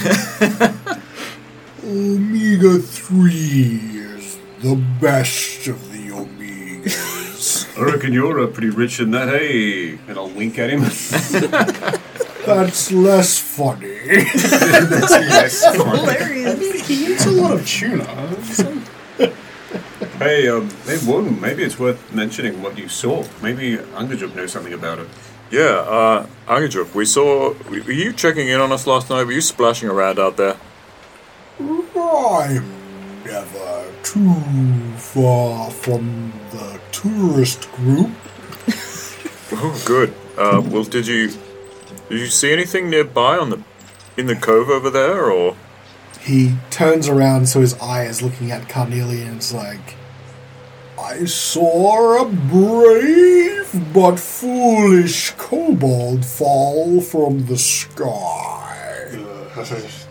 Omega 1.86 2.80
3 2.80 3.30
is 3.30 4.38
the 4.60 4.76
best 5.00 5.68
of 5.68 5.90
the 5.94 6.10
omegas. 6.10 7.78
I 7.78 7.84
reckon 7.84 8.12
you're 8.12 8.42
uh, 8.42 8.48
pretty 8.48 8.72
rich 8.72 9.00
in 9.00 9.12
that, 9.12 9.30
hey? 9.30 9.92
And 10.10 10.18
I'll 10.18 10.28
wink 10.30 10.60
at 10.60 10.70
him. 10.70 10.82
That's 12.46 12.92
less 12.92 13.40
funny. 13.40 13.88
yes. 13.88 15.64
Hilarious. 15.76 16.88
he 16.88 17.14
eats 17.14 17.26
a 17.26 17.32
lot 17.32 17.54
of 17.54 17.66
tuna. 17.66 18.04
So- 20.20 20.26
Hey, 20.26 20.48
um, 20.48 20.70
hey, 20.86 20.98
Wodun, 20.98 21.40
maybe 21.42 21.64
it's 21.64 21.78
worth 21.80 22.14
mentioning 22.14 22.62
what 22.62 22.78
you 22.78 22.88
saw. 22.88 23.24
Maybe 23.42 23.78
Angajuk 23.78 24.36
knows 24.36 24.52
something 24.52 24.74
about 24.74 25.00
it. 25.00 25.08
Yeah, 25.52 25.62
uh, 25.64 26.26
Angajuk, 26.48 26.94
we 26.96 27.06
saw. 27.06 27.54
Were 27.70 27.92
you 27.92 28.14
checking 28.14 28.48
in 28.48 28.60
on 28.60 28.72
us 28.72 28.88
last 28.88 29.10
night? 29.10 29.26
Were 29.26 29.32
you 29.34 29.42
splashing 29.42 29.90
around 29.90 30.20
out 30.20 30.38
there? 30.38 30.56
I'm 31.60 33.24
never 33.24 33.86
too 34.04 34.34
far 34.98 35.70
from 35.72 36.34
the 36.52 36.80
tourist 36.92 37.72
group. 37.74 38.12
Oh, 39.58 39.80
good. 39.86 40.12
Uh, 40.38 40.60
well, 40.66 40.84
did 40.84 41.06
you 41.06 41.28
did 42.10 42.20
you 42.20 42.26
see 42.28 42.52
anything 42.52 42.90
nearby 42.90 43.38
on 43.38 43.52
the 43.52 43.62
in 44.18 44.26
the 44.26 44.36
cove 44.36 44.70
over 44.70 44.90
there, 44.90 45.30
or 45.32 45.56
He 46.20 46.56
turns 46.72 47.08
around 47.08 47.48
so 47.48 47.62
his 47.62 47.76
eye 47.80 48.06
is 48.06 48.24
looking 48.24 48.52
at 48.52 48.68
Carnelian 48.68 49.28
and 49.28 49.38
it's 49.38 49.54
like, 49.54 49.96
I 51.06 51.26
saw 51.26 52.24
a 52.24 52.26
brave 52.26 53.94
but 53.94 54.20
foolish 54.20 55.32
kobold 55.38 56.26
fall 56.26 57.00
from 57.00 57.46
the 57.46 57.58
sky. 57.58 59.12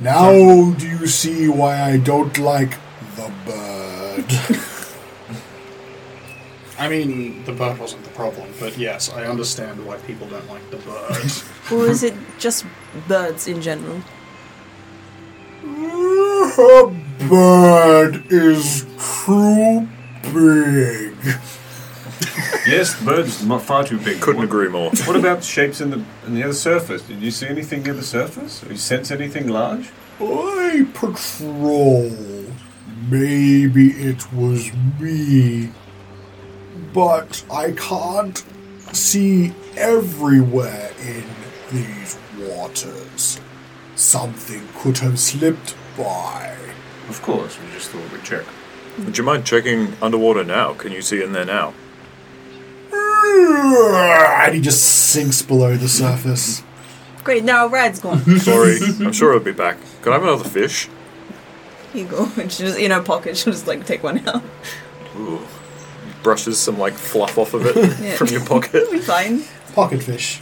Now 0.00 0.32
do 0.72 0.86
you 0.86 1.06
see 1.06 1.48
why 1.48 1.80
I 1.80 1.96
don't 1.96 2.36
like 2.36 2.76
the 3.16 3.32
bird? 3.46 4.26
I 6.78 6.88
mean, 6.88 7.42
the 7.44 7.52
bird 7.52 7.78
wasn't 7.78 8.04
the 8.04 8.10
problem, 8.10 8.48
but 8.60 8.76
yes, 8.76 9.10
I 9.10 9.24
understand 9.24 9.86
why 9.86 9.96
people 9.98 10.26
don't 10.28 10.48
like 10.50 10.68
the 10.70 10.76
bird. 10.76 11.32
Or 11.72 11.86
is 11.86 12.02
it 12.02 12.14
just 12.38 12.66
birds 13.08 13.48
in 13.48 13.62
general? 13.62 14.02
A 17.24 17.28
bird 17.28 18.24
is 18.30 18.82
too 19.24 19.88
big. 20.22 21.14
Yes, 22.66 22.94
the 22.94 23.04
bird's 23.04 23.44
not 23.46 23.62
far 23.62 23.84
too 23.84 23.98
big. 23.98 24.20
couldn't 24.20 24.38
What- 24.40 24.44
agree 24.44 24.68
more. 24.68 24.90
What 25.06 25.16
about 25.16 25.38
the 25.38 25.44
shapes 25.44 25.80
in 25.80 25.90
the 25.90 26.02
in 26.26 26.34
the 26.34 26.42
other 26.42 26.52
surface? 26.54 27.02
Did 27.02 27.20
you 27.22 27.30
see 27.30 27.46
anything 27.46 27.82
near 27.82 27.94
the 27.94 28.02
surface? 28.02 28.62
Or 28.62 28.68
you 28.72 28.76
sense 28.76 29.10
anything 29.10 29.48
large? 29.48 29.90
I 30.20 30.86
patrol. 30.94 32.10
Maybe 33.08 33.88
it 33.92 34.32
was 34.32 34.70
me. 35.00 35.70
But 36.92 37.44
I 37.50 37.72
can't 37.72 38.38
see 38.92 39.52
everywhere 39.76 40.90
in 41.00 41.24
these 41.72 42.18
waters. 42.38 43.40
Something 43.96 44.68
could 44.78 44.98
have 44.98 45.18
slipped 45.18 45.74
by. 45.96 46.54
Of 47.08 47.20
course, 47.22 47.58
we 47.60 47.66
just 47.72 47.90
thought 47.90 48.10
we'd 48.12 48.24
check. 48.24 48.44
Would 48.98 49.18
you 49.18 49.24
mind 49.24 49.44
checking 49.44 49.94
underwater 50.00 50.44
now? 50.44 50.74
Can 50.74 50.92
you 50.92 51.02
see 51.02 51.22
in 51.22 51.32
there 51.32 51.44
now? 51.44 51.74
And 53.24 54.54
he 54.54 54.60
just 54.60 54.82
sinks 54.84 55.42
below 55.42 55.76
the 55.76 55.88
surface. 55.88 56.62
Great, 57.24 57.42
now 57.44 57.62
our 57.64 57.68
ride's 57.68 58.00
gone. 58.00 58.20
Sorry, 58.38 58.76
I'm 59.00 59.12
sure 59.12 59.30
it'll 59.30 59.42
be 59.44 59.52
back. 59.52 59.78
Can 60.02 60.12
I 60.12 60.16
have 60.16 60.22
another 60.22 60.44
fish? 60.48 60.88
Here 61.92 62.04
you 62.04 62.08
go. 62.10 62.30
And 62.38 62.52
she 62.52 62.64
just 62.64 62.78
in 62.78 62.90
her 62.90 63.02
pocket, 63.02 63.36
she'll 63.36 63.52
just 63.52 63.66
like 63.66 63.86
take 63.86 64.02
one 64.02 64.26
out. 64.28 64.42
Ooh. 65.16 65.40
Brushes 66.22 66.58
some 66.58 66.78
like 66.78 66.94
fluff 66.94 67.38
off 67.38 67.54
of 67.54 67.64
it 67.66 67.76
Yeah. 68.00 68.16
from 68.16 68.28
your 68.28 68.44
pocket. 68.44 68.74
It'll 68.74 68.92
be 68.92 68.98
fine. 68.98 69.42
Pocket 69.74 70.02
fish. 70.02 70.40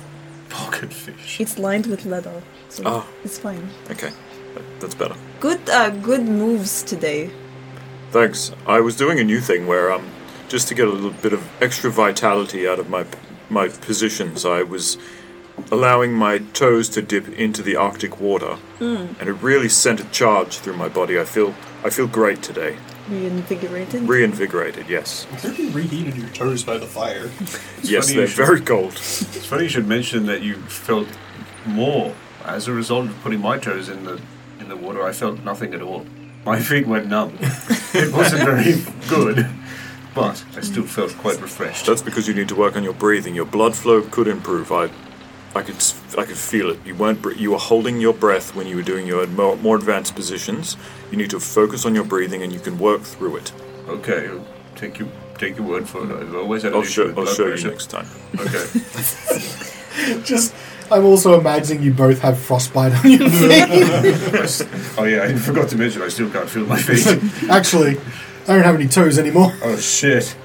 Pocket 0.49 0.93
fish. 0.93 1.41
It's 1.41 1.59
lined 1.59 1.87
with 1.87 2.05
leather, 2.05 2.43
so 2.69 2.83
Oh. 2.85 3.07
it's 3.25 3.39
fine. 3.39 3.69
Okay, 3.91 4.11
that- 4.11 4.15
that's 4.81 4.95
better. 4.95 5.15
Good, 5.41 5.69
uh, 5.71 5.91
good 5.91 6.23
moves 6.23 6.83
today. 6.83 7.31
Thanks. 8.11 8.53
I 8.67 8.81
was 8.81 8.97
doing 8.97 9.19
a 9.19 9.25
new 9.25 9.41
thing 9.41 9.67
where 9.67 9.91
um, 9.93 10.07
just 10.49 10.69
to 10.69 10.75
get 10.75 10.87
a 10.87 10.91
little 10.91 11.11
bit 11.23 11.33
of 11.33 11.43
extra 11.63 11.91
vitality 11.91 12.69
out 12.69 12.79
of 12.79 12.89
my 12.91 13.07
my 13.51 13.69
positions, 13.69 14.45
I 14.47 14.63
was 14.63 14.97
allowing 15.71 16.13
my 16.15 16.39
toes 16.39 16.89
to 16.91 17.03
dip 17.03 17.29
into 17.29 17.63
the 17.63 17.77
Arctic 17.77 18.19
water, 18.21 18.57
and 18.81 19.21
it 19.21 19.33
really 19.43 19.69
sent 19.69 20.01
a 20.01 20.05
charge 20.11 20.59
through 20.59 20.77
my 20.77 20.89
body. 20.89 21.19
I 21.21 21.25
feel 21.25 21.55
I 21.85 21.91
feel 21.91 22.07
great 22.07 22.43
today, 22.43 22.77
Reinvigorated. 23.09 24.03
reinvigorated. 24.09 24.89
Yes, 24.89 25.27
I 25.33 25.37
think 25.37 25.59
you 25.59 25.71
reheated 25.71 26.17
your 26.17 26.29
toes 26.31 26.65
by 26.65 26.79
the 26.79 26.87
fire. 26.87 27.31
yes, 27.83 28.13
they're 28.13 28.27
should- 28.27 28.47
very 28.47 28.61
cold. 28.61 28.93
It's 28.95 29.45
funny 29.47 29.65
you 29.65 29.69
should 29.69 29.87
mention 29.89 30.27
that 30.27 30.43
you 30.43 30.57
felt 30.57 31.09
more 31.67 32.15
as 32.45 32.69
a 32.69 32.73
result 32.73 33.07
of 33.07 33.21
putting 33.23 33.41
my 33.41 33.59
toes 33.59 33.89
in 33.89 34.05
the 34.05 34.21
in 34.63 34.69
the 34.69 34.77
water. 34.77 35.03
I 35.03 35.13
felt 35.13 35.43
nothing 35.45 35.75
at 35.75 35.83
all. 35.83 36.07
My 36.47 36.61
feet 36.71 36.87
went 36.87 37.07
numb. 37.09 37.37
it 37.41 38.13
wasn't 38.13 38.43
very 38.45 38.75
good, 39.09 39.47
but 40.15 40.43
I 40.57 40.61
still 40.61 40.85
felt 40.85 41.13
quite 41.19 41.41
refreshed. 41.41 41.87
That's 41.87 42.03
because 42.03 42.27
you 42.27 42.35
need 42.35 42.49
to 42.49 42.55
work 42.57 42.77
on 42.77 42.83
your 42.85 42.95
breathing. 42.95 43.35
Your 43.35 43.45
blood 43.45 43.75
flow 43.77 44.03
could 44.03 44.27
improve. 44.29 44.73
I, 44.73 44.89
I 45.55 45.63
could, 45.63 45.77
s- 45.77 46.01
I 46.17 46.25
could 46.25 46.37
feel 46.39 46.71
it. 46.71 46.79
You 46.87 46.95
weren't, 46.95 47.25
you 47.37 47.51
were 47.53 47.59
holding 47.59 48.01
your 48.01 48.15
breath 48.15 48.55
when 48.55 48.67
you 48.67 48.77
were 48.77 48.83
doing 48.83 49.07
your 49.07 49.27
more, 49.27 49.57
more 49.57 49.77
advanced 49.77 50.15
positions. 50.15 50.77
You 51.11 51.19
need 51.19 51.31
to 51.31 51.41
focus 51.41 51.85
on 51.85 51.95
your 51.95 52.05
breathing, 52.05 52.43
and 52.43 52.53
you 52.53 52.61
can 52.61 52.79
work 52.79 53.03
through 53.03 53.37
it. 53.37 53.53
Okay, 53.89 54.29
I'll 54.29 54.45
take 54.77 54.99
you 54.99 55.11
take 55.39 55.57
your 55.57 55.67
word 55.67 55.89
for 55.89 56.05
it. 56.05 56.23
I've 56.23 56.35
always 56.37 56.63
had 56.63 56.73
an 56.73 56.79
I'll 56.79 56.85
show, 56.85 57.09
I'll 57.09 57.15
blood 57.15 57.37
show 57.37 57.49
you 57.49 57.65
next 57.69 57.91
time. 57.91 58.07
Okay. 58.39 58.65
Just, 60.25 60.55
I'm 60.93 61.05
also 61.07 61.41
imagining 61.41 61.83
you 61.83 61.93
both 61.95 62.21
have 62.21 62.39
frostbite 62.39 62.93
on 63.05 63.11
your 63.11 63.31
feet. 63.31 64.69
oh 64.99 65.05
yeah, 65.05 65.23
I 65.23 65.35
forgot 65.35 65.69
to 65.71 65.77
mention 65.77 66.03
I 66.03 66.09
still 66.09 66.31
can't 66.31 66.49
feel 66.49 66.67
my 66.67 66.77
feet. 66.81 67.07
Actually, 67.51 67.99
I 68.47 68.55
don't 68.55 68.63
have 68.63 68.75
any 68.75 68.89
toes 68.89 69.19
anymore. 69.19 69.53
oh 69.63 69.77
shit. 69.79 70.37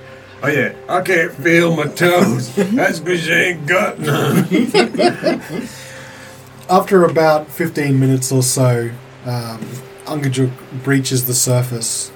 Oh 0.41 0.47
yeah, 0.47 0.73
I 0.87 1.01
can't 1.01 1.33
feel 1.33 1.75
my 1.75 1.87
toes. 1.87 2.55
That's 2.55 2.99
because 2.99 3.27
you 3.27 3.33
ain't 3.33 3.65
got 3.67 3.99
none. 3.99 4.45
After 6.69 7.03
about 7.05 7.47
15 7.49 7.99
minutes 7.99 8.31
or 8.31 8.43
so, 8.43 8.91
um, 9.25 9.59
Angajuk 10.05 10.51
breaches 10.83 11.25
the 11.25 11.33
surface. 11.33 12.11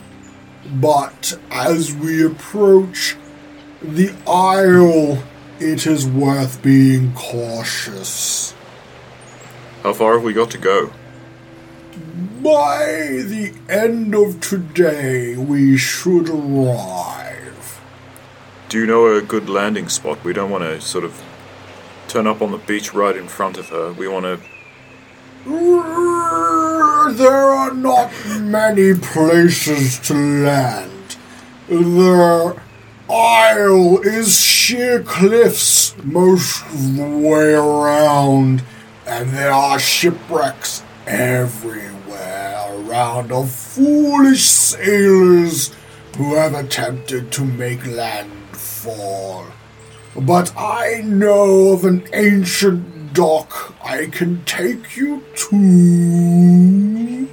But 0.73 1.39
as 1.49 1.95
we 1.95 2.25
approach 2.25 3.15
the 3.81 4.13
isle, 4.27 5.23
it 5.59 5.87
is 5.87 6.05
worth 6.05 6.61
being 6.61 7.13
cautious. 7.13 8.53
How 9.83 9.93
far 9.93 10.15
have 10.15 10.23
we 10.23 10.33
got 10.33 10.51
to 10.51 10.57
go? 10.57 10.91
By 12.43 13.23
the 13.25 13.53
end 13.69 14.13
of 14.13 14.41
today, 14.41 15.35
we 15.35 15.77
should 15.77 16.29
arrive. 16.29 17.81
Do 18.69 18.77
you 18.77 18.85
know 18.85 19.07
a 19.15 19.21
good 19.21 19.49
landing 19.49 19.87
spot? 19.87 20.23
We 20.23 20.33
don't 20.33 20.51
want 20.51 20.63
to 20.63 20.81
sort 20.81 21.05
of 21.05 21.23
turn 22.07 22.27
up 22.27 22.41
on 22.41 22.51
the 22.51 22.57
beach 22.57 22.93
right 22.93 23.15
in 23.15 23.27
front 23.27 23.57
of 23.57 23.69
her. 23.69 23.93
We 23.93 24.07
want 24.07 24.25
to. 24.25 24.39
There 25.47 27.31
are 27.31 27.73
not 27.73 28.11
many 28.41 28.93
places 28.95 29.97
to 29.99 30.13
land. 30.13 31.15
The 31.69 32.59
isle 33.09 33.99
is 34.01 34.37
sheer 34.37 35.01
cliffs 35.03 35.95
most 36.03 36.65
of 36.65 36.97
the 36.97 37.07
way 37.07 37.53
around, 37.53 38.63
and 39.05 39.29
there 39.29 39.53
are 39.53 39.79
shipwrecks 39.79 40.83
everywhere 41.05 42.65
around 42.69 43.31
of 43.31 43.49
foolish 43.49 44.43
sailors 44.43 45.71
who 46.17 46.35
have 46.35 46.55
attempted 46.55 47.31
to 47.31 47.45
make 47.45 47.85
landfall. 47.85 49.45
But 50.13 50.51
I 50.57 51.03
know 51.05 51.69
of 51.69 51.85
an 51.85 52.05
ancient 52.11 52.96
dock 53.13 53.75
I 53.83 54.07
can 54.07 54.43
take 54.45 54.95
you 54.97 55.23
to. 55.35 57.27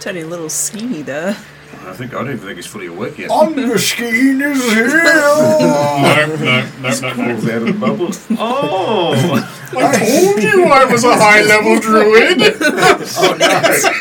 Turning 0.00 0.24
a 0.24 0.26
little 0.26 0.48
skinny 0.48 1.02
there. 1.02 1.36
I 1.82 1.92
think 1.94 2.12
I 2.12 2.18
don't 2.18 2.28
even 2.28 2.40
think 2.40 2.56
he's 2.56 2.66
fully 2.66 2.86
awake 2.88 3.16
yet. 3.18 3.30
Underskeen 3.30 4.42
is 4.42 4.62
here! 4.72 5.02
no, 5.02 5.58
no, 5.60 6.36
no, 6.36 6.36
no, 6.36 6.66
no. 6.80 6.88
Out 6.88 7.30
of 7.30 7.42
the 7.42 7.72
bubble. 7.78 8.10
Oh! 8.38 9.14
I 9.72 9.96
told 9.98 10.42
you 10.42 10.64
I 10.64 10.84
was 10.84 11.04
a 11.04 11.16
high 11.16 11.42
level 11.42 11.78
druid! 11.80 12.40
Oh 13.22 13.34
no! 13.38 13.48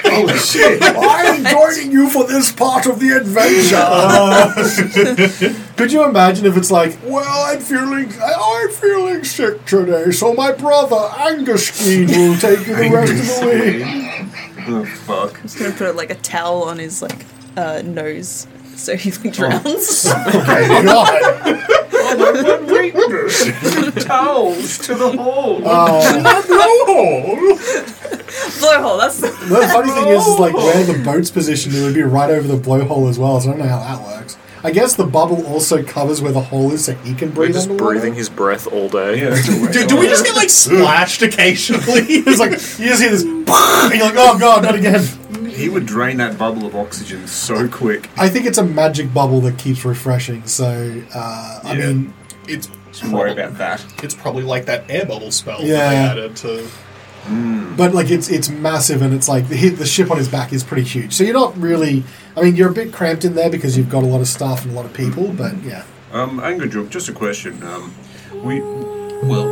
Oh 0.05 0.27
shit! 0.43 0.81
I'm 0.83 1.45
joining 1.45 1.91
you 1.91 2.09
for 2.09 2.25
this 2.27 2.51
part 2.51 2.85
of 2.85 2.99
the 2.99 3.11
adventure. 3.11 3.77
Oh. 3.81 4.53
Could 5.79 5.93
you 5.93 6.03
imagine 6.03 6.45
if 6.45 6.57
it's 6.57 6.71
like, 6.71 6.99
well, 7.05 7.45
I'm 7.45 7.61
feeling, 7.61 8.11
I'm 8.21 8.69
feeling 8.69 9.23
sick 9.23 9.63
today, 9.65 10.11
so 10.11 10.33
my 10.33 10.51
brother 10.51 10.97
Anguskeen 10.97 12.09
will 12.09 12.37
take 12.37 12.67
you 12.67 12.75
the 12.75 12.89
rest 12.89 13.41
of 13.41 13.49
the 13.49 13.55
week. 13.55 14.67
Oh 14.67 14.83
fuck! 14.83 15.41
Just 15.41 15.57
gonna 15.57 15.71
put 15.71 15.95
like 15.95 16.09
a 16.09 16.15
towel 16.15 16.63
on 16.63 16.79
his 16.79 17.01
like 17.01 17.25
uh, 17.55 17.81
nose 17.85 18.45
so 18.75 18.95
he 18.95 19.11
like, 19.11 19.33
drowns. 19.33 20.05
Okay, 20.27 20.83
God. 20.83 21.07
Towels 24.01 24.79
to 24.79 24.95
the 24.95 25.11
hole. 25.17 25.61
Oh, 25.63 26.01
Blowhole. 26.47 27.37
blowhole. 28.59 28.99
That's 28.99 29.21
the 29.21 29.27
The 29.27 29.69
funny 29.71 29.91
thing 29.91 30.07
is, 30.07 30.25
is 30.27 30.39
like 30.39 30.55
where 30.55 30.83
the 30.83 31.01
boat's 31.03 31.29
positioned, 31.29 31.75
it 31.75 31.83
would 31.83 31.93
be 31.93 32.01
right 32.01 32.31
over 32.31 32.47
the 32.47 32.57
blowhole 32.57 33.09
as 33.09 33.19
well. 33.19 33.39
So 33.39 33.49
I 33.49 33.51
don't 33.51 33.59
know 33.59 33.67
how 33.67 33.79
that 33.79 34.01
works. 34.01 34.37
I 34.63 34.71
guess 34.71 34.95
the 34.95 35.05
bubble 35.05 35.45
also 35.47 35.81
covers 35.83 36.21
where 36.21 36.31
the 36.31 36.41
hole 36.41 36.71
is, 36.71 36.85
so 36.85 36.93
he 36.95 37.13
can 37.13 37.29
We're 37.29 37.35
breathe 37.45 37.53
just 37.53 37.69
underwater. 37.69 37.93
breathing 37.99 38.13
his 38.15 38.29
breath 38.29 38.67
all 38.67 38.89
day. 38.89 39.21
yeah, 39.21 39.29
that's 39.29 39.47
a 39.47 39.51
way. 39.65 39.71
Do, 39.71 39.87
do 39.87 39.97
we 39.97 40.07
just 40.07 40.25
get 40.25 40.35
like 40.35 40.49
splashed 40.49 41.21
occasionally? 41.21 42.01
It's 42.09 42.39
like 42.39 42.51
you 42.51 42.57
just 42.89 43.01
hear 43.01 43.09
this, 43.11 43.23
and 43.23 43.47
you're 43.95 44.03
like, 44.05 44.15
oh 44.17 44.37
god, 44.37 44.63
not 44.63 44.75
again. 44.75 45.03
he 45.49 45.69
would 45.69 45.85
drain 45.85 46.17
that 46.17 46.37
bubble 46.37 46.65
of 46.65 46.75
oxygen 46.75 47.25
so 47.27 47.67
quick. 47.67 48.09
I 48.17 48.27
think 48.29 48.45
it's 48.45 48.57
a 48.57 48.63
magic 48.65 49.13
bubble 49.13 49.41
that 49.41 49.57
keeps 49.57 49.85
refreshing. 49.85 50.45
So 50.47 51.01
uh, 51.13 51.59
I 51.63 51.73
Yeah. 51.73 51.87
mean, 51.87 52.13
It's 52.47 52.67
Don't 53.01 53.11
worry 53.11 53.31
about 53.31 53.57
that. 53.59 53.85
It's 54.03 54.15
probably 54.15 54.43
like 54.43 54.65
that 54.65 54.83
air 54.89 55.05
bubble 55.05 55.31
spell 55.31 55.61
Yeah. 55.61 55.77
that 55.77 55.89
they 56.15 56.21
added 56.21 56.35
to. 56.37 56.67
But 57.75 57.93
like 57.93 58.09
it's 58.09 58.29
it's 58.29 58.49
massive 58.49 59.01
and 59.01 59.13
it's 59.13 59.29
like 59.29 59.47
the 59.47 59.69
the 59.69 59.85
ship 59.85 60.09
on 60.11 60.17
his 60.17 60.27
back 60.27 60.51
is 60.51 60.63
pretty 60.63 60.83
huge. 60.83 61.13
So 61.13 61.23
you're 61.23 61.33
not 61.33 61.57
really. 61.57 62.03
I 62.35 62.41
mean, 62.41 62.55
you're 62.55 62.69
a 62.69 62.73
bit 62.73 62.91
cramped 62.91 63.23
in 63.25 63.35
there 63.35 63.49
because 63.49 63.77
you've 63.77 63.89
got 63.89 64.03
a 64.03 64.07
lot 64.07 64.21
of 64.21 64.27
stuff 64.27 64.63
and 64.63 64.73
a 64.73 64.75
lot 64.75 64.85
of 64.85 64.93
people. 64.93 65.31
But 65.33 65.61
yeah. 65.63 65.83
Um, 66.11 66.39
Angajuk, 66.39 66.89
just 66.89 67.07
a 67.09 67.13
question. 67.13 67.61
Um, 67.63 67.93
we, 68.43 68.59
well, 68.61 69.45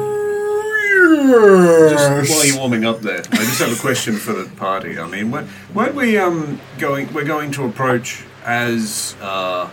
just 1.89 2.31
while 2.31 2.45
you're 2.45 2.57
warming 2.57 2.85
up 2.85 3.01
there, 3.01 3.19
I 3.19 3.37
just 3.37 3.59
have 3.59 3.71
a 3.71 3.79
question 3.79 4.15
for 4.15 4.33
the 4.33 4.49
party. 4.55 4.97
I 4.99 5.07
mean, 5.07 5.29
when, 5.29 5.47
weren't 5.73 5.95
we 5.95 6.17
um 6.17 6.59
going? 6.79 7.13
We're 7.13 7.25
going 7.25 7.51
to 7.51 7.65
approach 7.65 8.23
as 8.43 9.15
uh, 9.21 9.69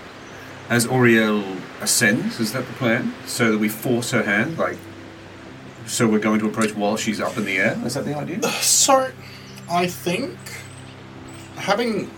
as 0.68 0.86
Oriel 0.86 1.56
ascends. 1.80 2.38
Is 2.38 2.52
that 2.52 2.66
the 2.66 2.72
plan? 2.74 3.14
So 3.26 3.52
that 3.52 3.58
we 3.58 3.68
force 3.68 4.10
her 4.10 4.24
hand, 4.24 4.58
like. 4.58 4.76
So 5.86 6.06
we're 6.08 6.18
going 6.18 6.40
to 6.40 6.46
approach 6.46 6.74
while 6.74 6.96
she's 6.96 7.20
up 7.20 7.36
in 7.36 7.44
the 7.44 7.58
air. 7.58 7.78
Is 7.84 7.94
that 7.94 8.04
the 8.04 8.14
idea? 8.16 8.40
Uh, 8.42 8.50
so, 8.60 9.10
I 9.70 9.86
think 9.86 10.36
having 11.56 12.10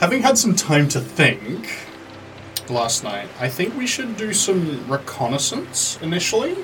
having 0.00 0.22
had 0.22 0.36
some 0.38 0.54
time 0.54 0.88
to 0.90 1.00
think 1.00 1.70
last 2.68 3.02
night, 3.04 3.28
I 3.40 3.48
think 3.48 3.76
we 3.76 3.86
should 3.86 4.16
do 4.16 4.32
some 4.32 4.86
reconnaissance 4.90 5.98
initially. 6.02 6.56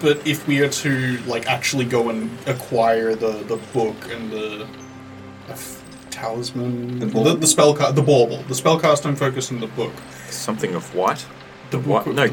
But 0.00 0.26
if 0.26 0.46
we 0.46 0.60
are 0.60 0.68
to 0.68 1.18
like 1.26 1.46
actually 1.46 1.84
go 1.84 2.08
and 2.10 2.30
acquire 2.46 3.14
the 3.14 3.32
the 3.44 3.56
book 3.72 3.96
and 4.10 4.30
the 4.30 4.66
a 5.48 5.52
f- 5.52 5.82
talisman, 6.10 6.98
The 7.00 7.08
spell 7.08 7.22
the, 7.24 7.30
bauble? 7.30 7.36
the, 7.40 7.46
spell 7.46 7.74
cast, 7.74 7.94
the 7.96 8.02
bauble, 8.02 8.36
the 8.42 8.54
spellcasting 8.54 9.16
focus 9.18 9.50
in 9.50 9.60
the 9.60 9.66
book, 9.66 9.92
Something 10.30 10.74
of 10.74 10.94
white. 10.94 11.26
The 11.70 11.78
book, 11.78 12.06
No, 12.06 12.12
the 12.12 12.28
book- 12.28 12.32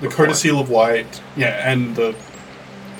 the 0.00 0.08
of. 0.08 0.60
Of 0.60 0.70
White, 0.70 1.20
yeah, 1.36 1.70
and 1.70 1.94
the 1.96 2.14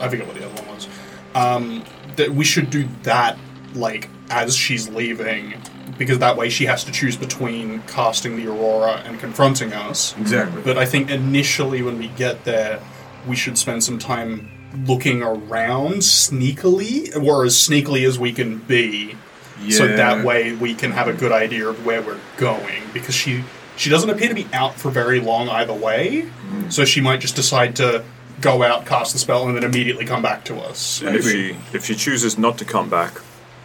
I 0.00 0.09
forget 0.09 0.27
what 0.27 0.37
the 0.37 0.44
other 0.46 0.62
one 0.62 0.74
was. 0.74 0.88
Um, 1.35 1.85
that 2.16 2.31
we 2.33 2.44
should 2.44 2.70
do 2.70 2.88
that 3.05 3.38
like 3.74 4.09
as 4.31 4.57
she's 4.57 4.88
leaving, 4.88 5.55
because 5.98 6.18
that 6.20 6.37
way 6.37 6.48
she 6.48 6.66
has 6.66 6.85
to 6.85 6.92
choose 6.92 7.16
between 7.16 7.81
casting 7.87 8.37
the 8.37 8.46
Aurora 8.48 9.03
and 9.05 9.18
confronting 9.20 9.72
us. 9.72 10.14
Exactly. 10.18 10.62
But 10.62 10.79
I 10.79 10.85
think 10.87 11.11
initially 11.11 11.83
when 11.83 11.98
we 11.98 12.09
get 12.09 12.44
there, 12.44 12.81
we 13.27 13.37
should 13.37 13.59
spend 13.59 13.83
some 13.85 13.98
time 13.98 14.50
looking 14.87 15.22
around 15.22 15.94
sneakily, 15.98 17.14
or 17.22 17.44
as 17.44 17.55
sneakily 17.57 18.07
as 18.07 18.18
we 18.18 18.33
can 18.33 18.59
be, 18.59 19.14
Yeah. 19.62 19.79
so 19.79 19.87
that 19.88 20.24
way 20.24 20.53
we 20.53 20.74
can 20.74 20.90
have 20.92 21.07
a 21.09 21.12
good 21.12 21.33
idea 21.33 21.68
of 21.68 21.85
where 21.87 22.03
we're 22.03 22.18
going. 22.37 22.83
Because 22.92 23.14
she 23.14 23.44
she 23.77 23.91
doesn't 23.91 24.11
appear 24.11 24.29
to 24.29 24.35
be 24.35 24.47
out 24.53 24.75
for 24.75 24.91
very 24.91 25.21
long 25.21 25.49
either 25.49 25.75
way, 25.75 26.29
so 26.69 26.85
she 26.85 27.01
might 27.01 27.21
just 27.21 27.37
decide 27.37 27.77
to 27.77 28.05
go 28.41 28.63
out, 28.63 28.85
cast 28.87 29.13
the 29.13 29.19
spell, 29.19 29.47
and 29.47 29.57
then 29.57 29.65
immediately 29.65 30.05
come 30.05 30.23
back 30.23 30.45
to 30.47 30.57
us. 30.59 31.03
And 31.03 31.17
if 31.17 31.25
she 31.25 31.57
if 31.73 31.85
she 31.85 31.95
chooses 31.95 32.37
not 32.39 32.59
to 32.59 32.65
come 32.65 32.89
back, 32.91 33.21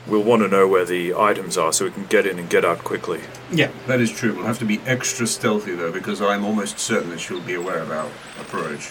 we'll 0.07 0.23
want 0.23 0.41
to 0.41 0.47
know 0.47 0.67
where 0.67 0.85
the 0.85 1.13
items 1.15 1.57
are 1.57 1.71
so 1.73 1.85
we 1.85 1.91
can 1.91 2.05
get 2.07 2.25
in 2.25 2.39
and 2.39 2.49
get 2.49 2.63
out 2.65 2.79
quickly. 2.83 3.21
Yeah, 3.51 3.69
That 3.87 3.99
is 4.01 4.11
true. 4.11 4.33
We'll 4.35 4.45
have 4.45 4.59
to 4.59 4.65
be 4.65 4.79
extra 4.85 5.27
stealthy 5.27 5.75
though, 5.75 5.91
because 5.91 6.21
I'm 6.21 6.43
almost 6.45 6.79
certain 6.79 7.09
that 7.11 7.19
she'll 7.19 7.41
be 7.41 7.53
aware 7.55 7.79
of 7.79 7.91
our 7.91 8.09
approach. 8.39 8.87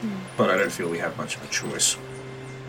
Hmm. 0.00 0.08
But 0.36 0.50
I 0.50 0.56
don't 0.56 0.72
feel 0.72 0.88
we 0.88 0.98
have 0.98 1.16
much 1.16 1.36
of 1.36 1.44
a 1.44 1.48
choice. 1.48 1.96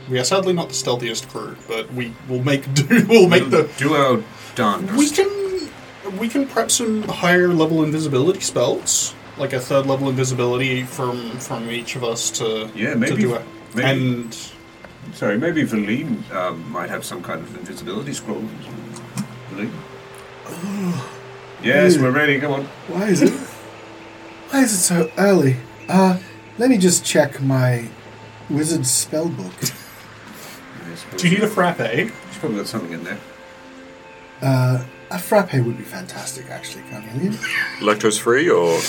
we 0.10 0.20
are 0.20 0.24
sadly 0.24 0.54
not 0.54 0.68
the 0.70 0.74
stealthiest 0.76 1.30
crew, 1.30 1.56
but 1.68 1.94
we 1.94 2.14
will 2.28 2.44
make 2.44 2.74
do. 2.74 3.06
We'll 3.08 3.30
make 3.30 3.50
the 3.50 3.70
do 3.78 3.94
our 3.94 4.24
darndest. 4.56 4.98
We 4.98 5.10
can 5.10 5.51
we 6.20 6.28
can 6.30 6.48
prep 6.48 6.72
some 6.72 7.04
higher 7.04 7.48
level 7.50 7.84
invisibility 7.84 8.40
spells, 8.42 9.14
like 9.38 9.54
a 9.54 9.60
third 9.60 9.86
level 9.86 10.10
invisibility 10.10 10.84
from 10.84 11.32
from 11.40 11.70
each 11.70 11.96
of 11.96 12.04
us 12.04 12.30
to 12.32 12.70
Yeah, 12.76 12.92
to 12.92 12.96
maybe- 12.98 13.22
do 13.22 13.34
it. 13.36 13.42
maybe- 13.76 13.90
And 13.90 14.38
Sorry, 15.14 15.36
maybe 15.38 15.64
Valine 15.64 16.24
um, 16.32 16.72
might 16.72 16.90
have 16.90 17.04
some 17.04 17.24
kind 17.24 17.42
of 17.42 17.58
invisibility 17.58 18.14
scroll. 18.14 18.44
Valine? 19.50 19.72
yes, 21.64 21.98
we're 21.98 22.12
ready. 22.12 22.40
Come 22.40 22.52
on. 22.54 22.66
Why 22.88 23.08
is 23.08 23.22
it? 23.24 23.34
Why 24.52 24.62
is 24.62 24.74
it 24.74 24.78
so 24.78 25.10
early? 25.18 25.56
Uh, 25.90 26.20
let 26.60 26.70
me 26.70 26.78
just 26.78 27.04
check 27.04 27.42
my 27.42 27.88
wizard 28.50 28.86
spell 28.86 29.28
book. 29.30 29.54
Do 31.18 31.28
you 31.30 31.36
need 31.38 31.44
a 31.44 31.48
frappe? 31.48 31.78
She's 31.80 32.38
probably 32.40 32.58
got 32.60 32.68
something 32.68 32.92
in 32.92 33.04
there. 33.04 33.18
Uh, 34.42 34.84
a 35.12 35.20
frappe 35.20 35.54
would 35.54 35.78
be 35.78 35.84
fantastic, 35.84 36.50
actually, 36.50 36.84
Carnelian. 36.90 37.34
Lactose 37.80 38.20
free 38.20 38.50
or 38.50 38.80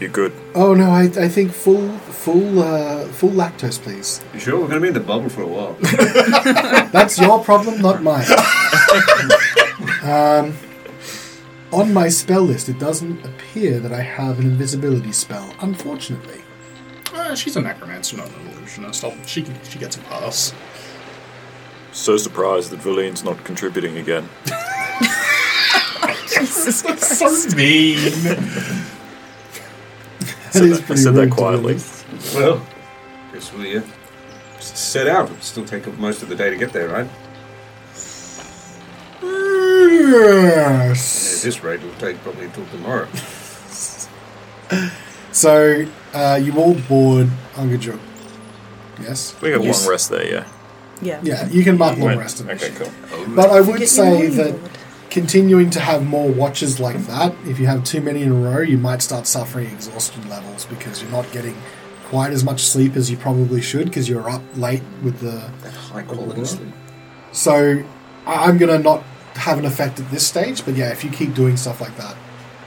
you 0.00 0.08
good? 0.08 0.32
Oh 0.54 0.74
no, 0.74 0.90
I, 0.90 1.04
I 1.04 1.28
think 1.28 1.52
full 1.52 1.88
full 1.98 2.60
uh, 2.62 3.06
full 3.08 3.30
lactose, 3.30 3.80
please. 3.80 4.22
You 4.34 4.40
sure? 4.40 4.60
We're 4.60 4.68
going 4.68 4.76
to 4.76 4.80
be 4.80 4.88
in 4.88 4.94
the 4.94 5.00
bubble 5.00 5.28
for 5.28 5.42
a 5.42 5.46
while. 5.46 5.76
That's 6.92 7.18
your 7.18 7.42
problem, 7.42 7.80
not 7.80 8.02
mine. 8.02 8.26
um, 10.02 10.54
on 11.72 11.92
my 11.94 12.08
spell 12.08 12.42
list, 12.42 12.68
it 12.68 12.78
doesn't 12.78 13.24
appear 13.24 13.80
that 13.80 13.92
I 13.92 14.02
have 14.02 14.38
an 14.38 14.46
invisibility 14.46 15.12
spell. 15.12 15.54
Unfortunately, 15.60 16.40
Uh, 17.14 17.34
she's 17.34 17.56
a 17.56 17.60
necromancer, 17.60 18.16
not 18.16 18.28
an 18.28 18.48
illusionist. 18.48 19.04
I'll, 19.04 19.14
she 19.26 19.42
can, 19.42 19.54
she 19.64 19.78
gets 19.78 19.96
a 19.96 20.00
pass. 20.00 20.52
So 21.92 22.16
surprised 22.16 22.70
that 22.70 22.80
Valine's 22.80 23.22
not 23.22 23.42
contributing 23.44 23.98
again. 23.98 24.28
That's 26.82 27.18
so 27.18 27.56
mean. 27.56 27.96
that 27.98 28.38
Said 30.50 30.62
that- 30.70 30.90
I 30.90 30.94
said 30.94 31.14
that 31.14 31.20
rude 31.20 31.24
to 31.24 31.26
be 31.26 31.30
quietly. 31.30 31.76
well, 32.34 32.66
guess 33.32 33.52
we 33.52 33.76
uh, 33.78 33.82
set 34.60 35.06
out. 35.06 35.26
It'll 35.30 35.40
still 35.40 35.64
take 35.64 35.86
up 35.88 35.94
most 35.98 36.22
of 36.22 36.28
the 36.28 36.34
day 36.36 36.50
to 36.50 36.56
get 36.56 36.72
there, 36.72 36.88
right? 36.88 37.08
Yes. 40.02 41.38
At 41.38 41.42
this 41.44 41.62
rate, 41.64 41.80
it'll 41.80 41.94
take 42.00 42.18
probably 42.22 42.46
until 42.46 42.66
tomorrow. 42.66 43.08
So 45.32 45.86
uh, 46.12 46.40
you 46.42 46.52
all 46.58 46.74
board 46.74 47.28
Angajuk. 47.54 47.98
Yes. 49.00 49.34
We 49.40 49.50
got 49.52 49.62
Yes. 49.62 49.82
long 49.82 49.90
rest 49.90 50.10
there, 50.10 50.26
yeah. 50.26 50.44
Yeah. 51.00 51.20
Yeah, 51.22 51.48
you 51.48 51.64
can 51.64 51.78
mark 51.78 51.98
long 51.98 52.08
Wait, 52.08 52.18
rest. 52.18 52.40
in 52.40 52.50
Okay, 52.50 52.70
cool. 52.74 52.90
But 53.34 53.50
I 53.50 53.60
would 53.60 53.88
say 53.88 54.26
that 54.28 54.52
board. 54.60 54.70
Continuing 55.12 55.68
to 55.68 55.78
have 55.78 56.06
more 56.06 56.26
watches 56.30 56.80
like 56.80 56.96
that, 57.06 57.34
if 57.44 57.60
you 57.60 57.66
have 57.66 57.84
too 57.84 58.00
many 58.00 58.22
in 58.22 58.32
a 58.32 58.34
row, 58.34 58.60
you 58.60 58.78
might 58.78 59.02
start 59.02 59.26
suffering 59.26 59.66
exhaustion 59.66 60.26
levels 60.30 60.64
because 60.64 61.02
you're 61.02 61.10
not 61.10 61.30
getting 61.32 61.54
quite 62.06 62.32
as 62.32 62.42
much 62.42 62.60
sleep 62.62 62.96
as 62.96 63.10
you 63.10 63.18
probably 63.18 63.60
should 63.60 63.84
because 63.84 64.08
you're 64.08 64.28
up 64.30 64.42
late 64.56 64.82
with 65.02 65.20
the. 65.20 65.38
High 65.70 66.02
quality 66.02 66.46
sleep. 66.46 66.72
So 67.30 67.84
I- 68.26 68.44
I'm 68.48 68.56
going 68.56 68.74
to 68.74 68.82
not 68.82 69.02
have 69.34 69.58
an 69.58 69.66
effect 69.66 70.00
at 70.00 70.10
this 70.10 70.26
stage, 70.26 70.64
but 70.64 70.76
yeah, 70.76 70.90
if 70.90 71.04
you 71.04 71.10
keep 71.10 71.34
doing 71.34 71.58
stuff 71.58 71.82
like 71.82 71.94
that, 71.98 72.16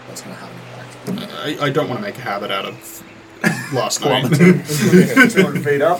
that's 0.08 0.22
going 0.22 0.36
to 0.36 0.42
have 0.42 1.08
an 1.08 1.18
impact. 1.18 1.34
I, 1.62 1.66
I 1.66 1.70
don't 1.72 1.90
want 1.90 2.00
to 2.00 2.06
make 2.06 2.18
a 2.20 2.22
habit 2.22 2.52
out 2.52 2.66
of 2.66 3.74
last 3.74 4.02
night. 4.06 4.22
200 4.36 5.64
feet 5.64 5.82
up. 5.82 6.00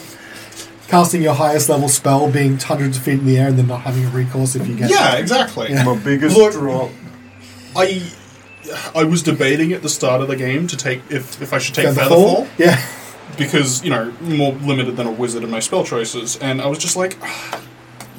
Casting 0.88 1.22
your 1.22 1.34
highest 1.34 1.68
level 1.68 1.90
spell, 1.90 2.32
being 2.32 2.58
hundreds 2.58 2.98
of 2.98 3.04
feet 3.04 3.20
in 3.20 3.26
the 3.26 3.38
air, 3.38 3.48
and 3.48 3.58
then 3.58 3.68
not 3.68 3.82
having 3.82 4.06
a 4.06 4.10
recourse 4.10 4.56
if 4.56 4.68
you 4.68 4.76
get. 4.76 4.90
yeah, 4.90 5.16
exactly. 5.16 5.72
Yeah. 5.72 5.84
My 5.86 5.98
biggest 5.98 6.38
Look- 6.38 6.54
drop. 6.54 6.92
I 7.76 8.04
I 8.96 9.04
was 9.04 9.22
debating 9.22 9.74
at 9.74 9.82
the 9.82 9.90
start 9.90 10.22
of 10.22 10.28
the 10.28 10.36
game 10.36 10.68
to 10.68 10.78
take 10.78 11.02
if 11.10 11.42
if 11.42 11.54
I 11.54 11.58
should 11.58 11.76
take 11.76 11.88
Featherfall? 11.88 12.46
Featherfall. 12.46 12.48
Yeah. 12.58 12.82
because 13.38 13.84
you 13.84 13.90
know 13.90 14.12
more 14.22 14.54
limited 14.54 14.96
than 14.96 15.08
a 15.08 15.12
wizard 15.12 15.44
in 15.44 15.52
my 15.52 15.60
spell 15.60 15.84
choices, 15.84 16.38
and 16.38 16.62
I 16.62 16.68
was 16.68 16.78
just 16.78 16.96
like, 16.96 17.18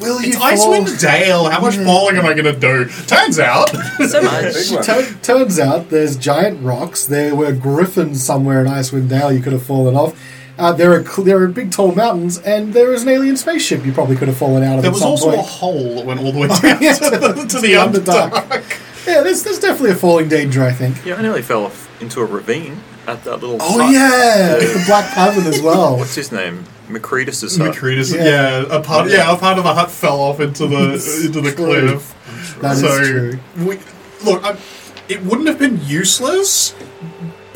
Will 0.00 0.20
you 0.20 0.28
it's 0.28 0.36
fall? 0.36 0.52
Icewind 0.52 1.00
Dale. 1.00 1.48
How 1.48 1.60
much 1.60 1.74
mm. 1.74 1.84
falling 1.84 2.16
am 2.16 2.26
I 2.26 2.34
going 2.34 2.44
to 2.44 2.58
do? 2.58 2.84
Turns 3.06 3.38
out, 3.38 3.70
So 4.08 4.22
much. 4.22 4.86
Tur- 4.86 5.14
turns 5.22 5.58
out 5.58 5.88
there's 5.88 6.16
giant 6.16 6.62
rocks. 6.62 7.06
There 7.06 7.34
were 7.34 7.52
griffins 7.52 8.22
somewhere 8.22 8.60
in 8.60 8.66
Icewind 8.66 9.08
Dale 9.08 9.32
you 9.32 9.40
could 9.40 9.52
have 9.54 9.62
fallen 9.62 9.96
off. 9.96 10.18
Uh, 10.58 10.72
there 10.72 10.92
are 10.92 11.04
cl- 11.04 11.24
there 11.24 11.38
are 11.42 11.48
big 11.48 11.70
tall 11.70 11.94
mountains, 11.94 12.38
and 12.38 12.72
there 12.72 12.92
is 12.94 13.02
an 13.02 13.08
alien 13.10 13.36
spaceship 13.36 13.84
you 13.84 13.92
probably 13.92 14.16
could 14.16 14.28
have 14.28 14.36
fallen 14.38 14.62
out 14.62 14.76
of. 14.76 14.82
there 14.82 14.90
at 14.90 14.94
was 14.94 15.02
some 15.02 15.10
also 15.10 15.30
a 15.32 15.36
hole 15.42 15.96
that 15.96 16.06
went 16.06 16.18
all 16.20 16.32
the 16.32 16.38
way 16.40 16.48
down 16.62 16.80
Yeah, 16.82 16.94
to, 16.94 17.10
the, 17.10 17.46
to 17.48 17.58
the 17.60 17.72
Underdark. 17.74 18.30
Underdark. 18.30 19.06
Yeah, 19.06 19.22
there's 19.22 19.42
there's 19.44 19.60
definitely 19.60 19.90
a 19.90 19.96
falling 19.96 20.28
danger. 20.28 20.62
I 20.64 20.72
think. 20.72 21.04
Yeah, 21.04 21.16
I 21.16 21.22
nearly 21.22 21.42
fell 21.42 21.64
off 21.66 22.00
into 22.00 22.20
a 22.20 22.24
ravine 22.24 22.78
at 23.06 23.22
that 23.24 23.36
little 23.40 23.58
Oh 23.60 23.82
hut. 23.82 23.92
yeah, 23.92 24.54
the 24.58 24.82
Black 24.86 25.12
Cavern 25.14 25.46
as 25.46 25.60
well. 25.60 25.96
What's 25.98 26.14
his 26.14 26.32
name? 26.32 26.64
Macretus' 26.88 27.58
hut. 27.58 27.74
Macretus, 27.74 28.14
Yeah. 28.14 28.24
yeah. 28.24 28.64
a 28.76 28.80
part, 28.82 29.10
yeah, 29.10 29.32
a 29.32 29.36
part 29.36 29.58
of 29.58 29.64
the 29.64 29.74
hut 29.74 29.90
fell 29.90 30.20
off 30.20 30.40
into 30.40 30.66
the 30.66 30.94
into 31.26 31.40
the 31.42 31.52
true. 31.52 31.66
cliff. 31.90 32.58
That 32.62 32.72
is 32.72 32.80
so 32.80 33.04
true. 33.04 33.38
we 33.58 33.78
look. 34.24 34.42
I, 34.42 34.56
it 35.08 35.22
wouldn't 35.22 35.46
have 35.48 35.58
been 35.58 35.80
useless, 35.84 36.74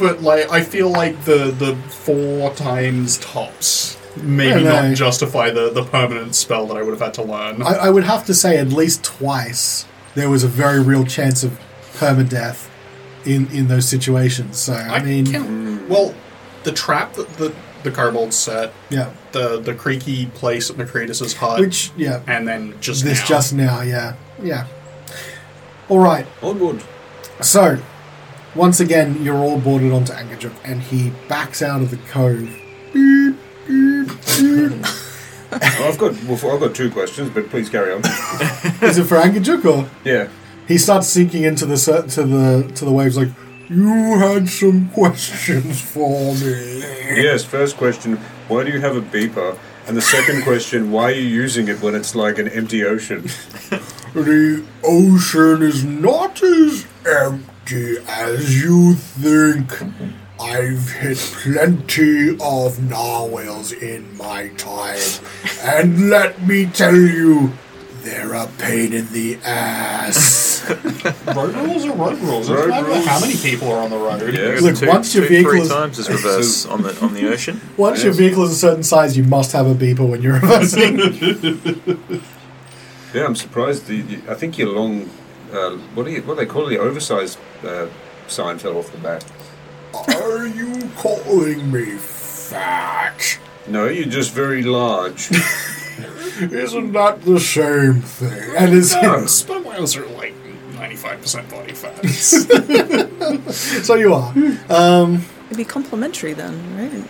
but 0.00 0.22
like 0.22 0.50
I 0.50 0.62
feel 0.62 0.88
like 0.90 1.24
the 1.24 1.52
the 1.52 1.76
four 1.88 2.52
times 2.54 3.18
tops 3.18 3.96
maybe 4.16 4.62
Yeah, 4.62 4.70
no. 4.82 4.88
not 4.88 4.96
justify 4.96 5.50
the, 5.50 5.70
the 5.70 5.84
permanent 5.84 6.34
spell 6.34 6.66
that 6.66 6.76
I 6.76 6.82
would 6.82 6.90
have 6.90 7.00
had 7.00 7.14
to 7.14 7.22
learn. 7.22 7.62
I, 7.62 7.74
I 7.74 7.90
would 7.90 8.02
have 8.04 8.26
to 8.26 8.34
say 8.34 8.58
at 8.58 8.68
least 8.68 9.04
twice 9.04 9.86
there 10.16 10.28
was 10.28 10.42
a 10.42 10.48
very 10.48 10.82
real 10.82 11.04
chance 11.04 11.44
of 11.44 11.60
permadeath 11.92 12.68
in 13.24 13.46
in 13.52 13.68
those 13.68 13.88
situations. 13.88 14.58
So 14.58 14.72
I, 14.72 15.02
mean, 15.02 15.26
can, 15.26 15.88
well, 15.88 16.14
the 16.64 16.72
trap 16.72 17.12
that 17.14 17.28
the 17.34 17.54
the 17.84 17.90
kobolds 17.90 18.36
set, 18.36 18.72
yeah, 18.90 19.12
the 19.32 19.60
the 19.60 19.74
creaky 19.74 20.26
place 20.26 20.70
at 20.70 20.76
Macretus's 20.76 21.34
hut, 21.34 21.60
which 21.60 21.92
yeah, 21.96 22.22
and 22.26 22.48
then 22.48 22.74
just 22.80 23.04
this 23.04 23.20
now. 23.20 23.26
just 23.26 23.52
now, 23.54 23.80
yeah, 23.82 24.16
yeah. 24.42 24.66
All 25.88 25.98
right, 25.98 26.26
Onward. 26.42 26.82
so 27.40 27.78
once 28.54 28.80
again 28.80 29.22
you're 29.22 29.38
all 29.38 29.58
boarded 29.60 29.92
onto 29.92 30.12
Angajuk, 30.12 30.52
and 30.64 30.82
he 30.82 31.12
backs 31.28 31.62
out 31.62 31.80
of 31.82 31.90
the 31.90 31.96
cove. 31.96 32.48
Beep, 32.92 33.36
beep, 33.66 34.08
beep. 34.38 34.84
Well, 35.52 35.88
I've 35.92 35.98
got 35.98 36.22
well, 36.24 36.54
I've 36.54 36.60
got 36.60 36.74
two 36.74 36.90
questions, 36.90 37.30
but 37.30 37.50
please 37.50 37.68
carry 37.68 37.92
on. 37.92 38.00
Is 38.82 38.98
it 38.98 39.04
for 39.04 39.16
Angajuk 39.16 39.64
or? 39.64 39.88
yeah. 40.04 40.28
He 40.68 40.78
starts 40.78 41.08
sinking 41.08 41.42
into 41.42 41.66
the 41.66 41.76
to 41.76 42.22
the 42.22 42.72
to 42.76 42.84
the 42.84 42.92
waves 42.92 43.16
like 43.16 43.28
you 43.68 44.18
had 44.18 44.48
some 44.48 44.88
questions 44.90 45.80
for 45.80 46.34
me. 46.34 46.80
Yes. 47.20 47.44
First 47.44 47.76
question: 47.76 48.16
Why 48.48 48.62
do 48.64 48.70
you 48.70 48.80
have 48.80 48.96
a 48.96 49.00
beeper? 49.02 49.58
And 49.88 49.96
the 49.96 50.02
second 50.02 50.42
question: 50.44 50.92
Why 50.92 51.04
are 51.06 51.14
you 51.14 51.22
using 51.22 51.66
it 51.66 51.80
when 51.82 51.96
it's 51.96 52.14
like 52.14 52.38
an 52.38 52.48
empty 52.48 52.84
ocean? 52.84 53.28
The 54.12 54.64
ocean 54.82 55.62
is 55.62 55.84
not 55.84 56.42
as 56.42 56.84
empty 57.06 57.46
as 57.72 58.62
you 58.62 58.94
think. 58.94 59.72
I've 60.40 60.90
hit 60.92 61.18
plenty 61.18 62.30
of 62.40 62.82
narwhals 62.82 63.72
in 63.72 64.16
my 64.16 64.48
time, 64.56 64.98
and 65.62 66.08
let 66.08 66.40
me 66.46 66.64
tell 66.64 66.96
you, 66.96 67.52
they're 68.00 68.32
a 68.32 68.46
pain 68.56 68.94
in 68.94 69.12
the 69.12 69.36
ass. 69.44 70.64
road 71.26 71.54
rules 71.54 71.84
are 71.84 71.92
road 71.94 72.18
rules. 72.20 72.48
Road 72.50 72.68
doesn't 72.68 72.84
rules. 72.86 73.04
how 73.06 73.20
many 73.20 73.36
people 73.36 73.70
are 73.70 73.82
on 73.82 73.90
the 73.90 73.98
road. 73.98 74.34
Yeah. 74.34 74.58
Look, 74.62 74.76
two, 74.78 74.86
once 74.88 75.14
your 75.14 75.24
two, 75.24 75.28
vehicle 75.28 75.50
three 75.52 75.60
is- 75.60 75.68
times 75.68 75.98
is 75.98 76.08
reverse 76.08 76.64
on 76.74 76.82
the 76.82 76.98
on 77.04 77.12
the 77.12 77.28
ocean. 77.30 77.60
Once 77.76 78.02
your 78.02 78.14
vehicle 78.14 78.44
is 78.44 78.52
a 78.52 78.56
certain 78.56 78.82
size, 78.82 79.18
you 79.18 79.24
must 79.24 79.52
have 79.52 79.66
a 79.66 79.74
beeper 79.74 80.08
when 80.08 80.22
you're 80.22 80.40
reversing. 80.40 82.20
Yeah, 83.12 83.24
I'm 83.24 83.34
surprised. 83.34 83.86
The, 83.88 84.02
the- 84.02 84.30
I 84.30 84.34
think 84.36 84.56
your 84.56 84.68
long, 84.68 85.10
uh, 85.52 85.76
what 85.94 86.06
do 86.06 86.12
you 86.12 86.22
what 86.22 86.38
do 86.38 86.44
they 86.44 86.50
call 86.50 86.66
it? 86.66 86.70
The 86.70 86.78
oversized 86.78 87.38
uh, 87.64 87.86
sign 88.28 88.58
fell 88.58 88.78
off 88.78 88.90
the 88.92 88.98
back. 88.98 89.22
Are 89.94 90.46
you 90.46 90.88
calling 90.96 91.70
me 91.72 91.96
fat? 91.96 93.38
No, 93.66 93.86
you're 93.86 94.06
just 94.06 94.32
very 94.32 94.62
large. 94.62 95.30
Isn't 96.40 96.92
that 96.92 97.22
the 97.22 97.38
same 97.40 98.00
thing? 98.00 98.56
And 98.56 98.72
is 98.72 98.94
No, 98.94 99.26
sperm 99.26 99.64
whales 99.64 99.96
are 99.96 100.06
like 100.06 100.34
ninety 100.74 100.96
five 100.96 101.20
percent 101.20 101.50
body 101.50 101.74
fat. 101.74 102.04
so 103.52 103.94
you 103.96 104.14
are. 104.14 104.32
It'd 104.36 105.56
be 105.56 105.64
complimentary 105.64 106.32
then, 106.32 106.54
right? 106.76 107.04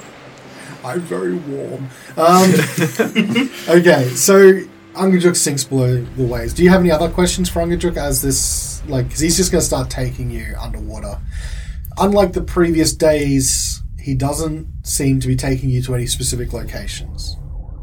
I'm 0.85 1.01
very 1.01 1.35
warm. 1.35 1.91
Um, 2.17 2.51
okay, 3.69 4.09
so 4.15 4.61
Angajuk 4.95 5.37
sinks 5.37 5.65
below 5.65 6.03
the 6.03 6.25
waves. 6.25 6.53
Do 6.53 6.65
you 6.65 6.71
have 6.71 6.81
any 6.81 6.91
other 6.91 7.09
questions 7.09 7.49
for 7.49 7.61
Angajuk 7.61 7.97
as 7.97 8.23
this, 8.23 8.83
like, 8.87 9.07
because 9.07 9.21
he's 9.21 9.37
just 9.37 9.53
going 9.53 9.61
to 9.61 9.67
start 9.67 9.89
taking 9.91 10.31
you 10.31 10.55
underwater. 10.61 11.21
Unlike 11.99 12.33
the 12.33 12.43
previous 12.43 12.93
days, 12.93 13.83
he 13.99 14.15
doesn't 14.15 14.67
seem 14.85 15.21
to 15.21 15.29
be 15.29 15.37
taking 15.37 15.71
you 15.71 15.83
to 15.83 15.95
any 15.95 16.07
specific 16.07 16.53
locations. 16.53 17.37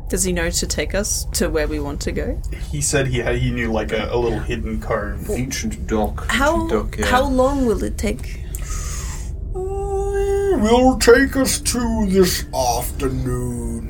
Does 0.09 0.23
he 0.23 0.31
know 0.31 0.49
to 0.49 0.67
take 0.67 0.95
us 0.95 1.25
to 1.33 1.49
where 1.49 1.67
we 1.67 1.79
want 1.79 2.01
to 2.01 2.11
go? 2.13 2.41
he 2.71 2.81
said 2.81 3.07
he 3.07 3.19
had 3.19 3.35
he 3.35 3.51
knew 3.51 3.71
like 3.71 3.91
a, 3.91 4.09
a 4.11 4.17
little 4.17 4.39
hidden 4.39 4.79
cove. 4.81 5.29
Ancient 5.29 5.85
dock. 5.85 6.25
How 6.29 6.67
Dock, 6.67 6.97
yeah. 6.97 7.07
how 7.07 7.27
long 7.27 7.65
will 7.65 7.83
it 7.83 7.97
take? 7.97 8.41
Will 9.53 10.97
take 10.97 11.35
us 11.35 11.59
to 11.59 12.07
this 12.07 12.45
afternoon. 12.53 13.89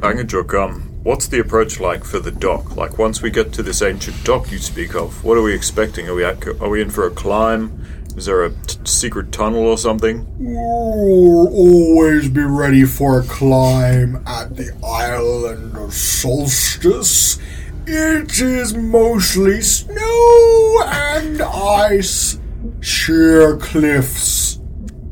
Angajuk, 0.00 0.52
um, 0.54 0.83
what's 1.04 1.28
the 1.28 1.38
approach 1.38 1.78
like 1.78 2.02
for 2.02 2.18
the 2.18 2.32
dock? 2.32 2.76
Like 2.76 2.98
once 2.98 3.22
we 3.22 3.30
get 3.30 3.52
to 3.52 3.62
this 3.62 3.82
ancient 3.82 4.24
dock 4.24 4.50
you 4.50 4.58
speak 4.58 4.94
of, 4.96 5.22
what 5.22 5.38
are 5.38 5.42
we 5.42 5.54
expecting? 5.54 6.08
Are 6.08 6.14
we 6.14 6.24
at, 6.24 6.44
are 6.60 6.68
we 6.68 6.82
in 6.82 6.90
for 6.90 7.06
a 7.06 7.10
climb? 7.10 7.84
Is 8.16 8.26
there 8.26 8.44
a 8.44 8.50
t- 8.50 8.78
secret 8.84 9.30
tunnel 9.30 9.66
or 9.66 9.76
something? 9.76 10.26
We'll 10.38 11.48
always 11.48 12.28
be 12.28 12.42
ready 12.42 12.84
for 12.84 13.20
a 13.20 13.24
climb 13.24 14.22
at 14.26 14.56
the 14.56 14.72
island 14.84 15.76
of 15.76 15.92
Solstice. 15.92 17.38
It 17.86 18.40
is 18.40 18.74
mostly 18.74 19.60
snow 19.60 20.82
and 20.86 21.42
ice, 21.42 22.38
sheer 22.80 23.58
cliffs, 23.58 24.58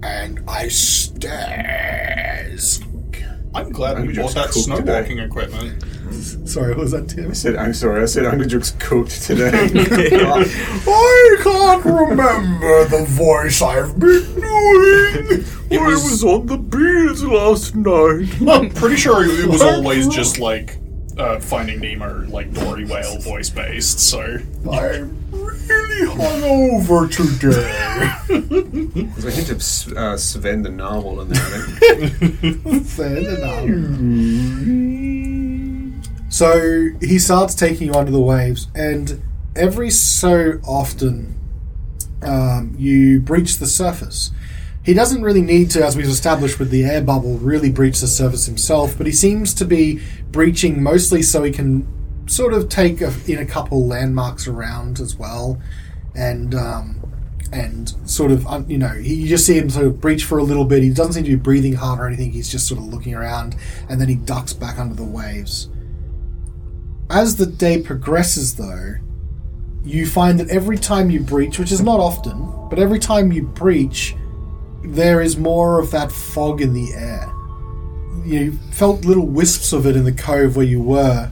and 0.03 0.43
ice 0.49 0.78
stairs. 0.78 2.32
I'm 3.55 3.70
glad 3.70 3.96
we 3.96 4.09
I'm 4.09 4.14
bought 4.14 4.32
just 4.32 4.34
that 4.34 4.50
cooked 4.50 4.76
today. 4.78 5.05
snowwalking 5.05 5.26
equipment. 5.26 6.48
Sorry, 6.48 6.70
what 6.70 6.78
was 6.78 6.92
that, 6.92 7.09
Tim? 7.09 7.30
I 7.30 7.34
said, 7.34 7.57
I'm 7.57 7.74
sorry. 7.74 8.03
I 8.03 8.07
said 8.07 8.24
Angajuk's 8.24 8.72
cooked 8.78 9.22
today. 9.22 9.50
I 10.84 11.36
can't 11.42 11.84
remember 11.84 12.84
the 12.86 13.05
voice 13.09 13.61
I've 13.62 13.98
been 13.98 14.34
doing. 14.34 15.44
It 15.70 15.80
was, 15.80 16.22
on 16.22 16.46
the 16.46 16.59
beach 16.59 17.22
last 17.22 17.74
night. 17.74 18.28
I'm 18.48 18.70
pretty 18.70 18.96
sure 18.96 19.24
it 19.24 19.48
was 19.48 19.62
always 19.62 20.09
just 20.09 20.38
like 20.38 20.78
uh, 21.16 21.38
Finding 21.40 21.80
Nemo, 21.80 22.26
like 22.28 22.53
Dory 22.53 22.84
Whale 22.84 23.18
voice 23.18 23.50
based. 23.50 24.00
So 24.00 24.38
I'm 24.70 25.32
really 25.68 26.06
hungover 26.08 27.10
today. 27.10 27.70
There's 29.16 29.24
a 29.24 29.30
hint 29.30 29.50
of 29.50 29.58
uh, 29.96 30.16
Sven 30.16 30.62
the 30.62 30.70
novel 30.70 31.20
in 31.20 31.28
there. 31.28 31.42
I 31.42 31.60
think. 32.08 32.86
Fair 32.86 33.18
enough. 33.18 33.68
So 36.32 36.88
he 37.00 37.18
starts 37.18 37.54
taking 37.54 37.88
you 37.88 37.94
under 37.94 38.10
the 38.10 38.20
waves, 38.20 38.68
and 38.74 39.22
every 39.54 39.90
so 39.90 40.60
often 40.64 41.38
um, 42.22 42.74
you 42.78 43.20
breach 43.20 43.58
the 43.58 43.66
surface. 43.66 44.30
He 44.84 44.94
doesn't 44.94 45.22
really 45.22 45.42
need 45.42 45.70
to, 45.72 45.84
as 45.84 45.96
we've 45.96 46.06
established 46.06 46.58
with 46.58 46.70
the 46.70 46.84
air 46.84 47.02
bubble, 47.02 47.38
really 47.38 47.70
breach 47.70 48.00
the 48.00 48.08
surface 48.08 48.46
himself, 48.46 48.96
but 48.98 49.06
he 49.06 49.12
seems 49.12 49.54
to 49.54 49.64
be 49.64 50.00
breaching 50.32 50.82
mostly 50.82 51.22
so 51.22 51.44
he 51.44 51.52
can 51.52 51.86
sort 52.33 52.55
of 52.55 52.68
take 52.68 53.01
a, 53.01 53.12
in 53.26 53.39
a 53.39 53.45
couple 53.45 53.87
landmarks 53.87 54.49
around 54.49 55.01
as 55.01 55.16
well, 55.16 55.61
and 56.14 56.55
um, 56.55 56.99
and 57.53 57.95
sort 58.09 58.33
of 58.33 58.47
you 58.70 58.78
know 58.78 58.95
you 58.95 59.28
just 59.28 59.47
see 59.47 59.59
him 59.59 59.68
sort 59.68 59.87
of 59.87 60.01
breach 60.01 60.24
for 60.24 60.39
a 60.39 60.43
little 60.43 60.64
bit. 60.64 60.83
He 60.83 60.91
doesn't 60.91 61.12
seem 61.12 61.24
to 61.24 61.30
be 61.30 61.37
breathing 61.37 61.74
hard 61.74 62.01
or 62.01 62.07
anything. 62.07 62.33
He's 62.33 62.51
just 62.51 62.66
sort 62.66 62.80
of 62.80 62.87
looking 62.87 63.14
around, 63.14 63.55
and 63.89 64.01
then 64.01 64.09
he 64.09 64.14
ducks 64.14 64.53
back 64.53 64.78
under 64.78 64.95
the 64.95 65.05
waves. 65.05 65.68
As 67.11 67.37
the 67.37 67.47
day 67.47 67.83
progresses, 67.83 68.57
though, 68.57 68.95
you 69.85 70.07
find 70.07 70.41
that 70.41 70.49
every 70.49 70.78
time 70.78 71.11
you 71.11 71.20
breach, 71.20 71.59
which 71.59 71.70
is 71.70 71.83
not 71.83 72.01
often, 72.01 72.68
but 72.70 72.78
every 72.78 72.99
time 72.99 73.33
you 73.33 73.43
breach, 73.43 74.16
there 74.83 75.20
is 75.20 75.37
more 75.37 75.78
of 75.78 75.91
that 75.91 76.11
fog 76.11 76.62
in 76.62 76.72
the 76.72 76.95
air. 76.95 77.30
You 78.24 78.53
felt 78.70 79.05
little 79.05 79.26
wisps 79.26 79.74
of 79.74 79.85
it 79.85 79.97
in 79.97 80.05
the 80.05 80.12
cove 80.12 80.57
where 80.57 80.64
you 80.64 80.80
were, 80.80 81.30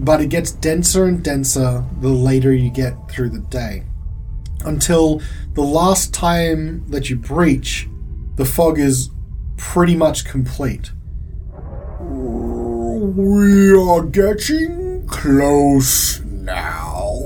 but 0.00 0.20
it 0.20 0.28
gets 0.28 0.50
denser 0.52 1.06
and 1.06 1.22
denser 1.22 1.84
the 2.00 2.08
later 2.08 2.52
you 2.54 2.70
get 2.70 2.94
through 3.10 3.30
the 3.30 3.38
day. 3.38 3.84
Until 4.64 5.20
the 5.54 5.62
last 5.62 6.12
time 6.12 6.84
that 6.88 7.08
you 7.10 7.16
breach, 7.16 7.88
the 8.36 8.44
fog 8.44 8.78
is 8.78 9.10
pretty 9.56 9.94
much 9.96 10.24
complete. 10.24 10.92
We 12.00 13.72
are 13.78 14.02
getting 14.04 15.06
close 15.06 16.20
now. 16.20 17.20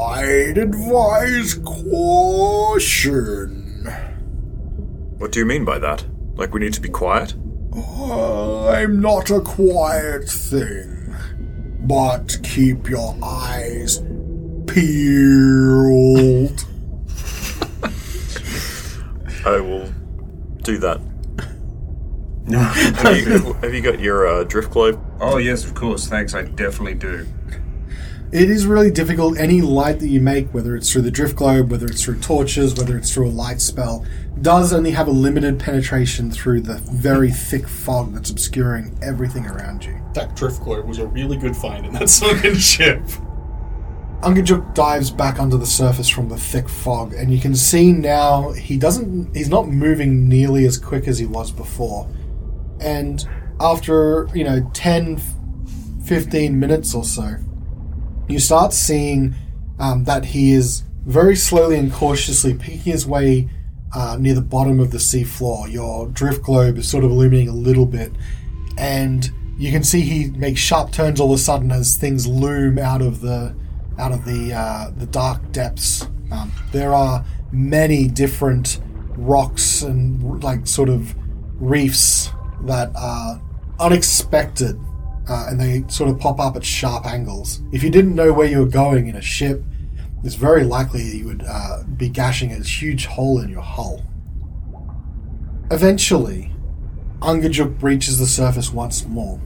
I'd 0.00 0.58
advise 0.58 1.54
caution. 1.64 3.06
What 5.18 5.32
do 5.32 5.40
you 5.40 5.46
mean 5.46 5.64
by 5.64 5.78
that? 5.78 6.04
Like 6.36 6.52
we 6.54 6.60
need 6.60 6.74
to 6.74 6.80
be 6.80 6.88
quiet? 6.88 7.34
I'm 7.74 9.00
not 9.00 9.30
a 9.30 9.40
quiet 9.40 10.28
thing, 10.28 10.97
but 11.88 12.38
keep 12.42 12.88
your 12.88 13.16
eyes 13.22 14.02
peeled. 14.66 16.64
I 19.46 19.58
will 19.60 19.90
do 20.62 20.76
that. 20.78 21.00
No. 22.44 22.58
Have 22.58 23.16
you, 23.16 23.52
have 23.54 23.74
you 23.74 23.80
got 23.80 24.00
your 24.00 24.26
uh, 24.26 24.44
drift 24.44 24.70
globe? 24.70 25.02
oh 25.20 25.38
yes, 25.38 25.64
of 25.64 25.74
course. 25.74 26.06
Thanks. 26.06 26.34
I 26.34 26.42
definitely 26.42 26.94
do. 26.94 27.26
It 28.30 28.50
is 28.50 28.66
really 28.66 28.90
difficult. 28.90 29.38
Any 29.38 29.62
light 29.62 30.00
that 30.00 30.08
you 30.08 30.20
make, 30.20 30.52
whether 30.52 30.76
it's 30.76 30.92
through 30.92 31.02
the 31.02 31.10
drift 31.10 31.36
globe, 31.36 31.70
whether 31.70 31.86
it's 31.86 32.04
through 32.04 32.20
torches, 32.20 32.74
whether 32.74 32.98
it's 32.98 33.12
through 33.12 33.28
a 33.28 33.32
light 33.32 33.62
spell, 33.62 34.04
does 34.42 34.72
only 34.72 34.90
have 34.90 35.08
a 35.08 35.12
limited 35.12 35.58
penetration 35.58 36.30
through 36.30 36.60
the 36.60 36.78
very 36.78 37.30
thick 37.30 37.66
fog 37.66 38.12
that's 38.12 38.30
obscuring 38.30 38.98
everything 39.02 39.46
around 39.46 39.84
you. 39.84 40.00
That 40.14 40.36
drift 40.36 40.62
globe 40.62 40.86
was 40.86 40.98
a 40.98 41.06
really 41.06 41.36
good 41.36 41.56
find 41.56 41.86
in 41.86 41.92
that 41.94 42.08
sunken 42.08 42.56
ship. 42.56 43.02
Angajuk 44.22 44.74
dives 44.74 45.10
back 45.10 45.38
under 45.38 45.56
the 45.56 45.66
surface 45.66 46.08
from 46.08 46.28
the 46.28 46.36
thick 46.36 46.68
fog, 46.68 47.14
and 47.14 47.32
you 47.32 47.40
can 47.40 47.54
see 47.54 47.92
now 47.92 48.50
he 48.50 48.76
doesn't. 48.76 49.34
He's 49.34 49.48
not 49.48 49.68
moving 49.68 50.28
nearly 50.28 50.66
as 50.66 50.76
quick 50.76 51.06
as 51.06 51.18
he 51.18 51.26
was 51.26 51.52
before. 51.52 52.08
And 52.80 53.24
after, 53.60 54.28
you 54.34 54.42
know, 54.42 54.68
10, 54.74 55.18
15 56.04 56.58
minutes 56.58 56.94
or 56.94 57.04
so, 57.04 57.36
you 58.28 58.40
start 58.40 58.72
seeing 58.72 59.34
um, 59.78 60.04
that 60.04 60.26
he 60.26 60.52
is 60.52 60.82
very 61.06 61.36
slowly 61.36 61.78
and 61.78 61.92
cautiously 61.92 62.54
picking 62.54 62.80
his 62.80 63.06
way 63.06 63.48
uh, 63.94 64.16
near 64.18 64.34
the 64.34 64.42
bottom 64.42 64.80
of 64.80 64.90
the 64.90 65.00
sea 65.00 65.24
floor. 65.24 65.68
Your 65.68 66.08
drift 66.08 66.42
globe 66.42 66.78
is 66.78 66.88
sort 66.88 67.04
of 67.04 67.10
illuminating 67.10 67.48
a 67.48 67.54
little 67.54 67.86
bit, 67.86 68.12
and 68.76 69.30
you 69.58 69.72
can 69.72 69.82
see 69.82 70.00
he 70.02 70.30
makes 70.30 70.60
sharp 70.60 70.92
turns 70.92 71.20
all 71.20 71.32
of 71.32 71.38
a 71.38 71.42
sudden 71.42 71.72
as 71.72 71.96
things 71.96 72.26
loom 72.26 72.78
out 72.78 73.02
of 73.02 73.20
the 73.20 73.54
out 73.98 74.12
of 74.12 74.24
the 74.24 74.52
uh, 74.52 74.90
the 74.96 75.06
dark 75.06 75.52
depths. 75.52 76.06
Um, 76.30 76.52
there 76.72 76.94
are 76.94 77.24
many 77.50 78.06
different 78.06 78.80
rocks 79.16 79.82
and 79.82 80.42
like 80.44 80.66
sort 80.66 80.88
of 80.88 81.14
reefs 81.60 82.30
that 82.62 82.90
are 82.94 83.40
unexpected, 83.80 84.78
uh, 85.28 85.46
and 85.48 85.60
they 85.60 85.84
sort 85.88 86.10
of 86.10 86.18
pop 86.18 86.38
up 86.38 86.56
at 86.56 86.64
sharp 86.64 87.06
angles. 87.06 87.62
If 87.72 87.82
you 87.82 87.90
didn't 87.90 88.14
know 88.14 88.32
where 88.32 88.46
you 88.46 88.60
were 88.60 88.66
going 88.66 89.08
in 89.08 89.16
a 89.16 89.22
ship, 89.22 89.62
it's 90.24 90.34
very 90.34 90.64
likely 90.64 91.02
you 91.02 91.26
would 91.26 91.44
uh, 91.46 91.82
be 91.96 92.08
gashing 92.08 92.52
a 92.52 92.60
huge 92.60 93.06
hole 93.06 93.40
in 93.40 93.48
your 93.48 93.62
hull. 93.62 94.02
Eventually, 95.70 96.52
Angajuk 97.20 97.78
breaches 97.78 98.18
the 98.18 98.26
surface 98.26 98.72
once 98.72 99.04
more. 99.06 99.40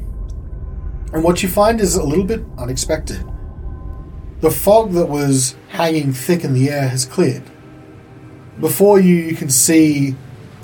And 1.13 1.23
what 1.23 1.43
you 1.43 1.49
find 1.49 1.81
is 1.81 1.95
a 1.95 2.03
little 2.03 2.25
bit 2.25 2.43
unexpected. 2.59 3.25
The 4.41 4.51
fog 4.51 4.93
that 4.93 5.07
was 5.07 5.57
hanging 5.69 6.13
thick 6.13 6.43
in 6.43 6.55
the 6.55 6.71
air 6.71 6.89
has 6.89 7.05
cleared. 7.05 7.45
Before 8.61 8.99
you, 8.99 9.15
you 9.15 9.37
can 9.37 9.51
see 9.51 10.17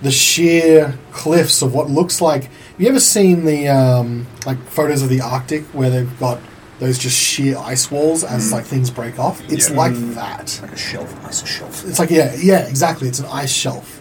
the 0.02 0.10
sheer 0.10 0.98
cliffs 1.12 1.62
of 1.62 1.74
what 1.74 1.90
looks 1.90 2.20
like. 2.20 2.44
Have 2.44 2.80
you 2.80 2.88
ever 2.88 3.00
seen 3.00 3.44
the 3.44 3.68
um, 3.68 4.26
like 4.46 4.58
photos 4.68 5.02
of 5.02 5.08
the 5.08 5.20
Arctic 5.20 5.64
where 5.66 5.90
they've 5.90 6.18
got 6.18 6.38
those 6.78 6.98
just 6.98 7.16
sheer 7.16 7.56
ice 7.58 7.90
walls 7.90 8.22
as 8.24 8.52
like 8.52 8.64
things 8.64 8.90
break 8.90 9.18
off? 9.18 9.40
It's 9.50 9.70
Yeah. 9.70 9.76
like 9.76 9.94
that. 10.14 10.58
Like 10.62 10.72
a 10.72 10.76
shelf, 10.76 11.26
ice 11.26 11.46
shelf. 11.46 11.84
It's 11.86 11.98
like 11.98 12.10
yeah, 12.10 12.34
yeah, 12.40 12.60
exactly. 12.68 13.08
It's 13.08 13.18
an 13.18 13.26
ice 13.26 13.52
shelf, 13.52 14.00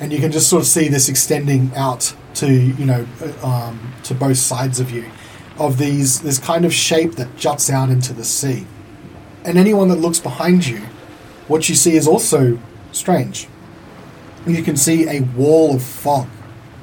and 0.00 0.12
you 0.12 0.18
can 0.18 0.32
just 0.32 0.48
sort 0.48 0.62
of 0.62 0.66
see 0.68 0.88
this 0.88 1.08
extending 1.08 1.70
out 1.76 2.14
to 2.34 2.50
you 2.52 2.84
know 2.86 3.06
uh, 3.42 3.46
um, 3.46 3.92
to 4.04 4.14
both 4.14 4.38
sides 4.38 4.80
of 4.80 4.90
you, 4.90 5.04
of 5.58 5.78
these 5.78 6.20
this 6.20 6.38
kind 6.38 6.64
of 6.64 6.72
shape 6.72 7.16
that 7.16 7.36
juts 7.36 7.70
out 7.70 7.90
into 7.90 8.12
the 8.12 8.24
sea, 8.24 8.66
and 9.44 9.58
anyone 9.58 9.88
that 9.88 9.96
looks 10.00 10.18
behind 10.18 10.66
you, 10.66 10.80
what 11.48 11.68
you 11.68 11.74
see 11.74 11.96
is 11.96 12.08
also 12.08 12.58
strange. 12.92 13.48
You 14.46 14.62
can 14.62 14.76
see 14.76 15.08
a 15.08 15.20
wall 15.22 15.74
of 15.76 15.82
fog 15.82 16.28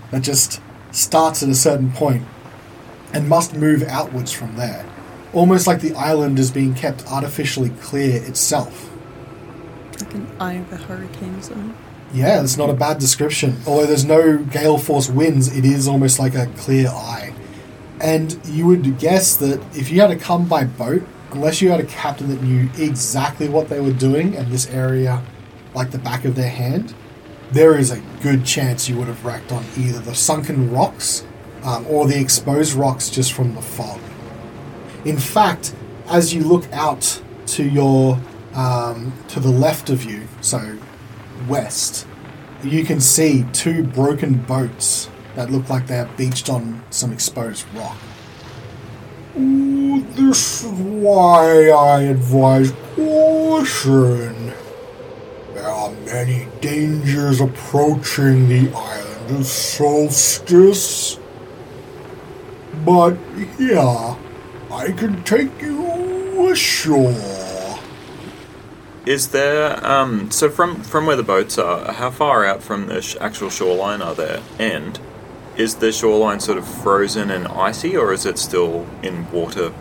that 0.10 0.22
just 0.24 0.60
starts 0.92 1.44
at 1.44 1.50
a 1.50 1.54
certain 1.56 1.92
point 1.92 2.24
and 3.14 3.30
must 3.30 3.56
move 3.56 3.84
outwards 3.84 4.32
from 4.32 4.56
there, 4.56 4.84
almost 5.34 5.68
like 5.68 5.82
the 5.82 5.94
island 5.96 6.40
is 6.40 6.52
being 6.52 6.74
kept 6.74 7.06
artificially 7.08 7.70
clear 7.82 8.24
itself. 8.24 8.90
Like 10.00 10.14
an 10.14 10.28
eye 10.40 10.54
of 10.54 10.72
a 10.72 10.78
hurricane 10.78 11.42
something. 11.42 11.76
Yeah, 12.14 12.42
it's 12.44 12.58
not 12.58 12.70
a 12.70 12.74
bad 12.74 13.00
description. 13.00 13.58
Although 13.66 13.86
there's 13.86 14.04
no 14.04 14.38
gale 14.38 14.78
force 14.78 15.10
winds, 15.10 15.56
it 15.56 15.64
is 15.64 15.88
almost 15.88 16.20
like 16.20 16.36
a 16.36 16.48
clear 16.58 16.90
eye. 16.90 17.34
And 18.02 18.40
you 18.46 18.66
would 18.66 19.00
guess 19.00 19.38
that 19.38 19.62
if 19.76 19.92
you 19.92 20.02
had 20.02 20.08
to 20.08 20.18
come 20.18 20.48
by 20.48 20.66
boat, 20.66 21.04
unless 21.32 21.62
you 21.62 21.70
had 21.70 21.80
a 21.80 21.86
captain 21.86 22.28
that 22.30 22.42
knew 22.42 22.70
exactly 22.78 23.48
what 23.48 23.70
they 23.70 23.80
were 23.80 23.94
doing 23.94 24.36
and 24.36 24.52
this 24.52 24.68
area 24.70 25.24
like 25.74 25.92
the 25.92 26.00
back 26.00 26.26
of 26.26 26.36
their 26.36 26.50
hand, 26.50 26.94
there 27.52 27.78
is 27.78 27.92
a 27.92 28.02
good 28.22 28.46
chance 28.46 28.90
you 28.90 28.98
would 28.98 29.08
have 29.08 29.24
wrecked 29.24 29.52
on 29.52 29.64
either 29.78 30.00
the 30.00 30.16
sunken 30.16 30.72
rocks 30.72 31.26
um, 31.64 31.86
or 31.88 32.08
the 32.08 32.20
exposed 32.20 32.74
rocks 32.74 33.10
just 33.10 33.32
from 33.32 33.56
the 33.56 33.62
fog. 33.62 34.00
In 35.04 35.18
fact, 35.18 35.74
as 36.08 36.34
you 36.34 36.44
look 36.44 36.72
out 36.72 37.22
to 37.48 37.64
your 37.64 38.20
um, 38.54 39.14
to 39.30 39.40
the 39.40 39.50
left 39.50 39.90
of 39.90 40.04
you, 40.04 40.28
so 40.42 40.78
west, 41.48 42.06
you 42.64 42.84
can 42.86 43.02
see 43.02 43.46
two 43.54 43.84
broken 43.84 44.36
boats 44.36 45.10
that 45.36 45.50
look 45.50 45.70
like 45.70 45.88
they're 45.88 46.10
beached 46.18 46.50
on 46.50 46.84
some 46.90 47.12
exposed 47.12 47.66
rock. 47.74 47.98
Ooh, 49.38 50.02
this 50.12 50.64
is 50.64 50.72
why 50.72 51.70
I 51.70 52.02
advise 52.04 52.74
caution. 52.96 54.54
There 55.54 55.68
are 55.68 55.92
many 56.06 56.48
dangers 56.60 57.40
approaching 57.40 58.50
the 58.50 58.72
island 58.76 59.40
of 59.40 59.46
Solstice. 59.46 61.18
But 62.86 63.16
here, 63.58 64.18
I 64.72 64.92
can 64.94 65.24
take 65.24 65.62
you 65.62 66.50
ashore. 66.50 67.16
Is 69.06 69.30
there 69.30 69.86
um 69.86 70.32
so 70.32 70.50
from 70.50 70.82
from 70.84 71.06
where 71.06 71.16
the 71.16 71.24
boats 71.24 71.58
are, 71.58 71.92
how 71.92 72.12
far 72.12 72.46
out 72.46 72.64
from 72.64 72.88
the 72.88 73.02
sh- 73.02 73.18
actual 73.20 73.50
shoreline 73.50 74.02
are 74.02 74.16
there? 74.16 74.42
And 74.60 75.00
is 75.58 75.76
the 75.76 75.92
shoreline 75.92 76.40
sort 76.40 76.58
of 76.58 76.68
frozen 76.68 77.30
and 77.30 77.48
icy, 77.48 77.98
or 77.98 78.14
is 78.14 78.26
it 78.26 78.38
still 78.38 78.88
in 79.04 79.30
water? 79.32 79.74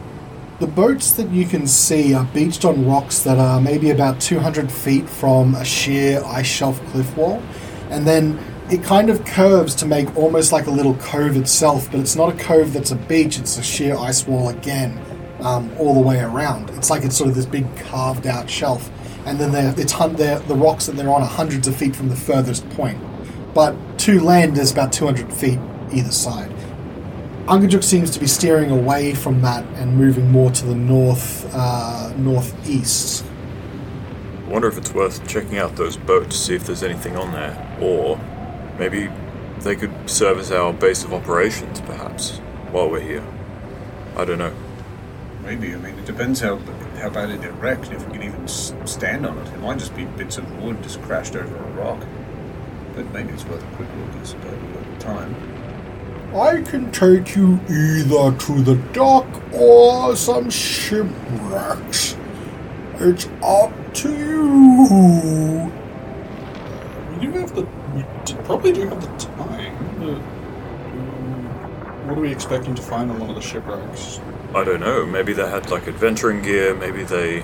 The 0.59 0.67
boats 0.67 1.13
that 1.13 1.31
you 1.31 1.47
can 1.47 1.67
see 1.67 2.13
are 2.13 2.25
beached 2.25 2.65
on 2.65 2.87
rocks 2.87 3.21
that 3.23 3.39
are 3.39 3.61
maybe 3.61 3.91
about 3.91 4.21
200 4.21 4.71
feet 4.71 5.09
from 5.09 5.55
a 5.55 5.65
sheer 5.65 6.23
ice 6.25 6.47
shelf 6.47 6.85
cliff 6.91 7.17
wall, 7.17 7.43
and 7.91 8.07
then 8.07 8.39
it 8.71 8.85
kind 8.85 9.11
of 9.11 9.25
curves 9.25 9.75
to 9.77 9.87
make 9.87 10.17
almost 10.17 10.53
like 10.53 10.67
a 10.67 10.71
little 10.71 10.95
cove 10.97 11.37
itself, 11.37 11.91
but 11.91 11.99
it's 11.99 12.15
not 12.15 12.33
a 12.33 12.37
cove 12.37 12.73
that's 12.73 12.93
a 12.93 12.97
beach, 12.97 13.39
it's 13.39 13.59
a 13.59 13.63
sheer 13.63 13.97
ice 13.97 14.27
wall 14.27 14.49
again, 14.49 14.97
um, 15.41 15.71
all 15.79 15.95
the 15.95 16.01
way 16.01 16.21
around. 16.21 16.71
It's 16.71 16.89
like 16.89 17.03
it's 17.03 17.17
sort 17.17 17.31
of 17.31 17.35
this 17.35 17.47
big 17.47 17.67
carved 17.77 18.29
out 18.29 18.49
shelf, 18.49 18.89
and 19.27 19.39
then 19.41 19.51
they're, 19.51 19.75
it's 19.77 19.93
hun- 19.93 20.15
they're, 20.15 20.39
the 20.41 20.55
rocks 20.55 20.87
that 20.87 20.95
they're 20.95 21.11
on 21.11 21.23
are 21.23 21.29
hundreds 21.29 21.67
of 21.67 21.75
feet 21.75 21.97
from 21.97 22.09
the 22.11 22.17
furthest 22.17 22.69
point. 22.71 22.99
But 23.55 23.75
to 24.01 24.21
land 24.21 24.57
is 24.57 24.71
about 24.71 24.93
200 24.93 25.33
feet 25.33 25.59
either 25.93 26.13
side. 26.13 26.55
Angajuk 27.47 27.83
seems 27.83 28.13
to 28.13 28.21
be 28.21 28.29
steering 28.29 28.71
away 28.71 29.13
from 29.15 29.43
that 29.43 29.65
and 29.75 29.97
moving 29.97 30.31
more 30.31 30.53
to 30.53 30.67
the 30.67 30.77
north, 30.77 31.53
uh, 31.53 32.13
northeast. 32.17 33.25
I 34.47 34.49
wonder 34.49 34.69
if 34.69 34.79
it's 34.79 34.95
worth 34.95 35.27
checking 35.27 35.59
out 35.59 35.75
those 35.75 35.97
boats, 35.97 36.37
to 36.37 36.45
see 36.45 36.55
if 36.55 36.65
there's 36.67 36.85
anything 36.85 37.17
on 37.17 37.33
there, 37.33 37.77
or 37.81 38.21
maybe 38.81 39.11
they 39.61 39.77
could 39.77 39.93
serve 40.11 40.39
as 40.39 40.51
our 40.51 40.73
base 40.73 41.05
of 41.05 41.13
operations, 41.13 41.81
perhaps, 41.83 42.39
while 42.73 42.91
we're 42.91 43.01
here. 43.01 43.23
I 44.17 44.25
don't 44.25 44.39
know. 44.39 44.53
Maybe. 45.45 45.73
I 45.75 45.77
mean, 45.77 45.97
it 45.99 46.07
depends 46.07 46.41
how 46.41 46.57
how 47.01 47.11
badly 47.11 47.37
they're 47.37 47.53
wrecked. 47.53 47.93
If 47.93 48.07
we 48.07 48.13
can 48.15 48.23
even 48.23 48.45
s- 48.45 48.73
stand 48.85 49.25
on 49.27 49.39
it, 49.39 49.47
it 49.49 49.61
might 49.61 49.79
just 49.79 49.95
be 49.95 50.05
bits 50.05 50.39
of 50.39 50.63
wood 50.63 50.83
just 50.83 51.01
crashed 51.03 51.37
over 51.37 51.55
a 51.57 51.71
rock. 51.73 52.01
But 52.95 53.11
maybe 53.13 53.33
it's 53.33 53.45
worth 53.45 53.63
a 53.63 53.77
quick 53.77 53.89
look. 53.99 54.21
I 54.21 54.25
suppose 54.25 54.59
we've 54.61 54.75
got 54.75 55.01
time. 55.01 55.35
I 56.35 56.63
can 56.63 56.91
take 56.93 57.35
you 57.37 57.59
either 57.69 58.37
to 58.37 58.63
the 58.63 58.77
dock 58.93 59.27
or 59.53 60.15
some 60.17 60.49
shipwrecks. 60.51 62.17
It's 62.97 63.27
up 63.43 63.73
to 63.95 64.09
you. 64.17 65.73
We 67.11 67.27
do 67.27 67.33
have 67.39 67.55
the. 67.55 67.67
We 67.95 68.05
d- 68.25 68.35
probably 68.45 68.73
do 68.73 68.87
have 68.89 69.01
the 69.01 69.25
time. 69.25 69.97
But, 69.99 70.09
um, 70.09 72.07
what 72.09 72.19
are 72.19 72.21
we 72.21 72.31
expecting 72.33 72.75
to 72.75 72.83
find 72.83 73.11
on 73.11 73.19
one 73.21 73.31
of 73.31 73.37
the 73.37 73.43
shipwrecks? 73.43 74.21
I 74.55 74.65
don't 74.65 74.81
know. 74.81 75.07
Maybe 75.07 75.33
they 75.33 75.49
had 75.49 75.71
like 75.71 75.87
adventuring 75.89 76.43
gear. 76.43 76.75
Maybe 76.75 77.03
they 77.05 77.41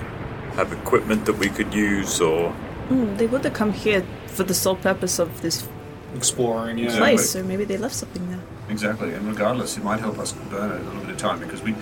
have 0.55 0.71
equipment 0.73 1.25
that 1.25 1.37
we 1.37 1.49
could 1.49 1.73
use, 1.73 2.19
or 2.21 2.53
Mm, 2.89 3.17
they 3.17 3.27
would 3.27 3.43
have 3.43 3.53
come 3.53 3.73
here 3.73 4.03
for 4.27 4.43
the 4.43 4.53
sole 4.53 4.75
purpose 4.75 5.19
of 5.19 5.41
this 5.41 5.67
Exploring, 6.15 6.77
yeah. 6.77 6.97
place, 6.97 7.29
so 7.31 7.43
maybe 7.43 7.65
they 7.65 7.75
left 7.77 7.93
something 7.95 8.27
there. 8.29 8.39
Exactly, 8.69 9.13
and 9.13 9.27
regardless, 9.27 9.77
it 9.77 9.83
might 9.83 9.99
help 9.99 10.17
us 10.19 10.31
burn 10.49 10.71
a 10.71 10.79
little 10.83 11.01
bit 11.01 11.09
of 11.09 11.17
time 11.17 11.39
because 11.39 11.61
we 11.61 11.75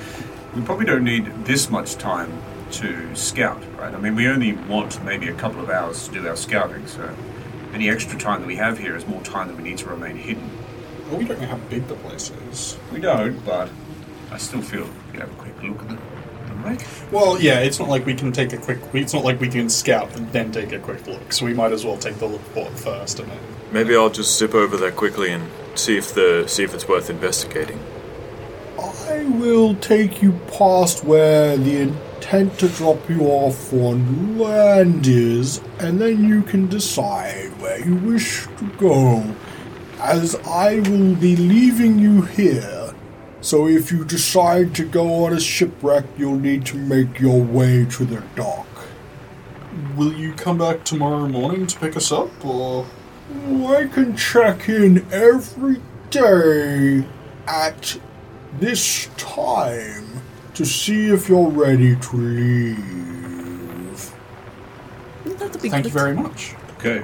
we 0.56 0.62
probably 0.64 0.86
don't 0.86 1.04
need 1.04 1.26
this 1.46 1.70
much 1.70 1.94
time 1.96 2.32
to 2.72 3.16
scout, 3.16 3.62
right? 3.78 3.94
I 3.94 4.00
mean, 4.00 4.16
we 4.16 4.28
only 4.28 4.54
want 4.54 5.04
maybe 5.06 5.28
a 5.30 5.34
couple 5.34 5.62
of 5.62 5.70
hours 5.70 6.08
to 6.08 6.14
do 6.16 6.28
our 6.28 6.36
scouting, 6.36 6.88
so 6.88 7.08
any 7.76 7.90
extra 7.90 8.18
time 8.18 8.42
that 8.42 8.48
we 8.48 8.56
have 8.56 8.80
here 8.80 8.96
is 8.96 9.06
more 9.06 9.22
time 9.22 9.50
that 9.50 9.58
we 9.58 9.64
need 9.64 9.78
to 9.80 9.90
remain 9.90 10.16
hidden. 10.16 10.50
Well, 11.10 11.20
we 11.20 11.26
don't 11.26 11.40
know 11.40 11.48
how 11.48 11.58
big 11.70 11.88
the 11.88 11.96
place 11.96 12.32
is. 12.50 12.78
We 12.92 13.00
don't, 13.00 13.46
but 13.46 13.70
I 14.32 14.38
still 14.38 14.62
feel 14.62 14.86
we 14.86 15.12
could 15.12 15.20
have 15.20 15.32
a 15.32 15.36
quick 15.36 15.62
look 15.62 15.82
at 15.82 15.90
the, 15.90 15.96
the 15.96 16.56
shipwreck? 16.66 17.12
Well, 17.12 17.40
yeah, 17.40 17.60
it's 17.60 17.80
not 17.80 17.90
like 17.90 18.06
we 18.06 18.16
can 18.16 18.32
take 18.32 18.54
a 18.54 18.58
quick. 18.58 18.80
It's 18.94 19.14
not 19.14 19.24
like 19.24 19.40
we 19.40 19.50
can 19.50 19.70
scout 19.70 20.16
and 20.16 20.32
then 20.32 20.52
take 20.52 20.72
a 20.72 20.80
quick 20.80 21.06
look. 21.08 21.32
So 21.32 21.46
we 21.46 21.54
might 21.54 21.72
as 21.72 21.86
well 21.86 21.98
take 21.98 22.16
the 22.16 22.28
report 22.28 22.78
first 22.78 23.20
and 23.20 23.30
then. 23.30 23.40
Maybe 23.72 23.96
I'll 23.96 24.10
just 24.10 24.38
zip 24.38 24.54
over 24.54 24.78
there 24.78 24.92
quickly 24.92 25.32
and 25.32 25.50
see 25.76 25.98
if 25.98 26.14
the 26.14 26.46
see 26.48 26.64
if 26.64 26.74
it's 26.74 26.88
worth 26.88 27.10
investigating. 27.10 27.80
I 28.78 29.26
will 29.26 29.76
take 29.76 30.22
you 30.22 30.34
past 30.58 31.04
where 31.04 31.58
the 31.58 31.94
intent 32.26 32.58
to 32.58 32.68
drop 32.70 33.08
you 33.08 33.22
off 33.22 33.72
on 33.72 34.40
land 34.40 35.06
is, 35.06 35.62
and 35.80 36.02
then 36.02 36.28
you 36.28 36.42
can 36.42 36.68
decide 36.68 37.50
where 37.62 37.80
you 37.86 37.96
wish 37.98 38.48
to 38.58 38.68
go. 38.78 39.36
As 40.00 40.36
I 40.48 40.80
will 40.80 41.16
be 41.16 41.36
leaving 41.36 42.00
you 42.00 42.24
here, 42.24 42.96
so 43.42 43.68
if 43.68 43.92
you 43.92 44.04
decide 44.04 44.74
to 44.76 44.86
go 44.86 45.26
on 45.26 45.34
a 45.34 45.40
shipwreck, 45.40 46.06
you'll 46.18 46.40
need 46.40 46.66
to 46.68 46.78
make 46.78 47.20
your 47.20 47.42
way 47.42 47.86
to 47.92 48.06
the 48.06 48.24
dock. 48.36 48.68
Will 49.96 50.14
you 50.14 50.34
come 50.34 50.58
back 50.58 50.84
tomorrow 50.84 51.28
morning 51.28 51.68
to 51.68 51.80
pick 51.80 51.96
us 51.96 52.12
up, 52.12 52.44
or 52.44 52.88
I 53.68 53.86
can 53.86 54.18
check 54.18 54.68
in 54.68 55.06
every 55.12 55.80
day 56.10 57.06
at 57.48 58.00
this 58.60 59.10
time 59.16 60.15
to 60.56 60.66
see 60.66 61.10
if 61.10 61.28
you're 61.30 61.50
ready 61.50 61.96
to 61.98 62.16
leave. 62.16 62.76
That'll 65.26 65.62
be 65.62 65.70
thank 65.70 65.84
good. 65.84 65.86
you 65.86 66.00
very 66.00 66.16
much. 66.16 66.56
Okay. 66.78 67.04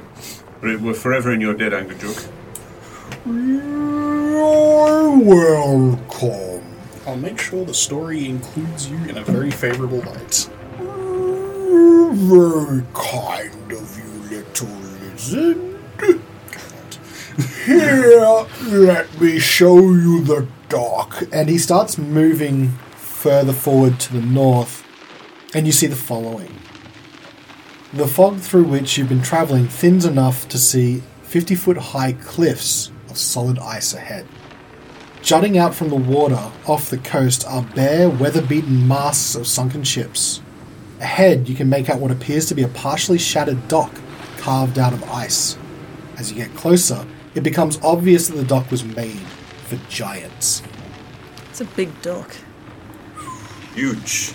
We're 0.62 0.78
we're 0.78 0.94
forever 0.94 1.34
in 1.34 1.42
your 1.42 1.54
debt, 1.54 1.74
Angajuk. 1.74 2.32
You're 3.26 5.20
welcome. 5.20 6.64
I'll 7.06 7.18
make 7.18 7.40
sure 7.40 7.66
the 7.66 7.74
story 7.74 8.30
includes 8.30 8.90
you 8.90 8.98
in 9.06 9.18
a 9.18 9.24
very 9.24 9.52
favorable 9.52 10.00
light. 10.00 10.50
Very 12.14 12.84
kind 12.94 13.72
of 13.72 13.98
you, 13.98 14.38
little 14.38 14.68
lizard. 15.02 15.58
Here, 17.66 18.46
let 18.72 19.20
me 19.20 19.40
show 19.40 19.78
you 19.78 20.24
the 20.24 20.48
dock. 20.70 21.24
And 21.32 21.50
he 21.50 21.58
starts 21.58 21.98
moving 21.98 22.78
further 23.22 23.54
forward 23.54 24.00
to 24.00 24.14
the 24.14 24.22
north, 24.22 24.84
and 25.54 25.68
you 25.68 25.72
see 25.72 25.86
the 25.86 25.96
following. 25.96 26.58
The 27.94 28.08
fog 28.08 28.40
through 28.40 28.64
which 28.64 28.98
you've 28.98 29.10
been 29.10 29.22
traveling 29.22 29.68
thins 29.68 30.06
enough 30.06 30.50
to 30.50 30.58
see 30.58 31.04
50 31.22 31.54
foot 31.54 31.78
high 31.78 32.14
cliffs 32.14 32.92
of 33.12 33.20
solid 33.20 33.60
ice 33.60 33.94
ahead. 33.94 34.26
Jutting 35.22 35.56
out 35.56 35.76
from 35.76 35.90
the 35.90 35.96
water 35.96 36.52
off 36.66 36.90
the 36.90 36.98
coast 36.98 37.46
are 37.46 37.62
bare, 37.62 38.10
weather 38.10 38.42
beaten 38.42 38.88
masts 38.88 39.36
of 39.36 39.46
sunken 39.46 39.84
ships. 39.84 40.42
Ahead, 41.00 41.48
you 41.48 41.54
can 41.54 41.70
make 41.70 41.90
out 41.92 42.00
what 42.00 42.10
appears 42.10 42.48
to 42.48 42.56
be 42.56 42.64
a 42.64 42.68
partially 42.70 43.20
shattered 43.20 43.68
dock 43.68 43.94
carved 44.38 44.80
out 44.80 44.94
of 44.94 45.04
ice. 45.04 45.60
As 46.18 46.32
you 46.32 46.38
get 46.38 46.56
closer, 46.56 47.06
it 47.36 47.44
becomes 47.44 47.80
obvious 47.84 48.30
that 48.30 48.36
the 48.38 48.44
dock 48.44 48.72
was 48.72 48.84
made 48.84 49.22
for 49.68 49.76
giants. 49.90 50.64
It's 51.52 51.62
a 51.62 51.66
big 51.66 52.02
dock. 52.02 52.36
Huge. 53.76 54.34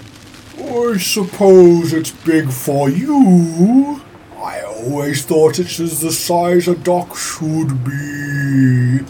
I 0.58 0.96
suppose 0.96 1.92
it's 1.92 2.10
big 2.10 2.50
for 2.50 2.88
you. 2.88 4.00
I 4.38 4.62
always 4.62 5.24
thought 5.24 5.58
it 5.58 5.78
was 5.78 6.00
the 6.00 6.12
size 6.12 6.68
a 6.68 6.74
dock 6.74 7.16
should 7.16 7.84
be. 7.84 9.04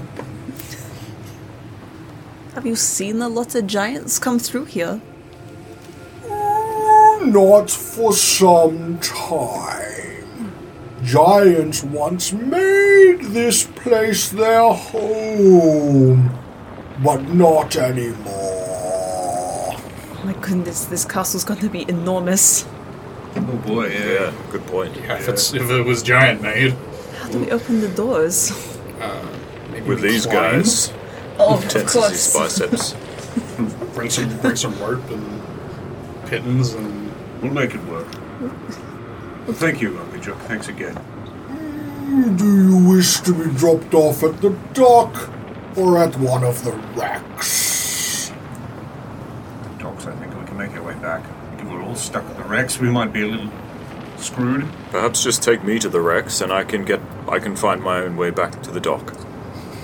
Have 2.54 2.66
you 2.66 2.74
seen 2.74 3.22
a 3.22 3.28
lot 3.28 3.54
of 3.54 3.66
giants 3.66 4.18
come 4.18 4.40
through 4.40 4.64
here? 4.64 5.00
Mm, 6.24 7.32
not 7.32 7.70
for 7.70 8.12
some 8.12 8.98
time. 8.98 10.52
Giants 11.04 11.84
once 11.84 12.32
made 12.32 13.20
this 13.26 13.64
place 13.64 14.30
their 14.30 14.72
home, 14.72 16.36
but 17.04 17.22
not 17.28 17.76
anymore. 17.76 18.55
Oh 20.26 20.30
my 20.30 20.40
goodness, 20.40 20.86
this 20.86 21.04
castle's 21.04 21.44
going 21.44 21.60
to 21.60 21.70
be 21.70 21.88
enormous. 21.88 22.66
Oh 23.36 23.62
boy, 23.64 23.86
yeah. 23.90 24.06
Yeah, 24.06 24.32
good 24.50 24.66
point. 24.66 24.96
If, 24.96 25.28
it's, 25.28 25.54
if 25.54 25.70
it 25.70 25.86
was 25.86 26.02
giant 26.02 26.42
made, 26.42 26.72
How 27.20 27.28
do 27.28 27.38
we 27.38 27.52
open 27.52 27.80
the 27.80 27.88
doors? 27.90 28.50
Uh, 29.00 29.38
maybe 29.70 29.86
With 29.88 30.00
these 30.00 30.26
climb, 30.26 30.56
guys, 30.56 30.92
Oh, 31.38 31.60
tense 31.68 31.94
as 31.94 32.10
his 32.10 32.34
biceps. 32.34 32.96
bring 33.94 34.10
some 34.10 34.36
bring 34.38 34.56
some 34.56 34.76
rope 34.80 35.08
and 35.10 35.42
pitons 36.28 36.72
and 36.72 37.12
We'll 37.40 37.52
make 37.52 37.74
it 37.76 37.84
work. 37.84 38.08
Well, 39.46 39.54
thank 39.54 39.80
you, 39.80 39.96
Uncle 39.96 40.18
Angajuk. 40.18 40.40
Thanks 40.48 40.66
again. 40.66 40.96
Uh, 40.96 42.36
do 42.36 42.62
you 42.64 42.88
wish 42.88 43.20
to 43.20 43.32
be 43.32 43.48
dropped 43.56 43.94
off 43.94 44.24
at 44.24 44.40
the 44.40 44.50
dock 44.72 45.30
or 45.76 45.98
at 45.98 46.16
one 46.18 46.42
of 46.42 46.64
the 46.64 46.72
wrecks? 46.96 48.32
Docks, 49.78 50.06
I 50.06 50.16
think 50.16 50.36
we 50.36 50.44
can 50.46 50.56
make 50.56 50.72
our 50.72 50.82
way 50.82 50.94
back. 50.94 51.22
If 51.60 51.68
we're 51.68 51.80
all 51.80 51.85
stuck 51.98 52.24
at 52.24 52.36
the 52.36 52.44
wrecks, 52.44 52.78
we 52.78 52.88
might 52.90 53.12
be 53.12 53.22
a 53.22 53.26
little 53.26 53.50
screwed. 54.18 54.68
Perhaps 54.90 55.22
just 55.22 55.42
take 55.42 55.62
me 55.64 55.78
to 55.78 55.88
the 55.88 56.00
wrecks, 56.00 56.40
and 56.40 56.52
I 56.52 56.64
can 56.64 56.84
get 56.84 57.00
I 57.28 57.38
can 57.38 57.56
find 57.56 57.82
my 57.82 57.98
own 57.98 58.16
way 58.16 58.30
back 58.30 58.62
to 58.62 58.70
the 58.70 58.80
dock. 58.80 59.14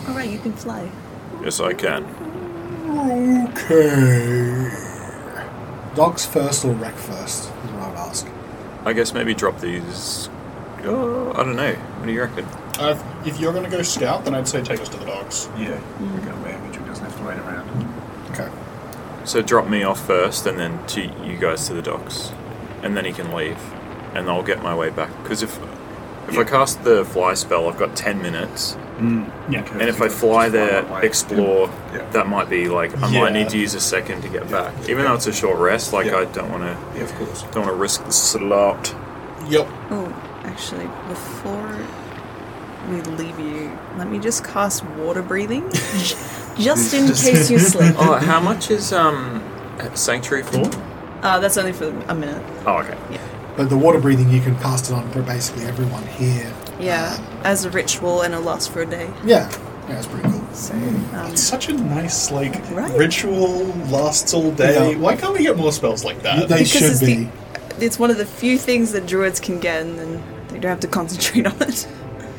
Alright, 0.08 0.30
you 0.30 0.38
can 0.38 0.52
fly. 0.52 0.90
Yes, 1.42 1.60
I 1.60 1.74
can. 1.74 2.04
Okay. 2.88 4.70
Docks 5.94 6.24
first 6.24 6.64
or 6.64 6.72
wreck 6.72 6.94
first, 6.94 7.44
is 7.44 7.70
what 7.70 7.82
I 7.82 7.88
would 7.88 7.98
ask. 7.98 8.26
I 8.84 8.92
guess 8.92 9.12
maybe 9.12 9.34
drop 9.34 9.60
these. 9.60 10.28
Uh, 10.84 11.30
I 11.32 11.44
don't 11.44 11.56
know. 11.56 11.74
What 11.74 12.06
do 12.06 12.12
you 12.12 12.20
reckon? 12.22 12.44
uh, 12.78 13.22
if 13.24 13.38
you're 13.38 13.52
gonna 13.52 13.70
go 13.70 13.82
scout, 13.82 14.24
then 14.24 14.34
I'd 14.34 14.48
say 14.48 14.62
take 14.62 14.80
us 14.80 14.88
to 14.90 14.96
the 14.96 15.04
dogs. 15.06 15.48
Yeah. 15.56 15.78
We 16.00 16.20
got 16.20 16.36
away. 16.38 16.52
Angajuk 16.52 16.86
doesn't 16.86 17.04
have 17.04 17.16
to 17.18 17.24
wait 17.24 17.38
around. 17.38 17.68
Okay. 18.30 18.48
So 19.24 19.40
drop 19.42 19.68
me 19.68 19.82
off 19.84 20.04
first, 20.06 20.46
and 20.46 20.58
then 20.58 20.84
to 20.88 21.00
you 21.02 21.36
guys 21.38 21.66
to 21.68 21.74
the 21.74 21.82
docks, 21.82 22.32
and 22.82 22.96
then 22.96 23.04
he 23.04 23.12
can 23.12 23.32
leave, 23.32 23.58
and 24.14 24.28
I'll 24.28 24.42
get 24.42 24.62
my 24.62 24.74
way 24.74 24.90
back. 24.90 25.10
Because 25.22 25.42
if 25.42 25.58
if 26.28 26.38
I 26.38 26.44
cast 26.44 26.82
the 26.84 27.04
fly 27.04 27.34
spell, 27.34 27.68
I've 27.68 27.78
got 27.78 27.94
ten 27.96 28.20
minutes, 28.22 28.76
mm, 28.98 29.30
Yeah. 29.48 29.64
and 29.72 29.82
if 29.82 30.00
I 30.02 30.08
fly 30.08 30.48
there, 30.48 30.82
that 30.82 30.90
way. 30.90 31.02
explore, 31.02 31.68
Yeah. 31.94 32.02
that 32.12 32.26
might 32.28 32.48
be 32.50 32.68
like 32.68 33.00
I 33.02 33.08
Yeah. 33.08 33.20
might 33.22 33.32
need 33.32 33.48
to 33.50 33.58
use 33.58 33.74
a 33.74 33.80
second 33.80 34.22
to 34.22 34.28
get 34.28 34.50
back. 34.50 34.72
Even 34.88 35.04
though 35.04 35.14
it's 35.14 35.26
a 35.26 35.32
short 35.32 35.58
rest, 35.58 35.92
like 35.92 36.06
Yeah. 36.06 36.18
I 36.18 36.24
don't 36.26 36.50
want 36.50 36.62
to 36.64 36.76
Yeah, 36.96 37.04
of 37.04 37.14
course. 37.16 37.42
don't 37.52 37.64
want 37.66 37.68
to 37.76 37.80
risk 37.80 38.04
the 38.04 38.12
slot. 38.12 38.94
Yep. 39.48 39.68
Oh, 39.90 40.12
actually, 40.44 40.88
before 41.08 41.76
we 42.90 43.00
leave 43.02 43.38
you, 43.38 43.70
let 43.98 44.08
me 44.10 44.18
just 44.18 44.44
cast 44.44 44.84
water 44.84 45.22
breathing. 45.22 45.64
j- 46.56 46.64
just 46.64 46.94
in 46.94 47.06
case 47.08 47.50
you 47.50 47.58
slip. 47.72 47.94
Oh, 47.98 48.14
how 48.14 48.40
much 48.40 48.70
is 48.70 48.92
um 48.92 49.42
sanctuary 49.94 50.42
for? 50.44 50.68
Uh, 51.22 51.38
that's 51.38 51.56
only 51.56 51.72
for 51.72 51.88
a 52.08 52.14
minute. 52.14 52.42
Oh, 52.66 52.78
okay. 52.78 52.96
yeah. 53.10 53.20
But 53.56 53.68
the 53.68 53.76
water 53.76 54.00
breathing, 54.00 54.30
you 54.30 54.40
can 54.40 54.56
cast 54.60 54.90
it 54.90 54.94
on 54.94 55.08
for 55.10 55.22
basically 55.22 55.64
everyone 55.64 56.06
here. 56.06 56.52
Yeah, 56.80 57.16
as 57.44 57.64
a 57.64 57.70
ritual 57.70 58.22
and 58.22 58.32
it'll 58.34 58.44
last 58.44 58.72
for 58.72 58.82
a 58.82 58.86
day. 58.86 59.10
Yeah. 59.24 59.50
Yeah, 59.88 59.98
it's 59.98 60.06
pretty 60.06 60.28
cool. 60.30 60.46
So, 60.54 60.74
um, 60.74 61.30
It's 61.32 61.42
such 61.42 61.68
a 61.68 61.72
nice 61.74 62.30
like 62.30 62.54
Right. 62.70 62.96
ritual 62.96 63.66
lasts 63.90 64.32
all 64.32 64.50
day. 64.52 64.92
Yeah. 64.92 64.98
Why 64.98 65.16
can't 65.16 65.32
we 65.34 65.42
get 65.42 65.56
more 65.56 65.72
spells 65.72 66.04
like 66.04 66.22
that? 66.22 66.48
They 66.48 66.58
because 66.58 66.70
should 66.70 66.82
it's 66.84 67.00
be. 67.00 67.24
the 67.24 67.84
it's 67.84 67.98
one 67.98 68.10
of 68.10 68.16
the 68.16 68.26
few 68.26 68.58
things 68.58 68.92
that 68.92 69.06
druids 69.06 69.38
can 69.40 69.58
get, 69.58 69.82
and 69.82 69.98
then 69.98 70.22
they 70.48 70.58
don't 70.60 70.70
have 70.70 70.80
to 70.80 70.86
concentrate 70.88 71.46
on 71.52 71.60
it. 71.62 71.86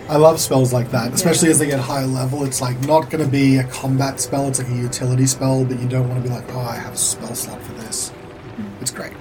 I 0.09 0.17
love 0.17 0.39
spells 0.39 0.73
like 0.73 0.91
that, 0.91 1.13
especially 1.13 1.47
Yeah. 1.47 1.53
as 1.53 1.59
they 1.59 1.67
get 1.67 1.79
higher 1.79 2.05
level. 2.05 2.43
It's 2.43 2.61
like 2.61 2.79
not 2.85 3.09
going 3.09 3.23
to 3.23 3.29
be 3.29 3.57
a 3.57 3.63
combat 3.65 4.19
spell; 4.19 4.47
it's 4.47 4.59
like 4.59 4.69
a 4.69 4.75
utility 4.75 5.25
spell, 5.25 5.63
but 5.63 5.79
you 5.79 5.87
don't 5.87 6.09
want 6.09 6.21
to 6.21 6.29
be 6.29 6.33
like, 6.33 6.43
"Oh, 6.53 6.59
I 6.59 6.75
have 6.75 6.93
a 6.93 6.97
spell 6.97 7.33
slot 7.35 7.61
for 7.61 7.73
this." 7.73 8.11
It's 8.81 8.91
great. 8.91 9.13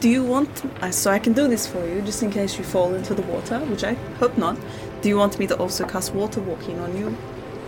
Do 0.00 0.08
you 0.08 0.22
want? 0.24 0.62
Uh, 0.80 0.90
so 0.90 1.10
I 1.10 1.18
can 1.18 1.32
do 1.32 1.48
this 1.48 1.66
for 1.66 1.84
you, 1.86 2.00
just 2.02 2.22
in 2.22 2.30
case 2.30 2.56
you 2.56 2.64
fall 2.64 2.94
into 2.94 3.12
the 3.12 3.22
water, 3.22 3.58
which 3.60 3.84
I 3.84 3.94
hope 4.18 4.38
not. 4.38 4.56
Do 5.02 5.08
you 5.08 5.16
want 5.18 5.38
me 5.38 5.46
to 5.48 5.56
also 5.56 5.84
cast 5.84 6.14
water 6.14 6.40
walking 6.40 6.78
on 6.78 6.96
you, 6.96 7.08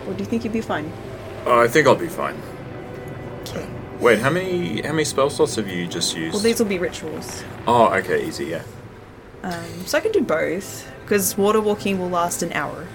or 0.07 0.13
do 0.13 0.23
you 0.23 0.29
think 0.29 0.43
you'd 0.43 0.53
be 0.53 0.61
fine? 0.61 0.91
Uh, 1.45 1.57
I 1.59 1.67
think 1.67 1.85
I'll 1.85 1.95
be 1.95 2.07
fine. 2.07 2.41
Okay. 3.41 3.67
Wait, 3.99 4.19
how 4.19 4.29
many 4.29 4.81
how 4.81 4.91
many 4.93 5.03
spell 5.03 5.29
slots 5.29 5.55
have 5.57 5.67
you 5.67 5.85
just 5.85 6.15
used? 6.15 6.33
Well, 6.33 6.41
these 6.43 6.59
will 6.59 6.67
be 6.67 6.79
rituals. 6.79 7.43
Oh, 7.67 7.87
okay, 7.95 8.25
easy, 8.25 8.45
yeah. 8.45 8.63
Um, 9.43 9.85
so 9.85 9.97
I 9.97 10.01
can 10.01 10.11
do 10.13 10.21
both 10.21 10.89
because 11.03 11.37
water 11.37 11.61
walking 11.61 11.99
will 11.99 12.09
last 12.09 12.41
an 12.43 12.51
hour. 12.53 12.87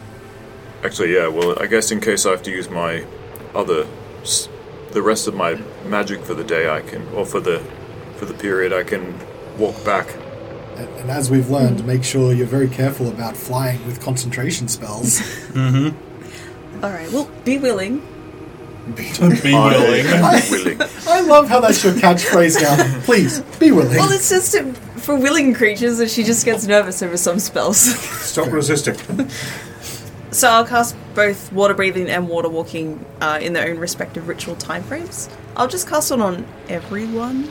Actually, 0.84 1.14
yeah. 1.14 1.28
Well, 1.28 1.56
I 1.60 1.66
guess 1.66 1.90
in 1.90 2.00
case 2.00 2.24
I 2.26 2.30
have 2.30 2.42
to 2.44 2.50
use 2.50 2.68
my 2.70 3.04
other, 3.54 3.86
s- 4.22 4.48
the 4.92 5.02
rest 5.02 5.26
of 5.28 5.34
my 5.34 5.54
magic 5.86 6.22
for 6.24 6.34
the 6.34 6.44
day, 6.44 6.68
I 6.70 6.80
can, 6.82 7.06
or 7.08 7.24
for 7.26 7.40
the, 7.40 7.60
for 8.16 8.24
the 8.26 8.34
period, 8.34 8.72
I 8.72 8.82
can 8.84 9.18
walk 9.58 9.84
back. 9.84 10.06
And, 10.76 10.88
and 11.00 11.10
as 11.10 11.30
we've 11.30 11.50
learned, 11.50 11.84
make 11.84 12.04
sure 12.04 12.32
you're 12.32 12.46
very 12.46 12.68
careful 12.68 13.08
about 13.08 13.36
flying 13.36 13.84
with 13.86 14.00
concentration 14.00 14.68
spells. 14.68 15.20
Mm-hmm. 15.48 16.84
All 16.84 16.90
right. 16.92 17.10
Well, 17.10 17.28
be 17.44 17.58
willing. 17.58 17.98
Be 18.94 19.10
willing. 19.20 19.40
Be 19.42 19.52
willing. 19.52 20.80
I 21.08 21.20
love 21.22 21.48
how 21.48 21.60
that's 21.60 21.82
your 21.82 21.94
catchphrase 21.94 22.62
now. 22.62 23.00
Please 23.02 23.40
be 23.58 23.72
willing. 23.72 23.96
Well, 23.96 24.12
it's 24.12 24.28
just 24.30 24.54
uh, 24.54 24.72
for 25.08 25.14
willing 25.14 25.54
creatures 25.54 25.96
that 25.96 26.10
she 26.10 26.22
just 26.22 26.44
gets 26.44 26.66
nervous 26.66 27.02
over 27.02 27.16
some 27.16 27.38
spells. 27.38 27.78
Stop 28.26 28.52
resisting. 28.52 28.94
so 30.30 30.50
I'll 30.50 30.66
cast 30.66 30.94
both 31.14 31.50
water 31.50 31.72
breathing 31.72 32.10
and 32.10 32.28
water 32.28 32.50
walking 32.50 33.02
uh, 33.22 33.38
in 33.40 33.54
their 33.54 33.70
own 33.70 33.78
respective 33.78 34.28
ritual 34.28 34.54
timeframes. 34.56 35.34
I'll 35.56 35.66
just 35.66 35.88
cast 35.88 36.12
it 36.12 36.20
on 36.20 36.46
everyone. 36.68 37.50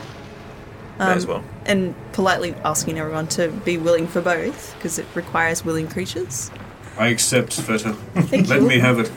May 1.00 1.14
as 1.14 1.26
well. 1.26 1.44
and 1.66 1.96
politely 2.14 2.54
asking 2.64 3.00
everyone 3.00 3.28
to 3.30 3.50
be 3.50 3.80
willing 3.80 4.06
for 4.06 4.22
both 4.22 4.76
because 4.76 5.00
it 5.00 5.08
requires 5.16 5.66
willing 5.66 5.88
creatures. 5.88 6.52
I 6.96 7.08
accept, 7.08 7.58
Svieta. 7.58 7.96
Thank 8.28 8.50
Let 8.50 8.62
you. 8.62 8.68
me 8.68 8.78
have 8.78 9.00
it. 9.00 9.12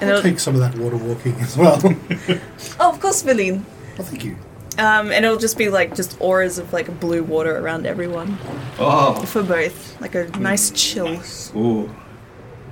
And 0.00 0.08
I'll 0.10 0.18
it'll, 0.18 0.22
take 0.22 0.38
some 0.38 0.54
of 0.54 0.60
that 0.60 0.78
water 0.78 0.96
walking 0.96 1.34
as 1.40 1.56
well. 1.56 1.80
oh, 2.78 2.90
of 2.92 3.00
course, 3.00 3.22
Valine. 3.22 3.66
oh, 3.98 4.04
thank 4.04 4.24
you. 4.24 4.36
Um, 4.78 5.10
and 5.10 5.24
it'll 5.24 5.38
just 5.38 5.58
be 5.58 5.68
like 5.70 5.94
just 5.96 6.16
auras 6.20 6.58
of 6.58 6.72
like 6.72 7.00
blue 7.00 7.24
water 7.24 7.56
around 7.58 7.84
everyone 7.86 8.38
Oh, 8.78 9.20
for 9.26 9.42
both, 9.42 10.00
like 10.00 10.14
a 10.14 10.28
nice 10.38 10.70
chill. 10.70 11.20
ooh. 11.56 11.90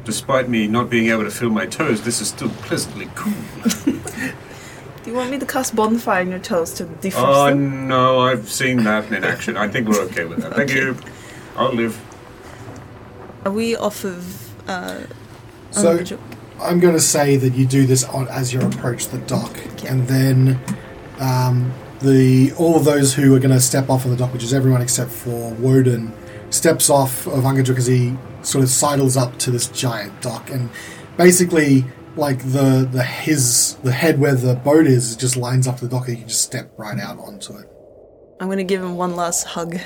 Despite 0.05 0.49
me 0.49 0.69
not 0.69 0.89
being 0.89 1.11
able 1.11 1.25
to 1.25 1.33
feel 1.33 1.51
my 1.51 1.67
toes, 1.67 2.03
this 2.03 2.21
is 2.21 2.29
still 2.29 2.49
pleasantly 2.63 3.09
cool. 3.17 3.33
Do 3.85 5.11
you 5.11 5.15
want 5.17 5.31
me 5.31 5.39
to 5.41 5.47
cast 5.47 5.75
bonfire 5.75 6.21
on 6.21 6.31
your 6.31 6.39
toes 6.39 6.73
to 6.75 6.85
defrost 6.85 7.15
Oh 7.17 7.49
them? 7.49 7.89
no, 7.89 8.21
I've 8.21 8.49
seen 8.51 8.85
that 8.85 9.11
in 9.13 9.25
action. 9.25 9.57
I 9.57 9.67
think 9.67 9.89
we're 9.89 10.01
okay 10.03 10.25
with 10.25 10.43
that. 10.43 10.55
Thank 10.55 10.73
you. 10.75 10.97
I'll 11.57 11.73
live. 11.73 12.01
Are 13.45 13.51
we 13.53 13.75
off 13.77 14.05
of? 14.05 14.69
Uh, 14.69 15.01
So 15.73 15.99
I'm 16.61 16.79
going 16.81 16.95
to 16.95 17.01
say 17.01 17.37
that 17.37 17.55
you 17.55 17.67
do 17.67 17.85
this 17.87 18.05
on, 18.05 18.29
as 18.29 18.53
you 18.53 18.61
approach 18.61 19.09
the 19.09 19.19
dock, 19.19 19.57
and 19.89 20.07
then 20.09 20.59
um, 21.21 21.73
the 22.01 22.53
all 22.59 22.77
of 22.77 22.85
those 22.85 23.15
who 23.15 23.35
are 23.35 23.39
going 23.39 23.55
to 23.55 23.61
step 23.61 23.89
off 23.89 24.05
on 24.05 24.11
the 24.11 24.17
dock, 24.17 24.33
which 24.33 24.43
is 24.43 24.53
everyone 24.53 24.83
except 24.83 25.11
for 25.11 25.53
Wodun, 25.55 26.13
steps 26.51 26.91
off 26.91 27.27
of 27.27 27.45
Angajuk 27.45 27.77
as 27.77 27.87
he 27.87 28.17
sort 28.43 28.63
of 28.63 28.71
sidles 28.71 29.17
up 29.17 29.39
to 29.39 29.51
this 29.51 29.69
giant 29.69 30.21
dock, 30.21 30.51
and 30.51 30.71
basically, 31.17 31.85
like 32.17 32.39
the 32.39 32.89
the 32.91 33.03
his 33.03 33.75
the 33.83 33.93
head 33.93 34.19
where 34.19 34.35
the 34.35 34.55
boat 34.55 34.87
is 34.87 35.17
just 35.17 35.37
lines 35.37 35.67
up 35.67 35.79
to 35.79 35.87
the 35.87 35.91
dock, 35.91 36.09
and 36.09 36.17
you 36.17 36.23
can 36.23 36.29
just 36.29 36.43
step 36.43 36.71
right 36.77 36.99
out 36.99 37.19
onto 37.19 37.57
it. 37.57 37.67
I'm 38.41 38.49
gonna 38.49 38.65
give 38.65 38.83
him 38.83 38.97
one 38.97 39.17
last 39.17 39.45
hug. 39.45 39.79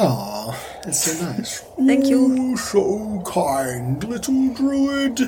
Oh, 0.00 0.56
that's 0.84 1.04
so 1.04 1.26
nice. 1.26 1.60
Thank 1.86 2.06
you. 2.06 2.36
Oh, 2.38 2.56
so 2.56 3.22
kind, 3.26 4.02
little 4.04 4.54
druid. 4.54 5.20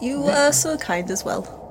You 0.00 0.24
are 0.24 0.52
so 0.52 0.76
kind 0.76 1.10
as 1.10 1.24
well. 1.24 1.65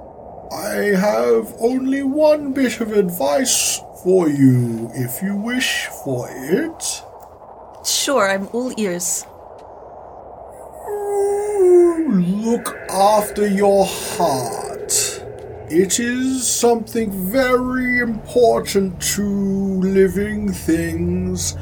I 0.51 0.95
have 0.95 1.53
only 1.59 2.03
one 2.03 2.53
bit 2.53 2.79
of 2.79 2.91
advice 2.91 3.81
for 4.03 4.29
you, 4.29 4.91
if 4.93 5.21
you 5.21 5.35
wish 5.35 5.87
for 6.03 6.29
it. 6.31 7.03
Sure, 7.85 8.29
I'm 8.29 8.47
all 8.53 8.71
ears. 8.77 9.25
Look 12.07 12.77
after 12.89 13.47
your 13.47 13.85
heart. 13.85 15.21
It 15.69 15.99
is 15.99 16.47
something 16.47 17.11
very 17.31 17.99
important 17.99 19.01
to 19.15 19.23
living 19.23 20.53
things. 20.53 21.57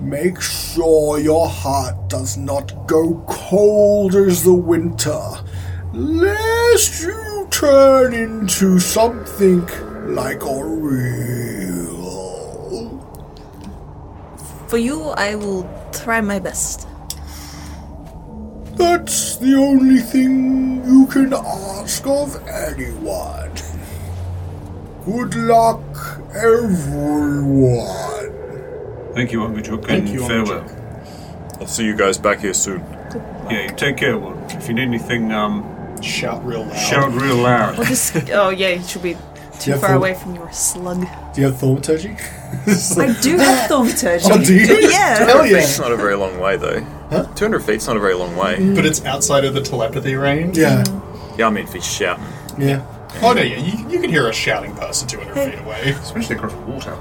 Make 0.00 0.40
sure 0.40 1.20
your 1.20 1.48
heart 1.48 2.08
does 2.08 2.36
not 2.36 2.88
go 2.88 3.24
cold 3.28 4.16
as 4.16 4.42
the 4.42 4.52
winter, 4.52 5.20
lest 5.92 7.02
you 7.02 7.31
turn 7.62 8.12
into 8.12 8.80
something 8.80 9.60
like 10.12 10.40
Auril. 10.40 11.94
For 14.66 14.78
you, 14.78 15.10
I 15.10 15.36
will 15.36 15.62
try 15.92 16.20
my 16.20 16.40
best. 16.40 16.88
That's 18.74 19.36
the 19.36 19.54
only 19.54 20.00
thing 20.00 20.84
you 20.84 21.06
can 21.06 21.32
ask 21.34 22.04
of 22.04 22.34
anyone. 22.48 23.52
Good 25.04 25.36
luck, 25.36 25.84
everyone. 26.34 28.32
Thank 29.14 29.30
you, 29.30 29.38
Angajuk, 29.38 29.86
Thank 29.86 30.06
and 30.06 30.08
you, 30.08 30.26
farewell. 30.26 30.66
I'll 31.60 31.68
see 31.68 31.84
you 31.84 31.94
guys 31.94 32.18
back 32.18 32.40
here 32.40 32.54
soon. 32.54 32.80
Yeah, 33.48 33.68
you 33.68 33.76
take 33.76 33.98
care. 33.98 34.18
Well, 34.18 34.36
if 34.50 34.66
you 34.66 34.74
need 34.74 34.88
anything, 34.88 35.30
um, 35.30 35.71
Shout 36.02 36.44
real 36.44 36.64
loud. 36.64 36.76
shout 36.76 37.12
real 37.12 37.36
loud. 37.36 37.78
Well, 37.78 37.86
just 37.86 38.16
oh 38.30 38.50
yeah, 38.50 38.70
you 38.70 38.82
should 38.82 39.02
be 39.02 39.16
too 39.60 39.72
far 39.76 39.90
for- 39.90 39.94
away 39.94 40.14
from 40.14 40.34
your 40.34 40.50
slug. 40.52 41.00
Do 41.34 41.40
you 41.40 41.46
have 41.46 41.58
thaumaturgy? 41.58 42.10
I 42.66 43.16
do 43.22 43.36
have 43.38 43.68
thaumaturgy. 43.68 44.26
oh, 44.30 44.42
do 44.44 44.54
you? 44.54 44.66
Yeah. 44.90 45.24
Hell 45.24 45.46
yeah. 45.46 45.60
Feet's 45.60 45.78
not 45.78 45.92
a 45.92 45.96
very 45.96 46.14
long 46.16 46.38
way, 46.38 46.56
though. 46.56 46.80
Huh? 47.10 47.24
200 47.34 47.60
feet's 47.60 47.86
not 47.86 47.96
a 47.96 48.00
very 48.00 48.14
long 48.14 48.36
way. 48.36 48.56
But 48.74 48.84
it's 48.86 49.04
outside 49.04 49.44
of 49.44 49.54
the 49.54 49.60
telepathy 49.62 50.14
range. 50.14 50.58
Yeah, 50.58 50.84
Yeah, 51.38 51.46
I 51.46 51.50
mean, 51.50 51.64
if 51.64 51.72
he's 51.72 51.86
shouting. 51.86 52.24
yeah. 52.58 52.86
Oh 53.22 53.32
no, 53.34 53.42
yeah, 53.42 53.58
you, 53.58 53.88
you 53.90 54.00
can 54.00 54.08
hear 54.10 54.28
a 54.28 54.32
shouting 54.32 54.74
person 54.74 55.06
200 55.06 55.34
feet 55.52 55.60
away. 55.60 55.90
Especially 55.90 56.36
across 56.36 56.52
the 56.52 56.58
water. 56.60 56.98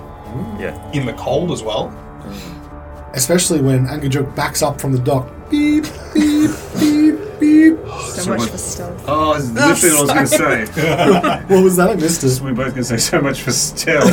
Yeah. 0.60 0.92
In 0.92 1.06
the 1.06 1.14
cold 1.14 1.52
as 1.52 1.64
well. 1.64 1.88
Mm. 2.24 3.16
Especially 3.16 3.62
when 3.62 3.88
Angajuk 3.88 4.34
backs 4.36 4.62
up 4.62 4.80
from 4.80 4.92
the 4.92 5.00
dock. 5.00 5.28
Beep, 5.50 5.84
beep, 6.14 6.52
beep, 6.80 7.01
beep. 7.42 7.78
So, 7.86 8.22
So 8.22 8.30
much 8.32 8.40
much- 8.40 8.50
for 8.52 8.58
stealth. 8.58 9.04
Oh, 9.08 9.34
it's 9.34 9.50
ah, 9.58 9.68
literally 9.68 9.96
what 10.08 10.18
I 10.18 10.22
was 10.22 10.38
going 10.38 10.68
to 10.68 10.74
say. 10.74 11.46
What 11.56 11.64
was 11.64 11.76
that? 11.78 11.90
I 11.90 11.96
missed 11.96 12.24
it. 12.24 12.42
We're 12.44 12.54
both 12.54 12.74
going 12.76 12.76
to 12.76 12.84
say 12.86 12.98
so 12.98 13.20
much 13.22 13.42
for 13.42 13.52
stealth. 13.52 14.06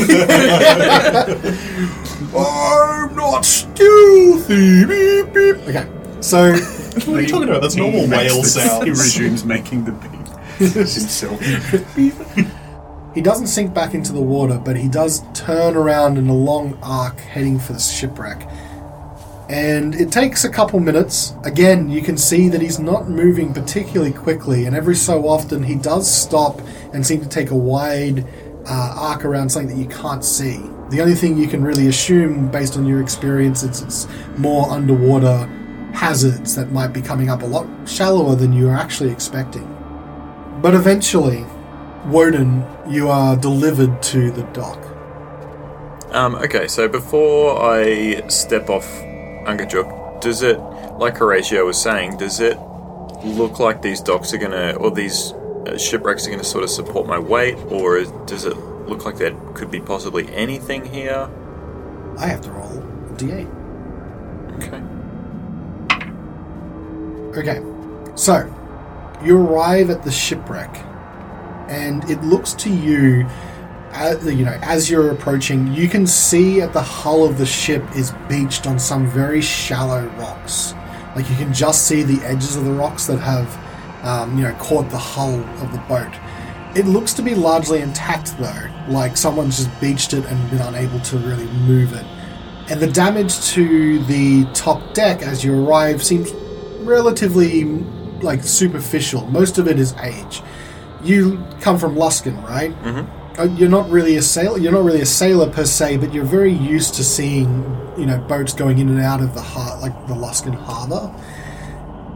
I'm 2.36 3.14
not 3.14 3.44
stealthy. 3.44 4.84
Beep, 4.84 5.32
beep. 5.32 5.56
Okay, 5.68 5.86
so 6.20 6.52
What 7.06 7.08
are 7.08 7.20
you 7.20 7.28
talking 7.28 7.48
about? 7.48 7.62
That's 7.62 7.76
normal 7.76 8.08
whale 8.08 8.42
the- 8.42 8.80
He 8.84 8.90
resumes 8.90 9.44
making 9.44 9.84
the 9.84 9.92
beep. 9.92 10.10
himself. 10.58 11.40
he 13.14 13.20
doesn't 13.20 13.46
sink 13.46 13.72
back 13.72 13.94
into 13.94 14.12
the 14.12 14.20
water, 14.20 14.60
but 14.64 14.76
he 14.76 14.88
does 14.88 15.22
turn 15.32 15.76
around 15.76 16.18
in 16.18 16.26
a 16.28 16.34
long 16.34 16.76
arc 16.82 17.20
heading 17.20 17.60
for 17.60 17.72
the 17.74 17.78
shipwreck. 17.78 18.48
And 19.48 19.94
it 19.94 20.12
takes 20.12 20.44
a 20.44 20.50
couple 20.50 20.78
minutes. 20.78 21.34
Again, 21.44 21.88
you 21.88 22.02
can 22.02 22.18
see 22.18 22.48
that 22.48 22.60
he's 22.60 22.78
not 22.78 23.08
moving 23.08 23.54
particularly 23.54 24.12
quickly, 24.12 24.66
and 24.66 24.76
every 24.76 24.94
so 24.94 25.26
often 25.26 25.62
he 25.62 25.74
does 25.74 26.12
stop 26.12 26.60
and 26.92 27.06
seem 27.06 27.22
to 27.22 27.28
take 27.28 27.50
a 27.50 27.56
wide 27.56 28.26
uh, 28.66 28.94
arc 28.98 29.24
around 29.24 29.48
something 29.48 29.74
that 29.74 29.82
you 29.82 29.88
can't 29.88 30.22
see. 30.22 30.60
The 30.90 31.00
only 31.00 31.14
thing 31.14 31.38
you 31.38 31.48
can 31.48 31.62
really 31.62 31.88
assume, 31.88 32.50
based 32.50 32.76
on 32.76 32.86
your 32.86 33.00
experience, 33.00 33.62
is 33.62 33.80
it's 33.80 34.06
more 34.36 34.70
underwater 34.70 35.46
hazards 35.94 36.54
that 36.54 36.70
might 36.70 36.88
be 36.88 37.00
coming 37.00 37.30
up 37.30 37.42
a 37.42 37.46
lot 37.46 37.66
shallower 37.88 38.34
than 38.34 38.52
you 38.52 38.68
are 38.68 38.76
actually 38.76 39.10
expecting. 39.10 39.66
But 40.60 40.74
eventually, 40.74 41.46
Wodun, 42.04 42.90
you 42.90 43.08
are 43.08 43.36
delivered 43.36 44.02
to 44.02 44.30
the 44.30 44.42
dock. 44.52 44.78
Um, 46.10 46.34
okay, 46.36 46.68
so 46.68 46.88
before 46.88 47.62
I 47.62 48.26
step 48.28 48.70
off 48.70 49.04
Angajuk, 49.48 50.20
does 50.20 50.42
it, 50.42 50.58
like 50.98 51.14
Horacio 51.14 51.64
was 51.64 51.80
saying, 51.80 52.18
does 52.18 52.38
it 52.38 52.58
look 53.24 53.58
like 53.58 53.80
these 53.80 54.02
docks 54.02 54.34
are 54.34 54.36
gonna, 54.36 54.74
or 54.74 54.90
these 54.90 55.32
uh, 55.32 55.78
shipwrecks 55.78 56.26
are 56.26 56.30
gonna 56.30 56.44
sort 56.44 56.64
of 56.64 56.70
support 56.70 57.06
my 57.06 57.18
weight, 57.18 57.56
or 57.70 58.04
does 58.26 58.44
it 58.44 58.54
look 58.86 59.06
like 59.06 59.16
there 59.16 59.34
could 59.54 59.70
be 59.70 59.80
possibly 59.80 60.30
anything 60.34 60.84
here? 60.84 61.30
I 62.18 62.26
have 62.26 62.42
to 62.42 62.50
roll 62.50 62.78
a 62.78 63.14
d8. 63.16 63.48
Okay. 64.58 64.82
Okay, 67.40 67.62
so 68.16 68.54
you 69.24 69.38
arrive 69.38 69.88
at 69.88 70.02
the 70.02 70.10
shipwreck, 70.10 70.76
and 71.68 72.04
it 72.10 72.22
looks 72.22 72.52
to 72.52 72.70
you, 72.70 73.26
as, 73.92 74.24
you 74.24 74.44
know, 74.44 74.58
as 74.62 74.90
you're 74.90 75.10
approaching, 75.10 75.72
you 75.72 75.88
can 75.88 76.06
see 76.06 76.60
at 76.60 76.72
the 76.72 76.82
hull 76.82 77.24
of 77.24 77.38
the 77.38 77.46
ship 77.46 77.84
is 77.96 78.12
beached 78.28 78.66
on 78.66 78.78
some 78.78 79.06
very 79.06 79.40
shallow 79.40 80.06
rocks. 80.18 80.74
Like 81.16 81.28
you 81.28 81.36
can 81.36 81.52
just 81.52 81.86
see 81.86 82.02
the 82.02 82.24
edges 82.24 82.56
of 82.56 82.64
the 82.64 82.72
rocks 82.72 83.06
that 83.06 83.18
have, 83.18 84.04
um, 84.04 84.36
you 84.36 84.44
know, 84.44 84.54
caught 84.54 84.90
the 84.90 84.98
hull 84.98 85.34
of 85.34 85.72
the 85.72 85.78
boat. 85.88 86.12
It 86.76 86.86
looks 86.86 87.12
to 87.14 87.22
be 87.22 87.34
largely 87.34 87.80
intact 87.80 88.36
though, 88.38 88.68
like 88.88 89.16
someone's 89.16 89.56
just 89.56 89.80
beached 89.80 90.12
it 90.12 90.24
and 90.26 90.50
been 90.50 90.60
unable 90.60 91.00
to 91.00 91.18
really 91.18 91.46
move 91.46 91.92
it. 91.92 92.04
And 92.70 92.80
the 92.80 92.86
damage 92.86 93.40
to 93.52 93.98
the 94.04 94.44
top 94.52 94.94
deck 94.94 95.22
as 95.22 95.42
you 95.42 95.66
arrive 95.66 96.04
seems 96.04 96.30
relatively 96.80 97.64
like 98.20 98.44
superficial. 98.44 99.26
Most 99.26 99.58
of 99.58 99.66
it 99.66 99.78
is 99.78 99.94
age. 100.02 100.42
You 101.02 101.44
come 101.60 101.78
from 101.78 101.94
Luskan, 101.94 102.42
right? 102.44 102.72
Mm-hmm. 102.82 103.17
You're 103.44 103.68
not 103.68 103.88
really 103.88 104.16
a 104.16 104.22
sailor. 104.22 104.58
You're 104.58 104.72
not 104.72 104.84
really 104.84 105.00
a 105.00 105.06
sailor 105.06 105.48
per 105.48 105.64
se, 105.64 105.98
but 105.98 106.12
you're 106.12 106.24
very 106.24 106.52
used 106.52 106.94
to 106.94 107.04
seeing, 107.04 107.48
you 107.96 108.06
know, 108.06 108.18
boats 108.18 108.52
going 108.52 108.78
in 108.78 108.88
and 108.88 109.00
out 109.00 109.20
of 109.20 109.34
the 109.34 109.40
har- 109.40 109.80
like 109.80 109.94
the 110.08 110.14
Luskan 110.14 110.54
harbor. 110.54 111.14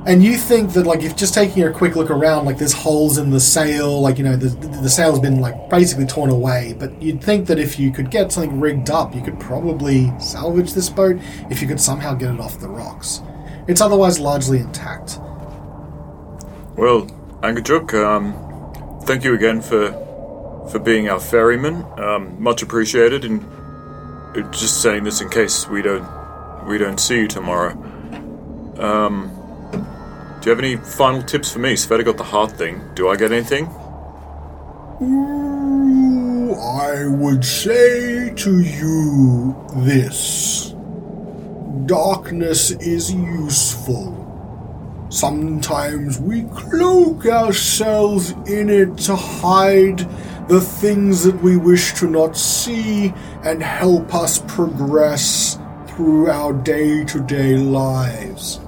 And 0.05 0.25
you 0.25 0.37
think 0.37 0.73
that, 0.73 0.85
like, 0.85 1.05
if 1.05 1.15
just 1.15 1.33
taking 1.33 1.63
a 1.63 1.71
quick 1.71 1.95
look 1.95 2.11
around, 2.11 2.45
like, 2.45 2.59
there's 2.59 2.73
holes 2.73 3.19
in 3.19 3.31
the 3.31 3.39
sail, 3.39 4.01
like, 4.01 4.19
you 4.19 4.25
know, 4.25 4.35
the, 4.35 4.49
the 4.49 4.89
sail's 4.89 5.21
been, 5.21 5.41
like, 5.41 5.71
basically 5.71 6.07
torn 6.07 6.29
away. 6.29 6.75
But 6.77 7.01
you'd 7.01 7.23
think 7.23 7.47
that 7.47 7.61
if 7.61 7.79
you 7.79 7.93
could 7.93 8.11
get 8.11 8.33
something 8.33 8.59
rigged 8.59 8.91
up, 8.91 9.15
you 9.15 9.23
could 9.23 9.39
probably 9.39 10.13
salvage 10.19 10.73
this 10.73 10.89
boat 10.89 11.19
if 11.51 11.63
you 11.63 11.69
could 11.69 11.81
somehow 11.81 12.15
get 12.15 12.35
it 12.35 12.41
off 12.41 12.59
the 12.59 12.69
rocks. 12.69 13.23
It's 13.69 13.81
otherwise 13.81 14.19
largely 14.19 14.59
intact. 14.59 15.21
Well, 16.77 17.07
Angajuk, 17.43 17.95
um, 17.95 18.35
thank 19.05 19.23
you 19.23 19.35
again 19.35 19.61
for 19.61 19.93
for 20.71 20.79
being 20.79 21.09
our 21.09 21.21
ferryman. 21.21 21.85
Um, 21.99 22.43
much 22.43 22.63
appreciated, 22.63 23.25
and 23.25 23.43
just 24.53 24.81
saying 24.83 25.05
this 25.05 25.21
in 25.21 25.29
case 25.29 25.69
we 25.69 25.83
don't 25.83 26.07
we 26.67 26.79
don't 26.79 26.99
see 26.99 27.21
you 27.21 27.29
tomorrow. 27.29 27.73
Um, 28.79 29.31
do 30.41 30.51
you 30.51 30.57
have 30.57 30.59
any 30.59 30.77
final 30.77 31.23
tips 31.23 31.53
for 31.53 31.59
me? 31.59 31.75
Svieta 31.75 32.05
got 32.05 32.17
the 32.17 32.25
heart 32.25 32.53
thing. 32.53 32.81
Do 32.95 33.09
I 33.09 33.17
get 33.17 33.33
anything? 33.33 33.67
Ooh, 35.03 36.55
I 36.55 37.07
would 37.07 37.45
say 37.45 38.33
to 38.35 38.61
you 38.61 39.57
this 39.77 40.75
darkness 41.87 42.71
is 42.71 43.13
useful. 43.13 44.19
Sometimes 45.11 46.19
we 46.19 46.43
cloak 46.45 47.27
ourselves 47.27 48.31
in 48.47 48.71
it 48.71 48.97
to 48.99 49.15
hide 49.15 50.09
the 50.49 50.61
things 50.61 51.25
that 51.25 51.41
we 51.43 51.57
wish 51.57 51.95
to 51.95 52.09
not 52.09 52.37
see 52.37 53.13
and 53.43 53.63
help 53.63 54.15
us 54.15 54.41
progress 54.49 55.59
through 55.87 56.31
our 56.31 56.53
day 56.53 57.05
to 57.05 57.21
day 57.21 57.57
lives. 57.57 58.61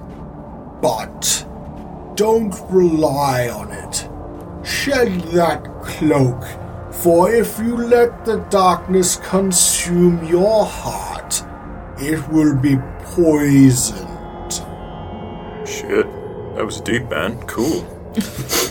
But 0.80 1.46
don't 2.14 2.54
rely 2.70 3.48
on 3.48 3.72
it. 3.72 4.08
Shed 4.66 5.20
that 5.32 5.64
cloak, 5.82 6.44
for 6.92 7.30
if 7.30 7.58
you 7.58 7.76
let 7.76 8.24
the 8.24 8.38
darkness 8.50 9.16
consume 9.16 10.24
your 10.24 10.64
heart, 10.64 11.42
it 11.98 12.26
will 12.28 12.56
be 12.56 12.76
poisoned. 13.00 14.08
Shit, 15.66 16.06
that 16.54 16.64
was 16.64 16.80
deep, 16.80 17.08
man. 17.10 17.38
Cool. 17.46 17.90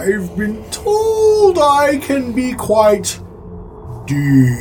I've 0.00 0.34
been 0.34 0.64
told 0.70 1.58
I 1.58 1.98
can 1.98 2.32
be 2.32 2.54
quite 2.54 3.20
deep. 4.06 4.56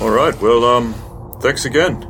All 0.00 0.10
right. 0.10 0.34
Well, 0.40 0.64
um, 0.64 0.92
thanks 1.40 1.64
again. 1.64 2.02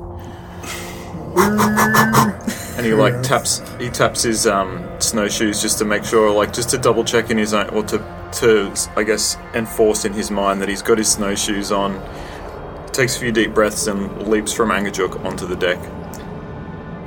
and 1.36 2.86
he 2.86 2.95
like 2.95 3.22
taps 3.22 3.61
he 3.78 3.91
taps 3.91 4.22
his 4.22 4.47
um 4.47 4.88
snowshoes 4.99 5.61
just 5.61 5.76
to 5.78 5.84
make 5.84 6.05
sure 6.05 6.30
like 6.32 6.55
just 6.55 6.70
to 6.70 6.78
double 6.78 7.05
check 7.05 7.28
in 7.28 7.36
his 7.36 7.53
own 7.53 7.68
or 7.70 7.82
to 7.82 7.99
to 8.32 8.72
I 8.97 9.03
guess 9.03 9.36
enforce 9.53 10.07
in 10.07 10.14
his 10.14 10.30
mind 10.30 10.62
that 10.62 10.70
he's 10.70 10.80
got 10.80 10.97
his 10.97 11.12
snowshoes 11.12 11.70
on. 11.70 12.01
Takes 12.93 13.16
a 13.16 13.20
few 13.20 13.30
deep 13.30 13.53
breaths 13.53 13.88
and 13.88 14.26
leaps 14.26 14.55
from 14.55 14.70
Angajuk 14.70 15.22
onto 15.22 15.47
the 15.47 15.57
deck. 15.57 15.78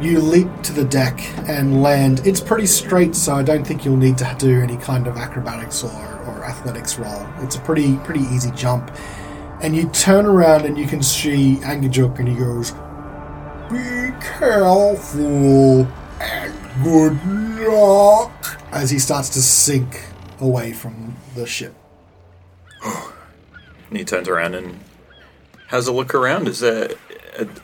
You 0.01 0.19
leap 0.19 0.49
to 0.63 0.73
the 0.73 0.83
deck 0.83 1.19
and 1.47 1.81
land. 1.81 2.25
It's 2.25 2.41
pretty 2.41 2.67
straight, 2.67 3.15
so 3.15 3.35
I 3.35 3.43
don't 3.43 3.65
think 3.65 3.85
you'll 3.85 3.97
need 3.97 4.17
to 4.17 4.35
do 4.37 4.61
any 4.61 4.77
kind 4.77 5.07
of 5.07 5.17
acrobatics 5.17 5.83
or, 5.83 5.89
or 6.27 6.43
athletics 6.43 6.97
roll. 6.97 7.25
It's 7.39 7.55
a 7.55 7.61
pretty 7.61 7.97
pretty 7.97 8.21
easy 8.21 8.51
jump. 8.51 8.91
And 9.61 9.75
you 9.75 9.87
turn 9.89 10.25
around 10.25 10.65
and 10.65 10.77
you 10.77 10.85
can 10.87 11.01
see 11.01 11.55
Angajuk 11.57 12.19
and 12.19 12.27
he 12.27 12.35
goes, 12.35 12.71
Be 13.71 14.11
careful 14.21 15.87
and 16.19 16.83
good 16.83 17.17
luck 17.65 18.59
as 18.73 18.89
he 18.89 18.99
starts 18.99 19.29
to 19.29 19.41
sink 19.41 20.03
away 20.39 20.73
from 20.73 21.15
the 21.35 21.45
ship. 21.45 21.75
And 23.89 23.99
he 23.99 24.05
turns 24.05 24.27
around 24.27 24.55
and 24.55 24.79
has 25.67 25.87
a 25.87 25.91
look 25.91 26.15
around. 26.15 26.47
Is 26.47 26.61
there 26.61 26.89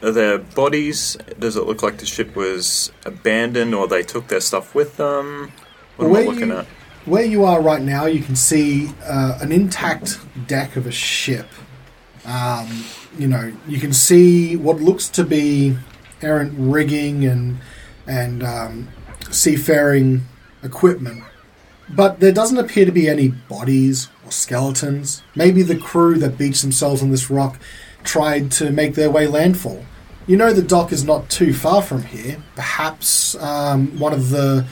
are 0.04 0.12
there 0.12 0.38
bodies? 0.38 1.18
Does 1.38 1.56
it 1.56 1.66
look 1.66 1.84
like 1.84 1.98
the 1.98 2.06
ship 2.06 2.36
was 2.36 2.92
abandoned 3.06 3.74
or 3.76 3.88
they 3.88 4.04
took 4.04 4.28
their 4.28 4.42
stuff 4.42 4.74
with 4.76 4.98
them? 4.98 5.52
What 5.98 6.06
am 6.06 6.12
I 6.12 6.14
Where 6.14 6.26
looking 6.26 6.48
you- 6.50 6.58
at? 6.58 6.66
Where 7.06 7.24
you 7.24 7.44
are 7.46 7.62
right 7.62 7.82
now, 7.82 8.06
you 8.06 8.22
can 8.22 8.36
see 8.36 8.90
uh, 9.06 9.40
an 9.42 9.52
intact 9.52 10.20
deck 10.48 10.76
of 10.76 10.86
a 10.86 10.92
ship. 10.92 11.48
Um, 12.26 12.84
you 13.18 13.26
know, 13.28 13.54
you 13.68 13.80
can 13.80 13.94
see 13.94 14.56
what 14.56 14.80
looks 14.80 15.08
to 15.10 15.24
be 15.24 15.78
errant 16.22 16.54
rigging 16.58 17.26
and 17.26 17.58
and 18.06 18.44
um, 18.44 18.90
seafaring 19.32 20.26
equipment, 20.62 21.24
but 21.90 22.20
there 22.20 22.32
doesn't 22.34 22.58
appear 22.58 22.86
to 22.86 22.92
be 22.92 23.08
any 23.08 23.30
bodies 23.30 24.10
or 24.26 24.32
skeletons. 24.32 25.24
Maybe 25.36 25.64
the 25.64 25.78
crew 25.78 26.18
that 26.18 26.38
beached 26.38 26.62
themselves 26.62 27.02
on 27.02 27.12
this 27.12 27.30
rock 27.30 27.60
tried 28.10 28.52
to 28.52 28.72
make 28.72 28.96
their 28.96 29.12
way 29.12 29.28
landfall. 29.28 29.86
You 30.26 30.36
know 30.36 30.52
the 30.52 30.64
dock 30.64 30.92
is 30.92 31.04
not 31.04 31.30
too 31.30 31.54
far 31.54 31.84
from 31.84 32.02
here. 32.04 32.38
Perhaps 32.56 33.36
um, 33.36 34.00
one 34.00 34.14
of 34.14 34.32
the 34.32 34.66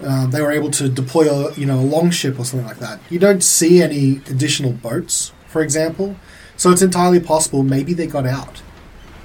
uh, 0.00 0.26
they 0.26 0.42
were 0.42 0.52
able 0.52 0.70
to 0.72 0.88
deploy 0.88 1.30
a 1.30 1.54
you 1.54 1.64
know 1.64 1.78
a 1.78 1.88
long 1.96 2.10
ship 2.10 2.38
or 2.38 2.44
something 2.44 2.66
like 2.66 2.80
that. 2.80 3.00
You 3.08 3.18
don't 3.18 3.42
see 3.42 3.82
any 3.82 4.20
additional 4.28 4.72
boats, 4.72 5.32
for 5.46 5.62
example, 5.62 6.16
so 6.56 6.70
it's 6.70 6.82
entirely 6.82 7.20
possible 7.20 7.62
maybe 7.62 7.94
they 7.94 8.06
got 8.06 8.26
out, 8.26 8.62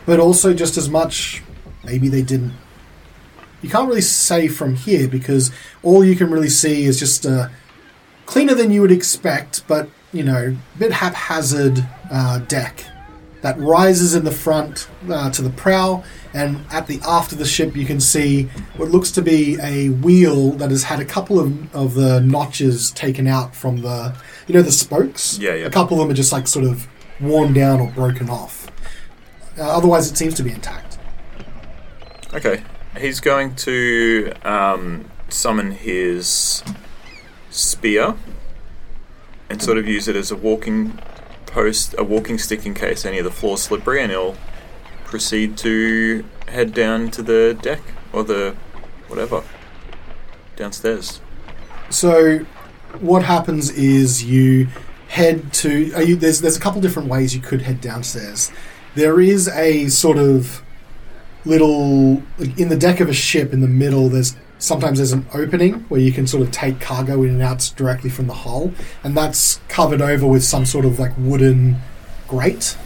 but 0.06 0.20
also 0.20 0.54
just 0.54 0.78
as 0.78 0.90
much 0.90 1.44
maybe 1.84 2.08
they 2.08 2.22
didn't. 2.22 2.54
You 3.62 3.70
can't 3.70 3.90
really 3.90 4.02
say 4.02 4.48
from 4.48 4.76
here 4.76 5.10
because 5.10 5.52
all 5.84 6.06
you 6.06 6.16
can 6.16 6.30
really 6.30 6.50
see 6.50 6.86
is 6.86 7.00
just 7.00 7.26
uh, 7.26 7.50
cleaner 8.26 8.56
than 8.56 8.72
you 8.72 8.82
would 8.82 8.92
expect, 8.94 9.68
but 9.68 9.90
you 10.14 10.24
know, 10.24 10.56
a 10.76 10.78
bit 10.80 10.94
haphazard 10.94 11.86
uh, 12.10 12.40
deck 12.40 12.86
that 13.48 13.58
rises 13.58 14.14
in 14.14 14.26
the 14.26 14.32
front 14.32 14.90
uh, 15.10 15.30
to 15.32 15.42
the 15.42 15.50
prow, 15.50 16.04
and 16.34 16.66
at 16.70 16.86
the 16.88 17.00
aft 17.08 17.32
of 17.32 17.38
the 17.38 17.46
ship, 17.46 17.78
you 17.78 17.86
can 17.86 18.02
see 18.02 18.44
what 18.76 18.90
looks 18.90 19.10
to 19.12 19.22
be 19.22 19.58
a 19.62 19.88
wheel 19.88 20.52
that 20.52 20.70
has 20.70 20.84
had 20.84 21.00
a 21.00 21.06
couple 21.06 21.40
of, 21.40 21.74
of 21.74 21.94
the 21.94 22.20
notches 22.20 22.92
taken 22.92 23.26
out 23.26 23.56
from 23.56 23.78
the, 23.84 24.14
you 24.48 24.54
know, 24.54 24.62
the 24.62 24.72
spokes. 24.72 25.38
Yeah, 25.38 25.54
yeah. 25.54 25.66
A 25.66 25.70
couple 25.70 25.96
of 25.96 26.02
them 26.02 26.12
are 26.12 26.18
just 26.18 26.34
like 26.34 26.46
sort 26.46 26.66
of 26.66 26.90
worn 27.22 27.54
down 27.54 27.80
or 27.80 27.90
broken 27.92 28.30
off. 28.30 28.68
Uh, 29.58 29.62
otherwise, 29.62 30.12
it 30.12 30.18
seems 30.18 30.34
to 30.34 30.44
be 30.44 30.52
intact. 30.52 30.98
Okay. 32.34 32.64
He's 33.00 33.22
going 33.22 33.56
to 33.68 34.34
um, 34.44 35.10
summon 35.30 35.72
his 35.72 36.64
spear 37.50 38.16
and 39.50 39.62
sort 39.62 39.78
of 39.78 39.88
use 39.88 40.10
it 40.10 40.18
as 40.18 40.32
a 40.32 40.36
walking 40.36 41.00
post, 41.48 41.96
a 41.98 42.04
walking 42.04 42.38
stick 42.38 42.66
in 42.66 42.74
case 42.74 43.06
any 43.06 43.18
of 43.18 43.26
the 43.26 43.32
floor's 43.32 43.62
slippery, 43.62 44.02
and 44.02 44.12
he'll 44.12 44.36
proceed 45.06 45.58
to 45.58 46.24
head 46.48 46.74
down 46.74 47.10
to 47.12 47.22
the 47.22 47.58
deck 47.62 47.82
or 48.14 48.24
the 48.24 48.56
whatever 49.08 49.44
downstairs. 50.56 51.22
So, 51.90 52.40
what 53.00 53.24
happens 53.24 53.70
is 53.72 54.24
you 54.24 54.68
head 55.08 55.54
to. 55.54 56.04
You, 56.06 56.16
there's 56.16 56.42
there's 56.42 56.58
a 56.58 56.60
couple 56.60 56.82
different 56.82 57.10
ways 57.10 57.34
you 57.34 57.42
could 57.42 57.62
head 57.62 57.82
downstairs. 57.82 58.52
There 58.96 59.20
is 59.20 59.48
a 59.48 59.88
sort 59.90 60.18
of 60.18 60.62
little 61.46 62.22
in 62.58 62.70
the 62.70 62.78
deck 62.78 63.00
of 63.00 63.10
a 63.10 63.14
ship 63.14 63.54
in 63.54 63.62
the 63.62 63.68
middle. 63.68 64.10
There's 64.10 64.36
sometimes 64.60 64.98
there's 65.00 65.12
an 65.12 65.26
opening 65.34 65.86
where 65.90 66.00
you 66.00 66.12
can 66.12 66.28
sort 66.28 66.44
of 66.44 66.52
take 66.52 66.80
cargo 66.80 67.24
in 67.24 67.30
and 67.30 67.42
out 67.42 67.72
directly 67.76 68.10
from 68.10 68.28
the 68.28 68.34
hull, 68.34 68.72
and 69.04 69.16
that's 69.16 69.60
covered 69.68 70.02
over 70.02 70.26
with 70.28 70.44
some 70.44 70.66
sort 70.66 70.86
of 70.86 71.00
like 71.00 71.14
wooden 71.18 71.78
grate 72.28 72.78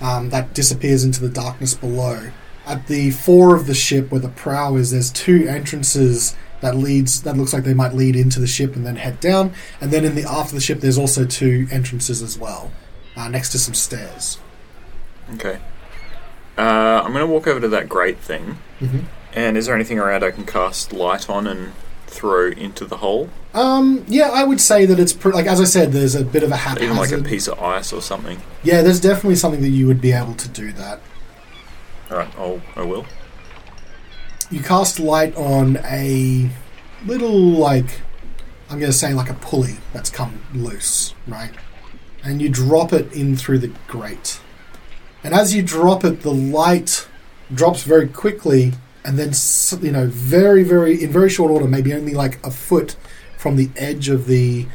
um, 0.00 0.30
that 0.30 0.54
disappears 0.54 1.04
into 1.04 1.20
the 1.20 1.28
darkness 1.28 1.74
below. 1.74 2.30
At 2.66 2.86
the 2.86 3.10
fore 3.10 3.54
of 3.56 3.66
the 3.66 3.74
ship, 3.74 4.10
where 4.10 4.20
the 4.20 4.28
prow 4.28 4.76
is, 4.76 4.90
there's 4.90 5.10
two 5.10 5.46
entrances 5.48 6.36
that 6.60 6.76
leads 6.76 7.22
that 7.22 7.36
looks 7.36 7.52
like 7.52 7.64
they 7.64 7.72
might 7.74 7.94
lead 7.94 8.16
into 8.16 8.40
the 8.40 8.46
ship 8.46 8.74
and 8.76 8.84
then 8.84 8.96
head 8.96 9.20
down. 9.20 9.52
And 9.80 9.90
then 9.90 10.04
in 10.04 10.14
the 10.14 10.24
aft 10.28 10.48
of 10.50 10.54
the 10.54 10.60
ship, 10.60 10.80
there's 10.80 10.98
also 10.98 11.24
two 11.24 11.66
entrances 11.70 12.20
as 12.20 12.36
well, 12.36 12.70
uh, 13.16 13.28
next 13.28 13.50
to 13.52 13.58
some 13.58 13.74
stairs. 13.74 14.38
Okay. 15.34 15.60
Uh, 16.58 17.02
I'm 17.04 17.12
going 17.12 17.24
to 17.24 17.32
walk 17.32 17.46
over 17.46 17.60
to 17.60 17.68
that 17.68 17.88
grate 17.88 18.18
thing. 18.18 18.58
Mhm. 18.80 19.04
And 19.34 19.56
is 19.56 19.66
there 19.66 19.74
anything 19.74 19.98
around 19.98 20.24
I 20.24 20.30
can 20.30 20.44
cast 20.46 20.92
light 20.92 21.28
on 21.28 21.46
and 21.46 21.72
throw 22.06 22.48
into 22.48 22.84
the 22.86 22.98
hole? 22.98 23.28
Um, 23.54 24.04
yeah, 24.08 24.30
I 24.30 24.44
would 24.44 24.60
say 24.60 24.86
that 24.86 24.98
it's 24.98 25.24
like 25.24 25.46
as 25.46 25.60
I 25.60 25.64
said, 25.64 25.92
there's 25.92 26.14
a 26.14 26.24
bit 26.24 26.42
of 26.42 26.50
a 26.50 26.56
haphazard. 26.56 26.84
Even 26.84 26.96
like 26.96 27.12
a 27.12 27.22
piece 27.22 27.46
of 27.46 27.58
ice 27.60 27.92
or 27.92 28.00
something? 28.00 28.40
Yeah, 28.62 28.82
there's 28.82 29.00
definitely 29.00 29.36
something 29.36 29.62
that 29.62 29.68
you 29.68 29.86
would 29.86 30.00
be 30.00 30.12
able 30.12 30.34
to 30.34 30.48
do 30.48 30.72
that. 30.72 31.00
Alright, 32.10 32.30
I'll, 32.38 32.62
I 32.74 32.82
will. 32.82 33.04
you 34.50 34.62
cast 34.62 34.98
light 34.98 35.36
on 35.36 35.76
a 35.84 36.50
little 37.04 37.38
like 37.38 38.00
I'm 38.70 38.78
going 38.78 38.92
to 38.92 38.96
say 38.96 39.14
like 39.14 39.30
a 39.30 39.34
pulley 39.34 39.76
that's 39.92 40.10
come 40.10 40.40
loose, 40.54 41.14
right? 41.26 41.50
And 42.22 42.42
you 42.42 42.48
drop 42.48 42.92
it 42.92 43.12
in 43.12 43.36
through 43.36 43.58
the 43.60 43.72
grate. 43.86 44.40
And 45.24 45.34
as 45.34 45.54
you 45.54 45.62
drop 45.62 46.04
it, 46.04 46.22
the 46.22 46.32
light 46.32 47.08
drops 47.52 47.82
very 47.82 48.08
quickly 48.08 48.72
and 49.04 49.18
then 49.18 49.32
you 49.82 49.92
know, 49.92 50.06
very, 50.06 50.62
very 50.62 51.02
in 51.02 51.10
very 51.10 51.30
short 51.30 51.50
order, 51.50 51.66
maybe 51.66 51.92
only 51.94 52.14
like 52.14 52.44
a 52.44 52.50
foot 52.50 52.96
from 53.36 53.56
the 53.56 53.70
edge 53.76 54.08
of 54.08 54.26
the 54.26 54.66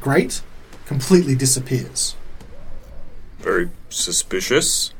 grate, 0.00 0.42
completely 0.86 1.34
disappears. 1.34 2.16
Very 3.38 3.70
suspicious. 3.88 4.92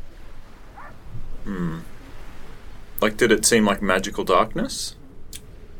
Hmm. 1.44 1.78
Like, 3.00 3.16
did 3.16 3.30
it 3.30 3.44
seem 3.44 3.64
like 3.64 3.82
magical 3.82 4.24
darkness? 4.24 4.94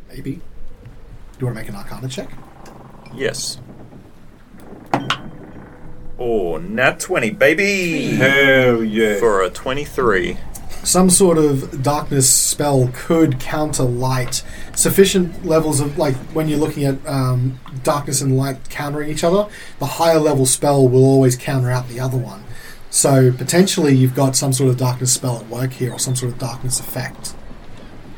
Maybe. 0.08 0.32
Do 0.34 0.40
you 1.40 1.46
want 1.46 1.56
to 1.56 1.62
make 1.62 1.68
an 1.68 1.76
Arcana 1.76 2.08
check? 2.08 2.30
Yes. 3.14 3.58
Oh, 6.18 6.56
nat 6.56 6.98
20, 7.00 7.30
baby! 7.30 8.14
Hell 8.16 8.82
yeah. 8.82 9.18
For 9.18 9.42
a 9.42 9.50
23. 9.50 10.38
Some 10.86 11.10
sort 11.10 11.36
of 11.36 11.82
darkness 11.82 12.30
spell 12.30 12.88
could 12.94 13.40
counter 13.40 13.82
light. 13.82 14.44
Sufficient 14.74 15.44
levels 15.44 15.80
of 15.80 15.98
like 15.98 16.14
when 16.32 16.48
you're 16.48 16.60
looking 16.60 16.84
at 16.84 17.04
um, 17.06 17.58
darkness 17.82 18.20
and 18.20 18.36
light 18.36 18.70
countering 18.70 19.10
each 19.10 19.24
other, 19.24 19.48
the 19.80 19.86
higher 19.86 20.20
level 20.20 20.46
spell 20.46 20.88
will 20.88 21.04
always 21.04 21.34
counter 21.36 21.72
out 21.72 21.88
the 21.88 21.98
other 21.98 22.16
one. 22.16 22.44
So 22.88 23.32
potentially 23.32 23.94
you've 23.94 24.14
got 24.14 24.36
some 24.36 24.52
sort 24.52 24.70
of 24.70 24.76
darkness 24.76 25.12
spell 25.12 25.38
at 25.38 25.48
work 25.48 25.72
here, 25.72 25.92
or 25.92 25.98
some 25.98 26.14
sort 26.14 26.30
of 26.32 26.38
darkness 26.38 26.78
effect. 26.78 27.34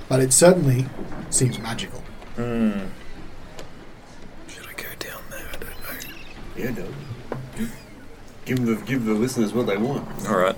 But 0.08 0.20
it 0.20 0.30
certainly 0.32 0.84
seems 1.30 1.58
magical. 1.58 2.02
Should 2.36 2.90
I 4.66 4.72
go 4.76 4.88
down 4.98 5.22
there? 5.30 5.48
I 5.48 5.52
don't 5.56 5.62
know. 5.62 5.70
Yeah, 6.54 6.70
no. 6.70 6.86
Give 8.44 8.62
the 8.64 8.76
give 8.86 9.06
the 9.06 9.14
listeners 9.14 9.54
what 9.54 9.66
they 9.66 9.78
want. 9.78 10.06
Alright. 10.26 10.56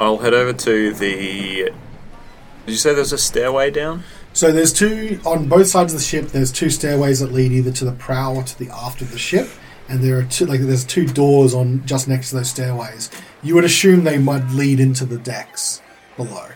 I'll 0.00 0.16
head 0.16 0.32
over 0.32 0.54
to 0.54 0.94
the. 0.94 1.64
Did 1.64 2.72
you 2.72 2.76
say 2.76 2.94
there's 2.94 3.12
a 3.12 3.18
stairway 3.18 3.70
down? 3.70 4.02
So 4.32 4.50
there's 4.50 4.72
two 4.72 5.20
on 5.26 5.46
both 5.46 5.66
sides 5.66 5.92
of 5.92 5.98
the 5.98 6.04
ship. 6.04 6.28
There's 6.28 6.50
two 6.50 6.70
stairways 6.70 7.20
that 7.20 7.32
lead 7.32 7.52
either 7.52 7.70
to 7.72 7.84
the 7.84 7.92
prow 7.92 8.34
or 8.34 8.42
to 8.42 8.58
the 8.58 8.70
aft 8.70 9.02
of 9.02 9.12
the 9.12 9.18
ship, 9.18 9.50
and 9.90 10.02
there 10.02 10.18
are 10.18 10.22
two 10.22 10.46
like 10.46 10.60
there's 10.60 10.86
two 10.86 11.06
doors 11.06 11.52
on 11.52 11.84
just 11.84 12.08
next 12.08 12.30
to 12.30 12.36
those 12.36 12.48
stairways. 12.48 13.10
You 13.42 13.54
would 13.56 13.64
assume 13.64 14.04
they 14.04 14.16
might 14.16 14.48
lead 14.48 14.80
into 14.80 15.04
the 15.04 15.18
decks 15.18 15.82
below. 16.16 16.48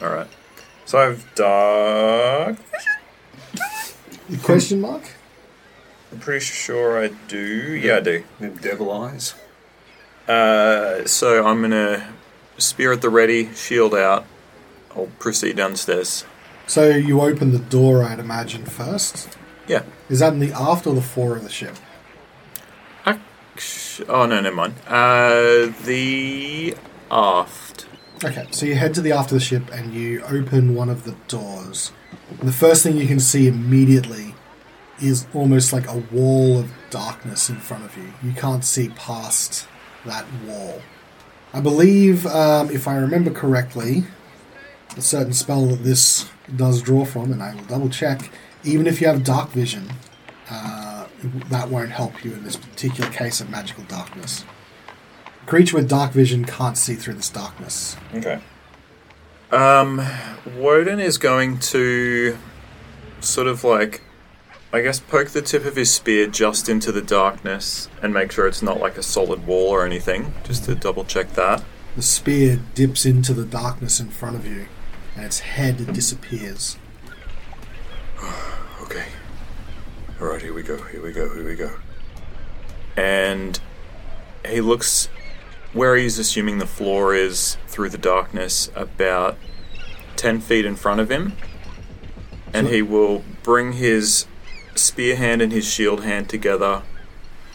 Alright. 0.00 0.28
So 0.84 0.98
I've 0.98 1.34
dark. 1.34 2.58
Question 4.42 4.80
mark? 4.80 5.02
I'm 6.12 6.20
pretty 6.20 6.44
sure 6.44 7.02
I 7.02 7.08
do. 7.26 7.74
Yeah, 7.74 7.96
I 7.96 8.00
do. 8.00 8.24
Them 8.38 8.56
devil 8.56 8.92
eyes. 8.92 9.34
Uh, 10.28 11.04
so 11.06 11.44
I'm 11.44 11.60
gonna 11.60 12.12
spear 12.62 12.92
at 12.92 13.02
the 13.02 13.10
ready, 13.10 13.52
shield 13.54 13.94
out. 13.94 14.24
I'll 14.94 15.08
proceed 15.18 15.56
downstairs. 15.56 16.24
So 16.66 16.88
you 16.88 17.20
open 17.20 17.52
the 17.52 17.58
door, 17.58 18.04
I'd 18.04 18.18
imagine 18.18 18.64
first. 18.64 19.36
Yeah. 19.66 19.82
Is 20.08 20.20
that 20.20 20.32
in 20.32 20.38
the 20.38 20.52
aft 20.52 20.86
or 20.86 20.94
the 20.94 21.02
fore 21.02 21.36
of 21.36 21.42
the 21.42 21.50
ship? 21.50 21.76
Oh 24.08 24.26
no, 24.26 24.40
never 24.40 24.56
mind. 24.56 24.74
Uh, 24.86 25.72
the 25.84 26.74
aft. 27.10 27.86
Okay, 28.24 28.46
so 28.50 28.66
you 28.66 28.76
head 28.76 28.94
to 28.94 29.00
the 29.00 29.12
aft 29.12 29.32
of 29.32 29.38
the 29.38 29.44
ship 29.44 29.70
and 29.72 29.92
you 29.92 30.22
open 30.22 30.74
one 30.74 30.88
of 30.88 31.04
the 31.04 31.14
doors. 31.28 31.92
And 32.30 32.48
the 32.48 32.52
first 32.52 32.82
thing 32.82 32.96
you 32.96 33.06
can 33.06 33.20
see 33.20 33.48
immediately 33.48 34.34
is 35.00 35.26
almost 35.34 35.72
like 35.72 35.88
a 35.88 35.98
wall 36.12 36.58
of 36.58 36.72
darkness 36.90 37.50
in 37.50 37.56
front 37.56 37.84
of 37.84 37.96
you. 37.96 38.12
You 38.22 38.32
can't 38.32 38.64
see 38.64 38.88
past 38.90 39.66
that 40.06 40.24
wall. 40.46 40.80
I 41.54 41.60
believe, 41.60 42.26
um, 42.26 42.70
if 42.70 42.88
I 42.88 42.96
remember 42.96 43.30
correctly, 43.30 44.04
a 44.96 45.02
certain 45.02 45.32
spell 45.32 45.66
that 45.66 45.82
this 45.84 46.30
does 46.56 46.82
draw 46.82 47.04
from, 47.04 47.32
and 47.32 47.42
I 47.42 47.54
will 47.54 47.64
double 47.64 47.88
check, 47.88 48.30
even 48.64 48.86
if 48.86 49.00
you 49.00 49.06
have 49.06 49.22
dark 49.24 49.50
vision, 49.50 49.90
uh, 50.50 51.06
that 51.50 51.68
won't 51.68 51.90
help 51.90 52.24
you 52.24 52.32
in 52.32 52.44
this 52.44 52.56
particular 52.56 53.10
case 53.10 53.40
of 53.40 53.50
magical 53.50 53.84
darkness. 53.84 54.44
A 55.42 55.46
creature 55.46 55.76
with 55.76 55.88
dark 55.88 56.12
vision 56.12 56.44
can't 56.44 56.76
see 56.76 56.94
through 56.94 57.14
this 57.14 57.28
darkness. 57.28 57.96
Okay. 58.14 58.40
Um, 59.50 59.98
Wodun 60.56 61.00
is 61.00 61.18
going 61.18 61.58
to 61.58 62.36
sort 63.20 63.46
of 63.46 63.62
like, 63.62 64.02
I 64.74 64.80
guess, 64.80 65.00
poke 65.00 65.28
the 65.28 65.42
tip 65.42 65.66
of 65.66 65.76
his 65.76 65.92
spear 65.92 66.26
just 66.26 66.66
into 66.66 66.92
the 66.92 67.02
darkness 67.02 67.90
and 68.00 68.14
make 68.14 68.32
sure 68.32 68.46
it's 68.46 68.62
not 68.62 68.80
like 68.80 68.96
a 68.96 69.02
solid 69.02 69.46
wall 69.46 69.68
or 69.68 69.84
anything, 69.84 70.32
just 70.44 70.64
to 70.64 70.74
double 70.74 71.04
check 71.04 71.34
that. 71.34 71.62
The 71.94 72.00
spear 72.00 72.58
dips 72.74 73.04
into 73.04 73.34
the 73.34 73.44
darkness 73.44 74.00
in 74.00 74.08
front 74.08 74.36
of 74.36 74.46
you, 74.46 74.68
and 75.14 75.26
its 75.26 75.40
head 75.40 75.92
disappears. 75.92 76.78
Okay. 78.82 79.06
Alright, 80.20 80.42
here 80.42 80.52
we 80.52 80.62
go, 80.62 80.76
here 80.76 81.00
we 81.00 81.12
go, 81.12 81.32
here 81.32 81.46
we 81.46 81.54
go. 81.54 81.70
And 82.96 83.58
he 84.46 84.60
looks 84.60 85.08
where 85.72 85.96
he's 85.96 86.18
assuming 86.18 86.58
the 86.58 86.66
floor 86.66 87.14
is 87.14 87.56
through 87.68 87.90
the 87.90 87.98
darkness 87.98 88.70
about 88.74 89.38
10 90.16 90.40
feet 90.40 90.66
in 90.66 90.76
front 90.76 91.00
of 91.00 91.10
him. 91.10 91.34
And 92.52 92.68
he 92.68 92.82
will 92.82 93.24
bring 93.42 93.72
his 93.72 94.26
spear 94.74 95.16
hand 95.16 95.42
and 95.42 95.52
his 95.52 95.66
shield 95.66 96.04
hand 96.04 96.28
together. 96.28 96.82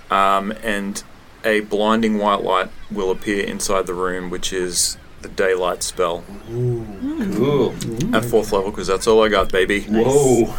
Um, 0.09 0.51
and 0.63 1.03
a 1.43 1.61
blinding 1.61 2.17
white 2.17 2.41
light 2.41 2.69
will 2.91 3.11
appear 3.11 3.43
inside 3.45 3.87
the 3.87 3.93
room, 3.93 4.29
which 4.29 4.53
is 4.53 4.97
the 5.21 5.27
daylight 5.27 5.83
spell 5.83 6.23
Cool. 6.47 7.73
at 8.13 8.23
fourth 8.25 8.51
level, 8.51 8.71
because 8.71 8.87
that's 8.87 9.07
all 9.07 9.23
I 9.23 9.29
got, 9.29 9.51
baby. 9.51 9.81
Whoa. 9.81 10.53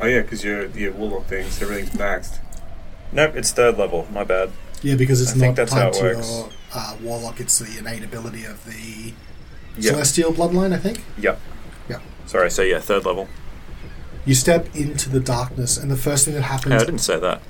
Oh 0.00 0.06
yeah, 0.06 0.20
because 0.22 0.44
your 0.44 0.66
your 0.68 0.92
warlock 0.92 1.26
things, 1.26 1.60
everything's 1.62 1.90
maxed. 1.90 2.38
Nope, 3.12 3.36
it's 3.36 3.52
third 3.52 3.78
level. 3.78 4.06
My 4.12 4.24
bad. 4.24 4.50
Yeah, 4.82 4.94
because 4.94 5.20
it's 5.22 5.30
I 5.32 5.34
think 5.34 5.56
not 5.56 5.56
that's 5.56 5.72
how 5.72 5.90
tied 5.90 5.94
it 5.94 5.94
to 5.98 6.02
works. 6.04 6.30
your 6.38 6.48
uh, 6.74 6.96
warlock. 7.02 7.40
It's 7.40 7.58
the 7.58 7.78
innate 7.78 8.04
ability 8.04 8.44
of 8.44 8.64
the 8.64 9.12
Yep. 9.78 9.92
celestial 9.92 10.32
bloodline, 10.32 10.72
I 10.74 10.78
think. 10.78 11.02
Yep. 11.18 11.38
Yep. 11.90 12.02
Sorry, 12.26 12.50
so 12.50 12.62
yeah, 12.62 12.78
third 12.80 13.04
level. 13.04 13.28
You 14.26 14.34
step 14.34 14.74
into 14.76 15.08
the 15.08 15.20
darkness, 15.20 15.76
and 15.78 15.90
the 15.90 15.96
first 15.96 16.24
thing 16.26 16.34
that 16.34 16.42
happens. 16.42 16.74
Hey, 16.74 16.78
I 16.80 16.84
didn't 16.84 16.98
say 16.98 17.18
that. 17.18 17.40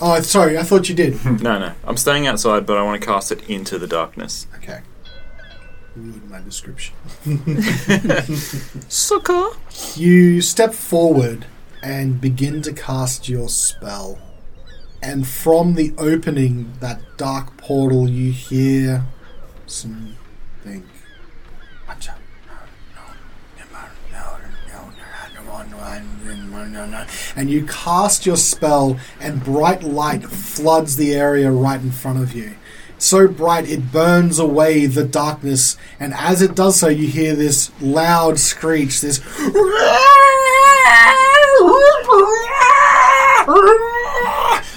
Oh, 0.00 0.20
sorry, 0.22 0.56
I 0.56 0.62
thought 0.62 0.88
you 0.88 0.94
did. 0.94 1.22
No, 1.42 1.58
no. 1.58 1.72
I'm 1.84 1.96
staying 1.96 2.26
outside, 2.26 2.64
but 2.66 2.76
I 2.78 2.82
want 2.82 3.00
to 3.00 3.06
cast 3.06 3.30
it 3.32 3.48
into 3.48 3.78
the 3.78 3.86
darkness. 3.86 4.46
okay. 4.56 4.80
Ruined 5.94 6.30
my 6.30 6.40
description. 6.40 6.94
Sucker! 8.88 9.50
You 9.94 10.40
step 10.40 10.72
forward 10.72 11.44
and 11.82 12.20
begin 12.20 12.62
to 12.62 12.72
cast 12.72 13.28
your 13.28 13.48
spell. 13.48 14.18
And 15.02 15.26
from 15.26 15.74
the 15.74 15.92
opening, 15.98 16.72
that 16.80 17.00
dark 17.18 17.56
portal, 17.56 18.08
you 18.08 18.32
hear 18.32 19.04
something. 19.66 20.16
And 27.36 27.50
you 27.50 27.66
cast 27.66 28.26
your 28.26 28.36
spell, 28.36 28.98
and 29.20 29.42
bright 29.42 29.82
light 29.82 30.24
floods 30.24 30.96
the 30.96 31.14
area 31.14 31.50
right 31.50 31.80
in 31.80 31.90
front 31.90 32.22
of 32.22 32.34
you. 32.34 32.54
So 32.98 33.26
bright 33.26 33.68
it 33.68 33.90
burns 33.90 34.38
away 34.38 34.86
the 34.86 35.02
darkness, 35.04 35.76
and 35.98 36.14
as 36.14 36.40
it 36.40 36.54
does 36.54 36.78
so, 36.78 36.88
you 36.88 37.08
hear 37.08 37.34
this 37.34 37.72
loud 37.80 38.38
screech, 38.38 39.00
this. 39.00 39.20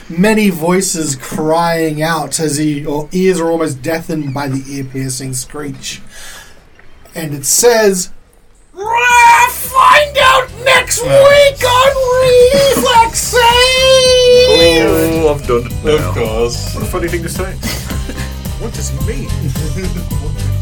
Many 0.09 0.49
voices 0.49 1.15
crying 1.15 2.01
out 2.01 2.39
as 2.39 2.59
you, 2.59 2.75
your 2.75 3.09
ears 3.11 3.39
are 3.39 3.51
almost 3.51 3.83
deafened 3.83 4.33
by 4.33 4.47
the 4.47 4.63
ear 4.73 4.85
piercing 4.85 5.33
screech. 5.33 6.01
And 7.13 7.33
it 7.33 7.45
says, 7.45 8.09
Find 8.75 10.17
out 10.17 10.49
next 10.65 11.01
week 11.01 11.63
on 11.63 11.95
Reflex 12.21 13.33
Oh, 14.47 15.33
I've 15.33 15.47
done 15.47 15.65
it 15.65 15.71
now. 15.83 16.13
course. 16.13 16.75
What 16.75 16.83
a 16.83 16.87
funny 16.87 17.07
thing 17.07 17.23
to 17.23 17.29
say. 17.29 17.53
what 18.59 18.73
does 18.73 18.89
he 18.89 18.97
mean? 19.07 19.29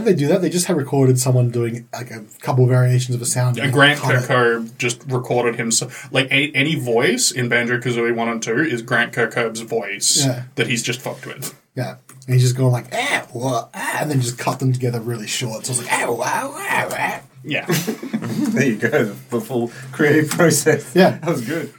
did 0.00 0.06
they 0.06 0.14
do 0.18 0.26
that? 0.28 0.40
They 0.42 0.50
just 0.50 0.66
had 0.66 0.76
recorded 0.76 1.18
someone 1.18 1.50
doing 1.50 1.88
like 1.92 2.10
a 2.10 2.24
couple 2.40 2.66
variations 2.66 3.14
of 3.14 3.22
a 3.22 3.26
sound. 3.26 3.58
And 3.58 3.72
Grant 3.72 4.00
Cut. 4.00 4.24
Kirkhope 4.24 4.76
just 4.78 5.04
recorded 5.06 5.56
himself. 5.56 6.12
Like 6.12 6.26
a, 6.32 6.50
any 6.52 6.74
voice 6.74 7.30
in 7.30 7.48
Banjo 7.48 7.78
Kazooie 7.78 8.14
1 8.14 8.28
and 8.28 8.42
2 8.42 8.56
is 8.58 8.82
Grant 8.82 9.12
Kirkhope's 9.12 9.60
voice 9.60 10.24
Yeah. 10.24 10.44
that 10.56 10.66
he's 10.66 10.82
just 10.82 11.00
fucked 11.00 11.26
with. 11.26 11.54
Yeah. 11.76 11.96
And 12.26 12.34
he's 12.34 12.42
just 12.42 12.56
going 12.56 12.72
like, 12.72 12.86
ah, 12.92 13.26
what, 13.32 13.70
ah, 13.74 13.98
and 14.02 14.10
then 14.10 14.20
just 14.20 14.38
cut 14.38 14.58
them 14.58 14.72
together 14.72 15.00
really 15.00 15.26
short. 15.26 15.66
So 15.66 15.72
it's 15.72 15.80
like, 15.82 15.92
ah, 15.92 16.10
wow, 16.10 16.50
wow, 16.52 16.88
wow. 16.90 17.20
Yeah. 17.44 17.66
There 18.50 18.66
you 18.66 18.76
go, 18.76 18.88
the, 19.04 19.16
the 19.30 19.40
full 19.40 19.70
creative 19.92 20.30
process. 20.30 20.94
Yeah. 20.94 21.18
That 21.18 21.30
was 21.30 21.46
good. 21.46 21.72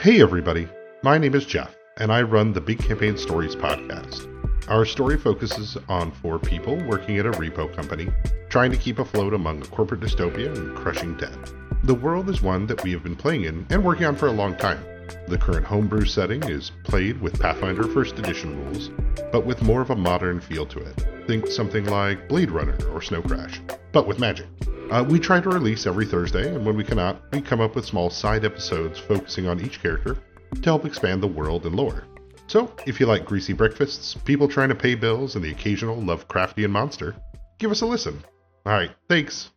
Hey, 0.00 0.20
everybody. 0.20 0.68
My 1.02 1.18
name 1.18 1.34
is 1.34 1.46
Jeff, 1.46 1.74
and 1.98 2.12
I 2.12 2.22
run 2.22 2.52
the 2.52 2.60
Big 2.60 2.78
Campaign 2.80 3.16
Stories 3.16 3.54
podcast. 3.56 4.35
Our 4.68 4.84
story 4.84 5.16
focuses 5.16 5.76
on 5.88 6.10
four 6.10 6.40
people 6.40 6.76
working 6.86 7.18
at 7.18 7.26
a 7.26 7.30
repo 7.30 7.72
company, 7.72 8.08
trying 8.48 8.72
to 8.72 8.76
keep 8.76 8.98
afloat 8.98 9.32
among 9.32 9.62
a 9.62 9.66
corporate 9.66 10.00
dystopia 10.00 10.56
and 10.56 10.76
crushing 10.76 11.16
debt. 11.16 11.38
The 11.84 11.94
world 11.94 12.28
is 12.28 12.42
one 12.42 12.66
that 12.66 12.82
we 12.82 12.90
have 12.90 13.04
been 13.04 13.14
playing 13.14 13.44
in 13.44 13.64
and 13.70 13.84
working 13.84 14.06
on 14.06 14.16
for 14.16 14.26
a 14.26 14.32
long 14.32 14.56
time. 14.56 14.84
The 15.28 15.38
current 15.38 15.64
homebrew 15.64 16.04
setting 16.04 16.42
is 16.48 16.72
played 16.82 17.20
with 17.20 17.38
Pathfinder 17.38 17.84
First 17.84 18.18
Edition 18.18 18.58
rules, 18.64 18.90
but 19.30 19.46
with 19.46 19.62
more 19.62 19.82
of 19.82 19.90
a 19.90 19.96
modern 19.96 20.40
feel 20.40 20.66
to 20.66 20.80
it. 20.80 21.06
Think 21.28 21.46
something 21.46 21.84
like 21.84 22.28
Blade 22.28 22.50
Runner 22.50 22.76
or 22.92 23.00
Snow 23.00 23.22
Crash, 23.22 23.60
but 23.92 24.08
with 24.08 24.18
magic. 24.18 24.48
Uh, 24.90 25.04
we 25.08 25.20
try 25.20 25.40
to 25.40 25.48
release 25.48 25.86
every 25.86 26.06
Thursday, 26.06 26.52
and 26.52 26.66
when 26.66 26.76
we 26.76 26.82
cannot, 26.82 27.22
we 27.32 27.40
come 27.40 27.60
up 27.60 27.76
with 27.76 27.86
small 27.86 28.10
side 28.10 28.44
episodes 28.44 28.98
focusing 28.98 29.46
on 29.46 29.60
each 29.60 29.80
character 29.80 30.16
to 30.54 30.64
help 30.64 30.84
expand 30.84 31.22
the 31.22 31.28
world 31.28 31.66
and 31.66 31.76
lore. 31.76 32.04
So, 32.48 32.72
if 32.86 33.00
you 33.00 33.06
like 33.06 33.24
greasy 33.24 33.52
breakfasts, 33.52 34.14
people 34.14 34.48
trying 34.48 34.68
to 34.68 34.74
pay 34.74 34.94
bills, 34.94 35.34
and 35.34 35.44
the 35.44 35.50
occasional 35.50 35.96
Lovecraftian 35.96 36.70
monster, 36.70 37.16
give 37.58 37.70
us 37.70 37.80
a 37.80 37.86
listen. 37.86 38.22
Alright, 38.64 38.92
thanks. 39.08 39.50